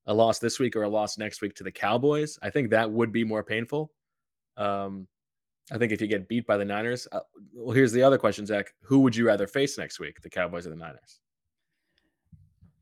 a 0.07 0.15
loss 0.15 0.39
this 0.39 0.59
week 0.61 0.77
or 0.77 0.83
a 0.83 0.89
loss 0.89 1.19
next 1.19 1.41
week 1.43 1.55
to 1.57 1.65
the 1.65 1.73
Cowboys? 1.73 2.39
I 2.43 2.51
think 2.51 2.71
that 2.71 2.89
would 2.91 3.11
be 3.13 3.25
more 3.25 3.43
painful. 3.43 3.91
Um, 4.57 5.09
I 5.73 5.79
think 5.79 5.91
if 5.93 6.01
you 6.01 6.07
get 6.07 6.29
beat 6.29 6.47
by 6.47 6.57
the 6.57 6.65
Niners, 6.65 7.09
uh, 7.13 7.21
well, 7.53 7.75
here's 7.75 7.93
the 7.93 8.03
other 8.03 8.19
question, 8.19 8.47
Zach: 8.47 8.73
Who 8.83 9.01
would 9.01 9.17
you 9.17 9.27
rather 9.27 9.47
face 9.47 9.77
next 9.79 9.99
week, 10.01 10.21
the 10.23 10.31
Cowboys 10.31 10.67
or 10.67 10.71
the 10.71 10.77
Niners? 10.77 11.21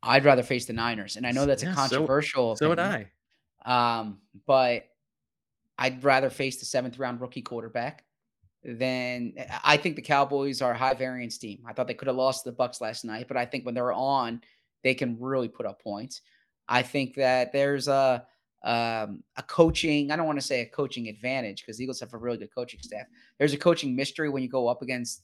I'd 0.02 0.24
rather 0.24 0.42
face 0.42 0.66
the 0.66 0.72
Niners, 0.72 1.16
and 1.16 1.26
I 1.26 1.32
know 1.32 1.46
that's 1.46 1.62
Yeah, 1.62 1.70
a 1.70 1.74
so- 1.74 1.80
controversial. 1.80 2.56
So 2.56 2.68
would. 2.68 2.78
I. 2.78 3.10
Um, 3.64 4.20
but 4.46 4.84
I'd 5.78 6.02
rather 6.02 6.30
face 6.30 6.58
the 6.58 6.64
seventh 6.64 6.98
round 6.98 7.20
rookie 7.20 7.42
quarterback 7.42 8.04
than 8.64 9.34
I 9.62 9.76
think 9.76 9.96
the 9.96 10.02
Cowboys 10.02 10.62
are 10.62 10.72
a 10.72 10.78
high 10.78 10.94
variance 10.94 11.38
team. 11.38 11.62
I 11.66 11.72
thought 11.72 11.86
they 11.86 11.94
could 11.94 12.08
have 12.08 12.16
lost 12.16 12.44
the 12.44 12.52
Bucks 12.52 12.80
last 12.80 13.04
night, 13.04 13.28
but 13.28 13.36
I 13.36 13.44
think 13.44 13.64
when 13.64 13.74
they're 13.74 13.92
on, 13.92 14.40
they 14.82 14.94
can 14.94 15.16
really 15.20 15.48
put 15.48 15.66
up 15.66 15.82
points. 15.82 16.22
I 16.68 16.82
think 16.82 17.14
that 17.14 17.52
there's 17.52 17.88
a 17.88 18.26
um, 18.64 19.22
a 19.36 19.42
coaching. 19.46 20.10
I 20.10 20.16
don't 20.16 20.26
want 20.26 20.40
to 20.40 20.46
say 20.46 20.62
a 20.62 20.66
coaching 20.66 21.08
advantage 21.08 21.62
because 21.62 21.78
the 21.78 21.84
Eagles 21.84 22.00
have 22.00 22.12
a 22.14 22.18
really 22.18 22.38
good 22.38 22.52
coaching 22.52 22.80
staff. 22.82 23.06
There's 23.38 23.52
a 23.52 23.58
coaching 23.58 23.94
mystery 23.94 24.28
when 24.28 24.42
you 24.42 24.48
go 24.48 24.66
up 24.66 24.82
against 24.82 25.22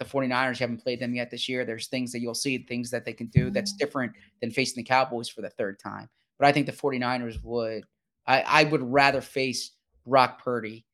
the 0.00 0.04
49ers. 0.04 0.58
You 0.58 0.64
haven't 0.64 0.82
played 0.82 0.98
them 0.98 1.14
yet 1.14 1.30
this 1.30 1.48
year. 1.48 1.64
There's 1.64 1.86
things 1.86 2.10
that 2.10 2.20
you'll 2.20 2.34
see, 2.34 2.58
things 2.58 2.90
that 2.90 3.04
they 3.04 3.12
can 3.12 3.28
do 3.28 3.50
that's 3.50 3.74
different 3.74 4.12
than 4.40 4.50
facing 4.50 4.82
the 4.82 4.88
Cowboys 4.88 5.28
for 5.28 5.40
the 5.40 5.50
third 5.50 5.78
time. 5.78 6.08
But 6.38 6.48
I 6.48 6.52
think 6.52 6.66
the 6.66 6.72
49ers 6.72 7.40
would, 7.44 7.84
I, 8.26 8.40
I 8.40 8.64
would 8.64 8.82
rather 8.82 9.20
face 9.20 9.70
Brock 10.10 10.42
Purdy 10.42 10.84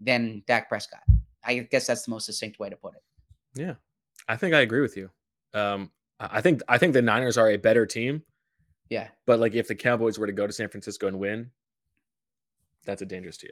than 0.00 0.44
Dak 0.46 0.68
Prescott. 0.68 1.02
I 1.42 1.58
guess 1.60 1.86
that's 1.86 2.04
the 2.04 2.10
most 2.10 2.26
succinct 2.26 2.60
way 2.60 2.68
to 2.68 2.76
put 2.76 2.94
it. 2.94 3.02
Yeah, 3.54 3.74
I 4.28 4.36
think 4.36 4.54
I 4.54 4.60
agree 4.60 4.82
with 4.82 4.96
you. 4.96 5.10
Um, 5.54 5.90
I 6.20 6.38
I 6.38 6.40
think 6.42 6.60
I 6.68 6.78
think 6.78 6.92
the 6.92 7.02
Niners 7.02 7.38
are 7.38 7.50
a 7.50 7.56
better 7.56 7.86
team, 7.86 8.22
Yeah. 8.90 9.08
but 9.26 9.40
like 9.40 9.54
if 9.54 9.66
the 9.66 9.74
Cowboys 9.74 10.18
were 10.18 10.26
to 10.26 10.32
go 10.32 10.46
to 10.46 10.52
San 10.52 10.68
Francisco 10.68 11.08
and 11.08 11.18
win, 11.18 11.50
that's 12.84 13.02
a 13.02 13.06
dangerous 13.06 13.38
team. 13.38 13.50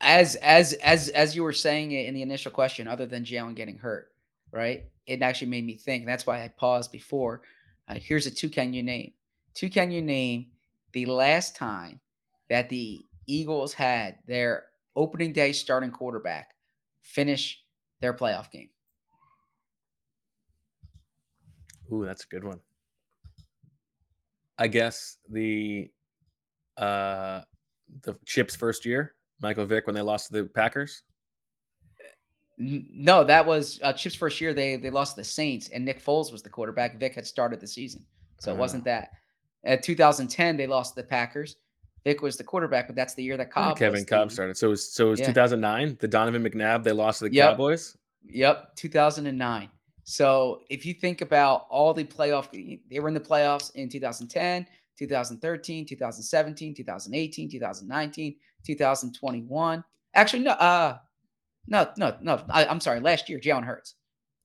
As 0.00 0.34
as 0.36 0.74
as 0.74 1.08
as 1.10 1.34
you 1.34 1.42
were 1.42 1.52
saying 1.52 1.92
it 1.92 2.06
in 2.06 2.14
the 2.14 2.22
initial 2.22 2.50
question, 2.52 2.86
other 2.88 3.06
than 3.06 3.24
Jalen 3.24 3.54
getting 3.54 3.78
hurt, 3.78 4.12
right? 4.52 4.84
It 5.06 5.22
actually 5.22 5.48
made 5.48 5.64
me 5.64 5.76
think. 5.76 6.04
That's 6.04 6.26
why 6.26 6.42
I 6.44 6.48
paused 6.48 6.92
before. 6.92 7.42
Uh, 7.88 7.94
here's 8.00 8.26
a 8.26 8.30
two 8.30 8.48
can 8.50 8.72
you 8.72 8.82
name? 8.82 9.12
Two 9.54 9.70
can 9.70 9.90
you 9.90 10.02
name 10.02 10.46
the 10.92 11.06
last 11.06 11.56
time 11.56 12.00
that 12.48 12.68
the 12.68 13.00
Eagles 13.28 13.72
had 13.72 14.16
their 14.26 14.64
opening 14.96 15.32
day 15.32 15.52
starting 15.52 15.92
quarterback 15.92 16.54
finish 17.02 17.62
their 18.00 18.12
playoff 18.12 18.50
game? 18.50 18.70
Ooh, 21.92 22.04
that's 22.04 22.24
a 22.24 22.26
good 22.26 22.42
one. 22.42 22.58
I 24.58 24.66
guess 24.66 25.18
the 25.30 25.90
uh 26.76 27.42
the 28.02 28.16
Chips 28.26 28.56
first 28.56 28.84
year, 28.84 29.14
Michael 29.40 29.66
Vick 29.66 29.86
when 29.86 29.94
they 29.94 30.02
lost 30.02 30.28
to 30.28 30.42
the 30.42 30.48
Packers. 30.48 31.02
No, 32.58 33.22
that 33.22 33.46
was 33.46 33.78
uh, 33.84 33.92
Chip's 33.92 34.16
first 34.16 34.40
year. 34.40 34.52
They 34.52 34.76
they 34.76 34.90
lost 34.90 35.14
to 35.14 35.20
the 35.20 35.24
Saints, 35.24 35.68
and 35.68 35.84
Nick 35.84 36.04
Foles 36.04 36.32
was 36.32 36.42
the 36.42 36.50
quarterback. 36.50 36.98
Vick 36.98 37.14
had 37.14 37.26
started 37.26 37.60
the 37.60 37.68
season, 37.68 38.04
so 38.40 38.52
it 38.52 38.58
wasn't 38.58 38.84
that. 38.84 39.10
At 39.64 39.82
2010, 39.84 40.56
they 40.56 40.66
lost 40.66 40.94
to 40.94 41.02
the 41.02 41.06
Packers. 41.06 41.56
Vick 42.04 42.22
was 42.22 42.36
the 42.36 42.44
quarterback, 42.44 42.86
but 42.86 42.96
that's 42.96 43.14
the 43.14 43.22
year 43.22 43.36
that 43.36 43.50
Kolb. 43.50 43.76
Kevin 43.78 44.04
Kolb 44.04 44.28
the- 44.28 44.34
started. 44.34 44.56
So 44.56 44.68
it 44.68 44.70
was 44.70 44.92
so 44.92 45.08
it 45.08 45.10
was 45.10 45.20
Yeah. 45.20 45.26
2009, 45.26 45.96
the 46.00 46.08
Donovan 46.08 46.42
McNabb 46.44 46.82
they 46.84 46.92
lost 46.92 47.18
to 47.20 47.28
the 47.28 47.34
Yep. 47.34 47.50
Cowboys. 47.52 47.96
Yep, 48.26 48.76
2009. 48.76 49.68
So 50.04 50.62
if 50.70 50.86
you 50.86 50.94
think 50.94 51.20
about 51.20 51.66
all 51.70 51.92
the 51.92 52.04
playoff, 52.04 52.48
they 52.90 53.00
were 53.00 53.08
in 53.08 53.14
the 53.14 53.20
playoffs 53.20 53.74
in 53.74 53.88
2010, 53.88 54.66
2013, 54.98 55.86
2017, 55.86 56.74
2018, 56.74 57.50
2019, 57.50 58.36
2021. 58.64 59.84
Actually, 60.14 60.42
no, 60.44 60.52
uh, 60.52 60.98
no, 61.66 61.90
no, 61.96 62.16
no. 62.22 62.42
I, 62.48 62.64
I'm 62.66 62.80
sorry. 62.80 63.00
Last 63.00 63.28
year, 63.28 63.38
Jalen 63.38 63.64
Hurts. 63.64 63.94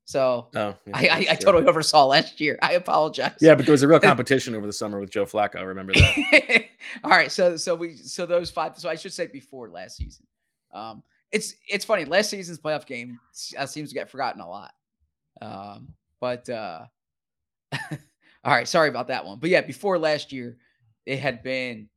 So 0.06 0.50
Oh, 0.56 0.76
yeah, 0.86 0.94
I, 0.94 1.08
I, 1.08 1.26
I 1.32 1.36
totally 1.36 1.66
oversaw 1.66 2.06
last 2.06 2.42
year. 2.42 2.60
I 2.62 2.74
apologize. 2.74 3.36
Yeah, 3.40 3.56
but 3.56 3.66
there 3.66 3.72
was 3.72 3.84
a 3.84 3.88
real 3.88 4.00
competition 4.02 4.54
over 4.54 4.66
the 4.66 4.74
summer 4.74 5.00
with 5.00 5.10
Joe 5.10 5.26
Flacco. 5.26 5.58
I 5.58 5.62
remember 5.62 5.94
that. 5.94 6.66
All 7.04 7.12
right, 7.12 7.32
so 7.32 7.56
so 7.58 7.74
we 7.76 7.96
so 7.96 8.26
those 8.26 8.52
five. 8.52 8.78
So 8.78 8.90
I 8.90 8.96
should 8.96 9.14
say 9.14 9.28
before 9.28 9.70
last 9.70 9.98
season. 9.98 10.26
Um, 10.74 11.04
it's 11.32 11.56
it's 11.68 11.86
funny. 11.86 12.06
Last 12.06 12.30
season's 12.30 12.60
playoff 12.60 12.86
game 12.86 13.20
uh, 13.58 13.66
seems 13.66 13.90
to 13.90 13.96
get 13.96 14.10
forgotten 14.10 14.42
a 14.42 14.50
lot. 14.50 14.74
Um, 15.42 15.94
but 16.20 16.50
uh, 16.50 16.86
all 17.74 17.90
right, 18.46 18.68
sorry 18.68 18.90
about 18.90 19.08
that 19.08 19.26
one. 19.26 19.40
But 19.40 19.50
yeah, 19.50 19.62
before 19.62 19.98
last 19.98 20.32
year, 20.32 20.58
it 21.06 21.20
had 21.20 21.44
been 21.44 21.90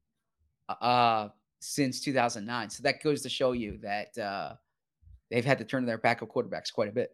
uh 0.80 1.28
since 1.60 2.00
2009. 2.00 2.70
So 2.70 2.82
that 2.84 3.02
goes 3.02 3.22
to 3.22 3.28
show 3.28 3.52
you 3.52 3.78
that 3.82 4.16
uh 4.18 4.54
they've 5.30 5.44
had 5.44 5.58
to 5.58 5.64
turn 5.64 5.84
their 5.86 5.98
backup 5.98 6.28
quarterbacks 6.28 6.72
quite 6.72 6.88
a 6.88 6.92
bit. 6.92 7.12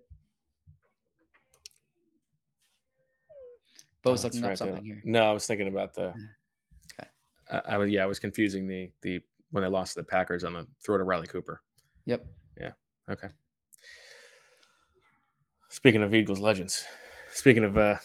Bo's 4.02 4.22
that's 4.22 4.34
looking 4.34 4.44
up 4.44 4.48
right, 4.48 4.58
the- 4.58 4.64
something 4.64 4.84
here. 4.84 5.02
No, 5.04 5.24
I 5.24 5.32
was 5.32 5.46
thinking 5.46 5.68
about 5.68 5.94
the. 5.94 6.08
Okay. 7.00 7.08
I, 7.50 7.74
I 7.74 7.78
was 7.78 7.90
yeah, 7.90 8.02
I 8.02 8.06
was 8.06 8.18
confusing 8.18 8.66
the 8.66 8.90
the 9.02 9.20
when 9.50 9.62
they 9.62 9.68
lost 9.68 9.94
to 9.94 10.00
the 10.00 10.04
Packers 10.06 10.44
on 10.44 10.54
the 10.54 10.66
throw 10.84 10.98
to 10.98 11.04
Riley 11.04 11.26
Cooper. 11.26 11.60
Yep. 12.06 12.26
Yeah. 12.60 12.72
Okay. 13.08 13.28
Speaking 15.68 16.02
of 16.02 16.14
Eagles 16.14 16.38
legends, 16.40 16.84
speaking 17.32 17.64
of 17.64 17.78
uh, 17.78 17.96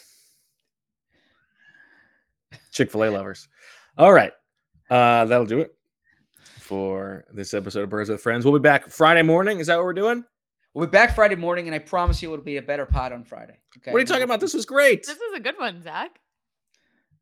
Chick 2.72 2.90
Fil 2.90 3.04
A 3.04 3.10
lovers, 3.10 3.48
all 3.96 4.12
right, 4.12 4.32
uh, 4.90 5.24
that'll 5.26 5.46
do 5.46 5.60
it 5.60 5.74
for 6.60 7.24
this 7.32 7.52
episode 7.54 7.82
of 7.82 7.90
Birds 7.90 8.08
with 8.08 8.22
Friends. 8.22 8.44
We'll 8.44 8.54
be 8.58 8.62
back 8.62 8.88
Friday 8.88 9.22
morning. 9.22 9.58
Is 9.58 9.66
that 9.66 9.76
what 9.76 9.84
we're 9.84 9.92
doing? 9.92 10.24
We'll 10.78 10.86
be 10.86 10.92
back 10.92 11.12
Friday 11.12 11.34
morning, 11.34 11.66
and 11.66 11.74
I 11.74 11.80
promise 11.80 12.22
you 12.22 12.32
it'll 12.32 12.44
be 12.44 12.58
a 12.58 12.62
better 12.62 12.86
pod 12.86 13.10
on 13.12 13.24
Friday. 13.24 13.58
Okay. 13.78 13.90
What 13.90 13.96
are 13.96 14.00
you 14.00 14.06
talking 14.06 14.22
about? 14.22 14.38
This 14.38 14.54
was 14.54 14.64
great. 14.64 15.04
This 15.04 15.16
is 15.16 15.34
a 15.34 15.40
good 15.40 15.58
one, 15.58 15.82
Zach. 15.82 16.20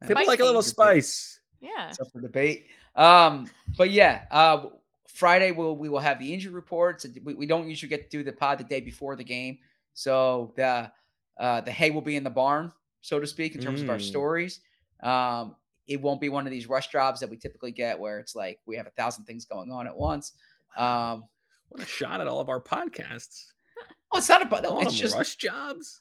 People 0.07 0.27
like 0.27 0.41
a 0.41 0.45
little 0.45 0.61
spice. 0.61 1.41
Yeah. 1.63 1.89
It's 1.89 1.99
up 1.99 2.09
for 2.13 2.21
debate. 2.21 2.67
Um, 2.97 3.49
but 3.79 3.91
yeah, 3.91 4.25
uh, 4.31 4.67
Friday 5.09 5.53
we'll 5.53 5.75
we 5.75 5.89
will 5.89 6.01
have 6.01 6.19
the 6.19 6.35
injury 6.35 6.53
reports. 6.53 7.07
We, 7.25 7.33
we 7.33 7.47
don't 7.47 7.67
usually 7.67 7.89
get 7.89 8.11
to 8.11 8.19
do 8.19 8.23
the 8.23 8.33
pod 8.33 8.59
the 8.59 8.65
day 8.65 8.83
before 8.83 9.17
the 9.17 9.25
game, 9.25 9.57
so 9.95 10.53
the 10.59 10.93
uh, 11.39 11.63
the 11.63 11.73
hay 11.73 11.91
will 11.91 12.03
be 12.03 12.17
in 12.17 12.25
the 12.25 12.31
barn, 12.31 12.71
so 13.01 13.19
to 13.19 13.27
speak, 13.27 13.55
in 13.55 13.63
terms 13.63 13.81
of 13.81 13.89
our 13.89 13.97
Mm. 13.97 14.03
stories. 14.03 14.61
Um, 15.03 15.57
it 15.87 16.03
won't 16.03 16.21
be 16.21 16.29
one 16.29 16.47
of 16.47 16.51
these 16.51 16.69
rush 16.69 16.89
jobs 16.89 17.21
that 17.21 17.31
we 17.31 17.39
typically 17.39 17.73
get, 17.73 17.99
where 17.99 18.19
it's 18.19 18.37
like 18.37 18.61
we 18.67 18.77
have 18.77 18.87
a 18.87 18.91
thousand 18.91 19.25
things 19.25 19.47
going 19.47 19.73
on 19.73 19.87
at 19.87 19.97
once. 19.97 20.35
Um, 20.77 21.25
What 21.69 21.83
a 21.83 21.87
shot 21.87 22.21
at 22.21 22.27
all 22.29 22.41
of 22.41 22.49
our 22.49 22.61
podcasts. 22.61 23.45
oh, 24.12 24.19
it's 24.19 24.29
not 24.29 24.43
about. 24.43 24.62
No, 24.62 24.81
it's 24.81 24.95
just 24.95 25.17
rush 25.17 25.37
jobs. 25.37 26.01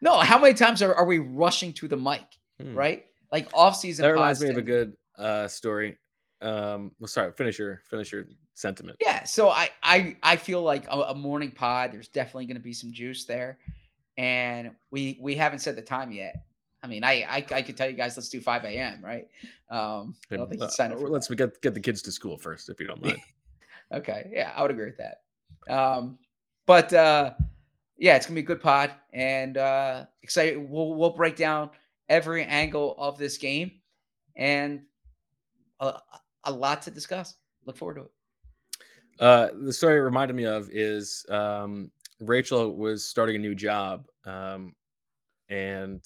no. 0.00 0.18
How 0.18 0.38
many 0.38 0.54
times 0.54 0.82
are, 0.82 0.94
are 0.94 1.04
we 1.06 1.18
rushing 1.18 1.72
to 1.74 1.88
the 1.88 1.96
mic? 1.96 2.22
Hmm. 2.60 2.74
Right, 2.74 3.06
like 3.32 3.48
off 3.54 3.76
season. 3.76 4.02
That 4.04 4.12
reminds 4.12 4.42
me 4.42 4.50
of 4.50 4.56
a 4.58 4.62
good 4.62 4.92
uh, 5.18 5.48
story. 5.48 5.96
Um, 6.42 6.92
well, 6.98 7.08
sorry, 7.08 7.32
finish 7.32 7.58
your 7.58 7.80
finish 7.88 8.12
your 8.12 8.24
sentiment. 8.54 8.98
Yeah, 9.00 9.24
so 9.24 9.48
I 9.48 9.70
I 9.82 10.16
I 10.22 10.36
feel 10.36 10.62
like 10.62 10.86
a, 10.88 10.98
a 11.00 11.14
morning 11.14 11.50
pod. 11.50 11.92
There's 11.92 12.08
definitely 12.08 12.46
going 12.46 12.56
to 12.56 12.62
be 12.62 12.72
some 12.74 12.92
juice 12.92 13.24
there, 13.24 13.58
and 14.18 14.72
we 14.90 15.18
we 15.22 15.34
haven't 15.36 15.60
set 15.60 15.76
the 15.76 15.82
time 15.82 16.12
yet. 16.12 16.44
I 16.82 16.86
mean, 16.86 17.04
I 17.04 17.22
I, 17.28 17.46
I 17.52 17.62
could 17.62 17.76
tell 17.76 17.88
you 17.88 17.96
guys, 17.96 18.16
let's 18.16 18.28
do 18.30 18.40
5 18.40 18.64
a.m. 18.64 19.02
Right? 19.02 19.28
Um, 19.70 20.14
I 20.30 20.36
don't 20.36 20.48
think 20.48 20.60
you 20.60 20.66
Uh, 20.66 20.70
signed 20.70 20.92
up 20.94 21.00
let's 21.00 21.28
that. 21.28 21.36
get 21.36 21.60
get 21.62 21.74
the 21.74 21.80
kids 21.80 22.02
to 22.02 22.12
school 22.12 22.36
first, 22.38 22.68
if 22.70 22.80
you 22.80 22.86
don't 22.86 23.02
mind. 23.04 23.18
Okay, 23.92 24.30
yeah, 24.32 24.52
I 24.54 24.62
would 24.62 24.70
agree 24.70 24.86
with 24.86 24.98
that. 24.98 25.72
Um, 25.72 26.18
but 26.66 26.92
uh, 26.92 27.32
yeah, 27.98 28.16
it's 28.16 28.26
gonna 28.26 28.36
be 28.36 28.42
a 28.42 28.44
good 28.44 28.60
pod, 28.60 28.92
and 29.12 29.56
uh, 29.56 30.06
excited. 30.22 30.58
We'll 30.58 30.94
we'll 30.94 31.10
break 31.10 31.36
down 31.36 31.70
every 32.08 32.44
angle 32.44 32.94
of 32.98 33.18
this 33.18 33.36
game, 33.38 33.72
and 34.36 34.82
a, 35.80 35.98
a 36.44 36.52
lot 36.52 36.82
to 36.82 36.90
discuss. 36.90 37.36
Look 37.66 37.76
forward 37.76 37.96
to 37.96 38.02
it. 38.02 38.10
Uh, 39.20 39.48
the 39.64 39.72
story 39.72 39.96
it 39.96 40.00
reminded 40.00 40.34
me 40.34 40.46
of 40.46 40.70
is 40.70 41.26
um, 41.28 41.90
Rachel 42.20 42.74
was 42.74 43.04
starting 43.04 43.36
a 43.36 43.38
new 43.38 43.54
job, 43.54 44.06
um, 44.24 44.74
and 45.48 46.02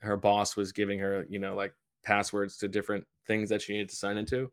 her 0.00 0.16
boss 0.16 0.56
was 0.56 0.72
giving 0.72 0.98
her, 0.98 1.26
you 1.28 1.38
know, 1.38 1.54
like 1.54 1.74
passwords 2.02 2.56
to 2.58 2.68
different 2.68 3.04
things 3.26 3.48
that 3.48 3.60
she 3.60 3.72
needed 3.72 3.88
to 3.90 3.96
sign 3.96 4.16
into. 4.16 4.50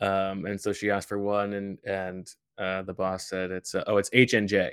Um, 0.00 0.46
and 0.46 0.60
so 0.60 0.72
she 0.72 0.90
asked 0.90 1.08
for 1.08 1.18
one, 1.18 1.52
and 1.54 1.78
and 1.84 2.28
uh, 2.58 2.82
the 2.82 2.94
boss 2.94 3.28
said 3.28 3.50
it's 3.50 3.74
uh, 3.74 3.84
oh 3.86 3.96
it's 3.98 4.10
HNJ, 4.10 4.72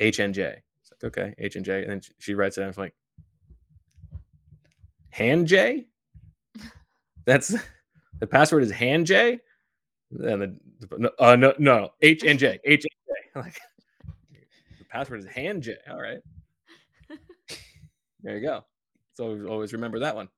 HNJ. 0.00 0.38
It's 0.38 0.92
like 0.92 1.04
okay 1.04 1.34
HNJ, 1.40 1.82
and 1.82 1.90
then 1.90 2.00
she- 2.00 2.12
she 2.18 2.34
writes 2.34 2.56
it. 2.58 2.60
And 2.60 2.66
I 2.66 2.68
was 2.68 2.78
like, 2.78 2.94
hand 5.10 5.46
J. 5.46 5.86
That's 7.24 7.54
the 8.20 8.26
password 8.26 8.62
is 8.64 8.70
hand 8.70 9.06
J. 9.06 9.40
And 10.10 10.42
the, 10.42 10.56
the 10.80 10.98
no, 10.98 11.10
uh, 11.18 11.36
no, 11.36 11.54
no, 11.58 11.90
H 12.02 12.22
and 12.24 12.38
J, 12.38 12.58
H 12.64 12.84
and 12.84 12.90
J. 13.06 13.30
Like 13.40 13.58
the 14.78 14.84
password 14.84 15.20
is 15.20 15.26
hand 15.26 15.62
J. 15.64 15.74
All 15.90 16.00
right. 16.00 16.18
There 18.22 18.36
you 18.38 18.42
go. 18.42 18.64
So 19.14 19.46
always 19.48 19.72
remember 19.72 19.98
that 20.00 20.14
one. 20.14 20.28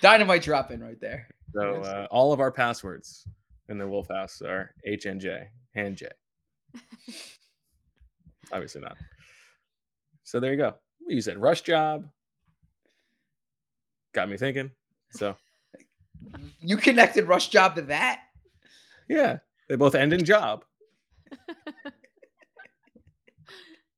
Dynamite 0.00 0.42
drop 0.42 0.70
in 0.70 0.82
right 0.82 1.00
there. 1.00 1.28
So 1.54 1.82
uh, 1.82 2.06
all 2.10 2.32
of 2.32 2.40
our 2.40 2.50
passwords 2.50 3.26
in 3.68 3.78
the 3.78 3.86
Wulf 3.86 4.08
House 4.08 4.42
are 4.42 4.74
HNJ, 4.86 5.46
hand 5.74 5.96
J. 5.96 6.08
Obviously 8.52 8.80
not. 8.80 8.96
So 10.24 10.40
there 10.40 10.52
you 10.52 10.58
go. 10.58 10.74
You 11.08 11.20
said 11.20 11.38
rush 11.38 11.62
job. 11.62 12.08
Got 14.12 14.28
me 14.30 14.36
thinking. 14.36 14.70
So 15.10 15.36
You 16.60 16.76
connected 16.76 17.28
Rush 17.28 17.48
Job 17.48 17.74
to 17.76 17.82
that? 17.82 18.20
yeah, 19.08 19.38
they 19.68 19.76
both 19.76 19.94
end 19.94 20.12
in 20.12 20.24
job. 20.24 20.64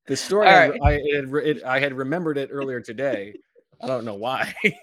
The 0.07 0.17
story 0.17 0.49
All 0.49 0.55
I. 0.55 0.79
I, 0.83 0.93
it, 0.95 1.17
had 1.17 1.31
re- 1.31 1.51
it, 1.51 1.63
I 1.65 1.81
had 1.81 1.93
remembered 1.93 2.39
it 2.39 2.49
earlier 2.51 2.81
today. 2.81 3.35
I 3.81 3.87
don't 3.87 4.05
know 4.05 4.15
why. 4.15 4.55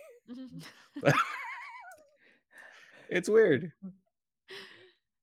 it's 3.10 3.30
weird. 3.30 3.72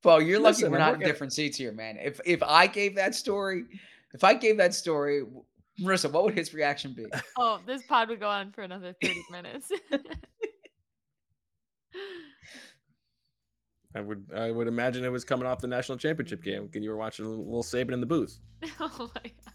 Well, 0.04 0.20
you're 0.20 0.40
lucky 0.40 0.66
we're 0.66 0.78
not 0.78 0.94
in 0.94 1.00
different 1.00 1.32
seats 1.32 1.56
here, 1.56 1.72
man. 1.72 1.96
If 1.96 2.20
if 2.24 2.42
I 2.42 2.66
gave 2.66 2.96
that 2.96 3.14
story, 3.14 3.64
if 4.14 4.24
I 4.24 4.34
gave 4.34 4.56
that 4.56 4.74
story, 4.74 5.22
Marissa, 5.80 6.10
what 6.10 6.24
would 6.24 6.34
his 6.34 6.52
reaction 6.52 6.92
be? 6.92 7.06
oh, 7.38 7.60
this 7.66 7.82
pod 7.84 8.08
would 8.08 8.20
go 8.20 8.28
on 8.28 8.50
for 8.52 8.62
another 8.62 8.94
30 9.00 9.22
minutes. 9.30 9.70
I 13.94 14.00
would 14.00 14.26
I 14.34 14.50
would 14.50 14.66
imagine 14.66 15.04
it 15.04 15.12
was 15.12 15.24
coming 15.24 15.46
off 15.46 15.60
the 15.60 15.68
national 15.68 15.98
championship 15.98 16.42
game 16.42 16.68
and 16.74 16.82
you 16.82 16.90
were 16.90 16.96
watching 16.96 17.26
a 17.26 17.28
little, 17.28 17.44
little 17.44 17.62
Saban 17.62 17.92
in 17.92 18.00
the 18.00 18.06
booth. 18.06 18.38
oh 18.80 19.10
my 19.14 19.22
god. 19.22 19.52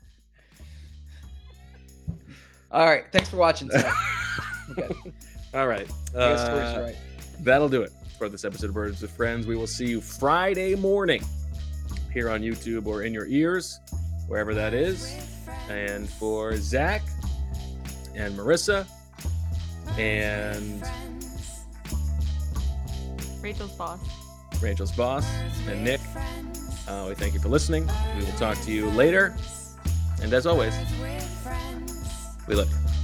All 2.69 2.85
right, 2.85 3.05
thanks 3.11 3.29
for 3.29 3.37
watching. 3.37 3.69
Okay. 3.73 4.89
All 5.53 5.67
right. 5.67 5.87
You 5.87 6.13
got 6.13 6.39
scores 6.39 6.75
Uh, 6.75 6.81
right. 6.85 6.97
That'll 7.39 7.69
do 7.69 7.81
it 7.81 7.91
for 8.17 8.29
this 8.29 8.43
episode 8.43 8.69
of 8.69 8.73
Birds 8.73 9.01
with 9.01 9.11
Friends. 9.11 9.45
We 9.45 9.55
will 9.55 9.67
see 9.67 9.85
you 9.85 10.01
Friday 10.01 10.75
morning 10.75 11.23
here 12.11 12.29
on 12.29 12.41
YouTube 12.41 12.87
or 12.87 13.03
in 13.03 13.13
your 13.13 13.27
ears, 13.27 13.79
wherever 14.27 14.55
that 14.55 14.73
is. 14.73 15.15
And 15.69 16.09
for 16.09 16.55
Zach 16.57 17.03
and 18.15 18.35
Marissa 18.35 18.87
and 19.97 20.83
Rachel's 23.41 23.73
boss. 23.73 23.99
Rachel's 24.61 24.91
boss 24.93 25.25
and 25.67 25.83
Nick, 25.83 26.01
uh, 26.87 27.05
we 27.07 27.13
thank 27.13 27.35
you 27.35 27.39
for 27.39 27.49
listening. 27.49 27.87
We 28.17 28.25
will 28.25 28.31
talk 28.33 28.59
to 28.61 28.71
you 28.71 28.89
later. 28.89 29.35
And 30.23 30.33
as 30.33 30.47
always, 30.47 30.73
we 32.47 32.55
love 32.55 32.69
you. 32.69 32.77
Birds 32.77 32.83
with 32.83 32.83
friends. 32.83 32.96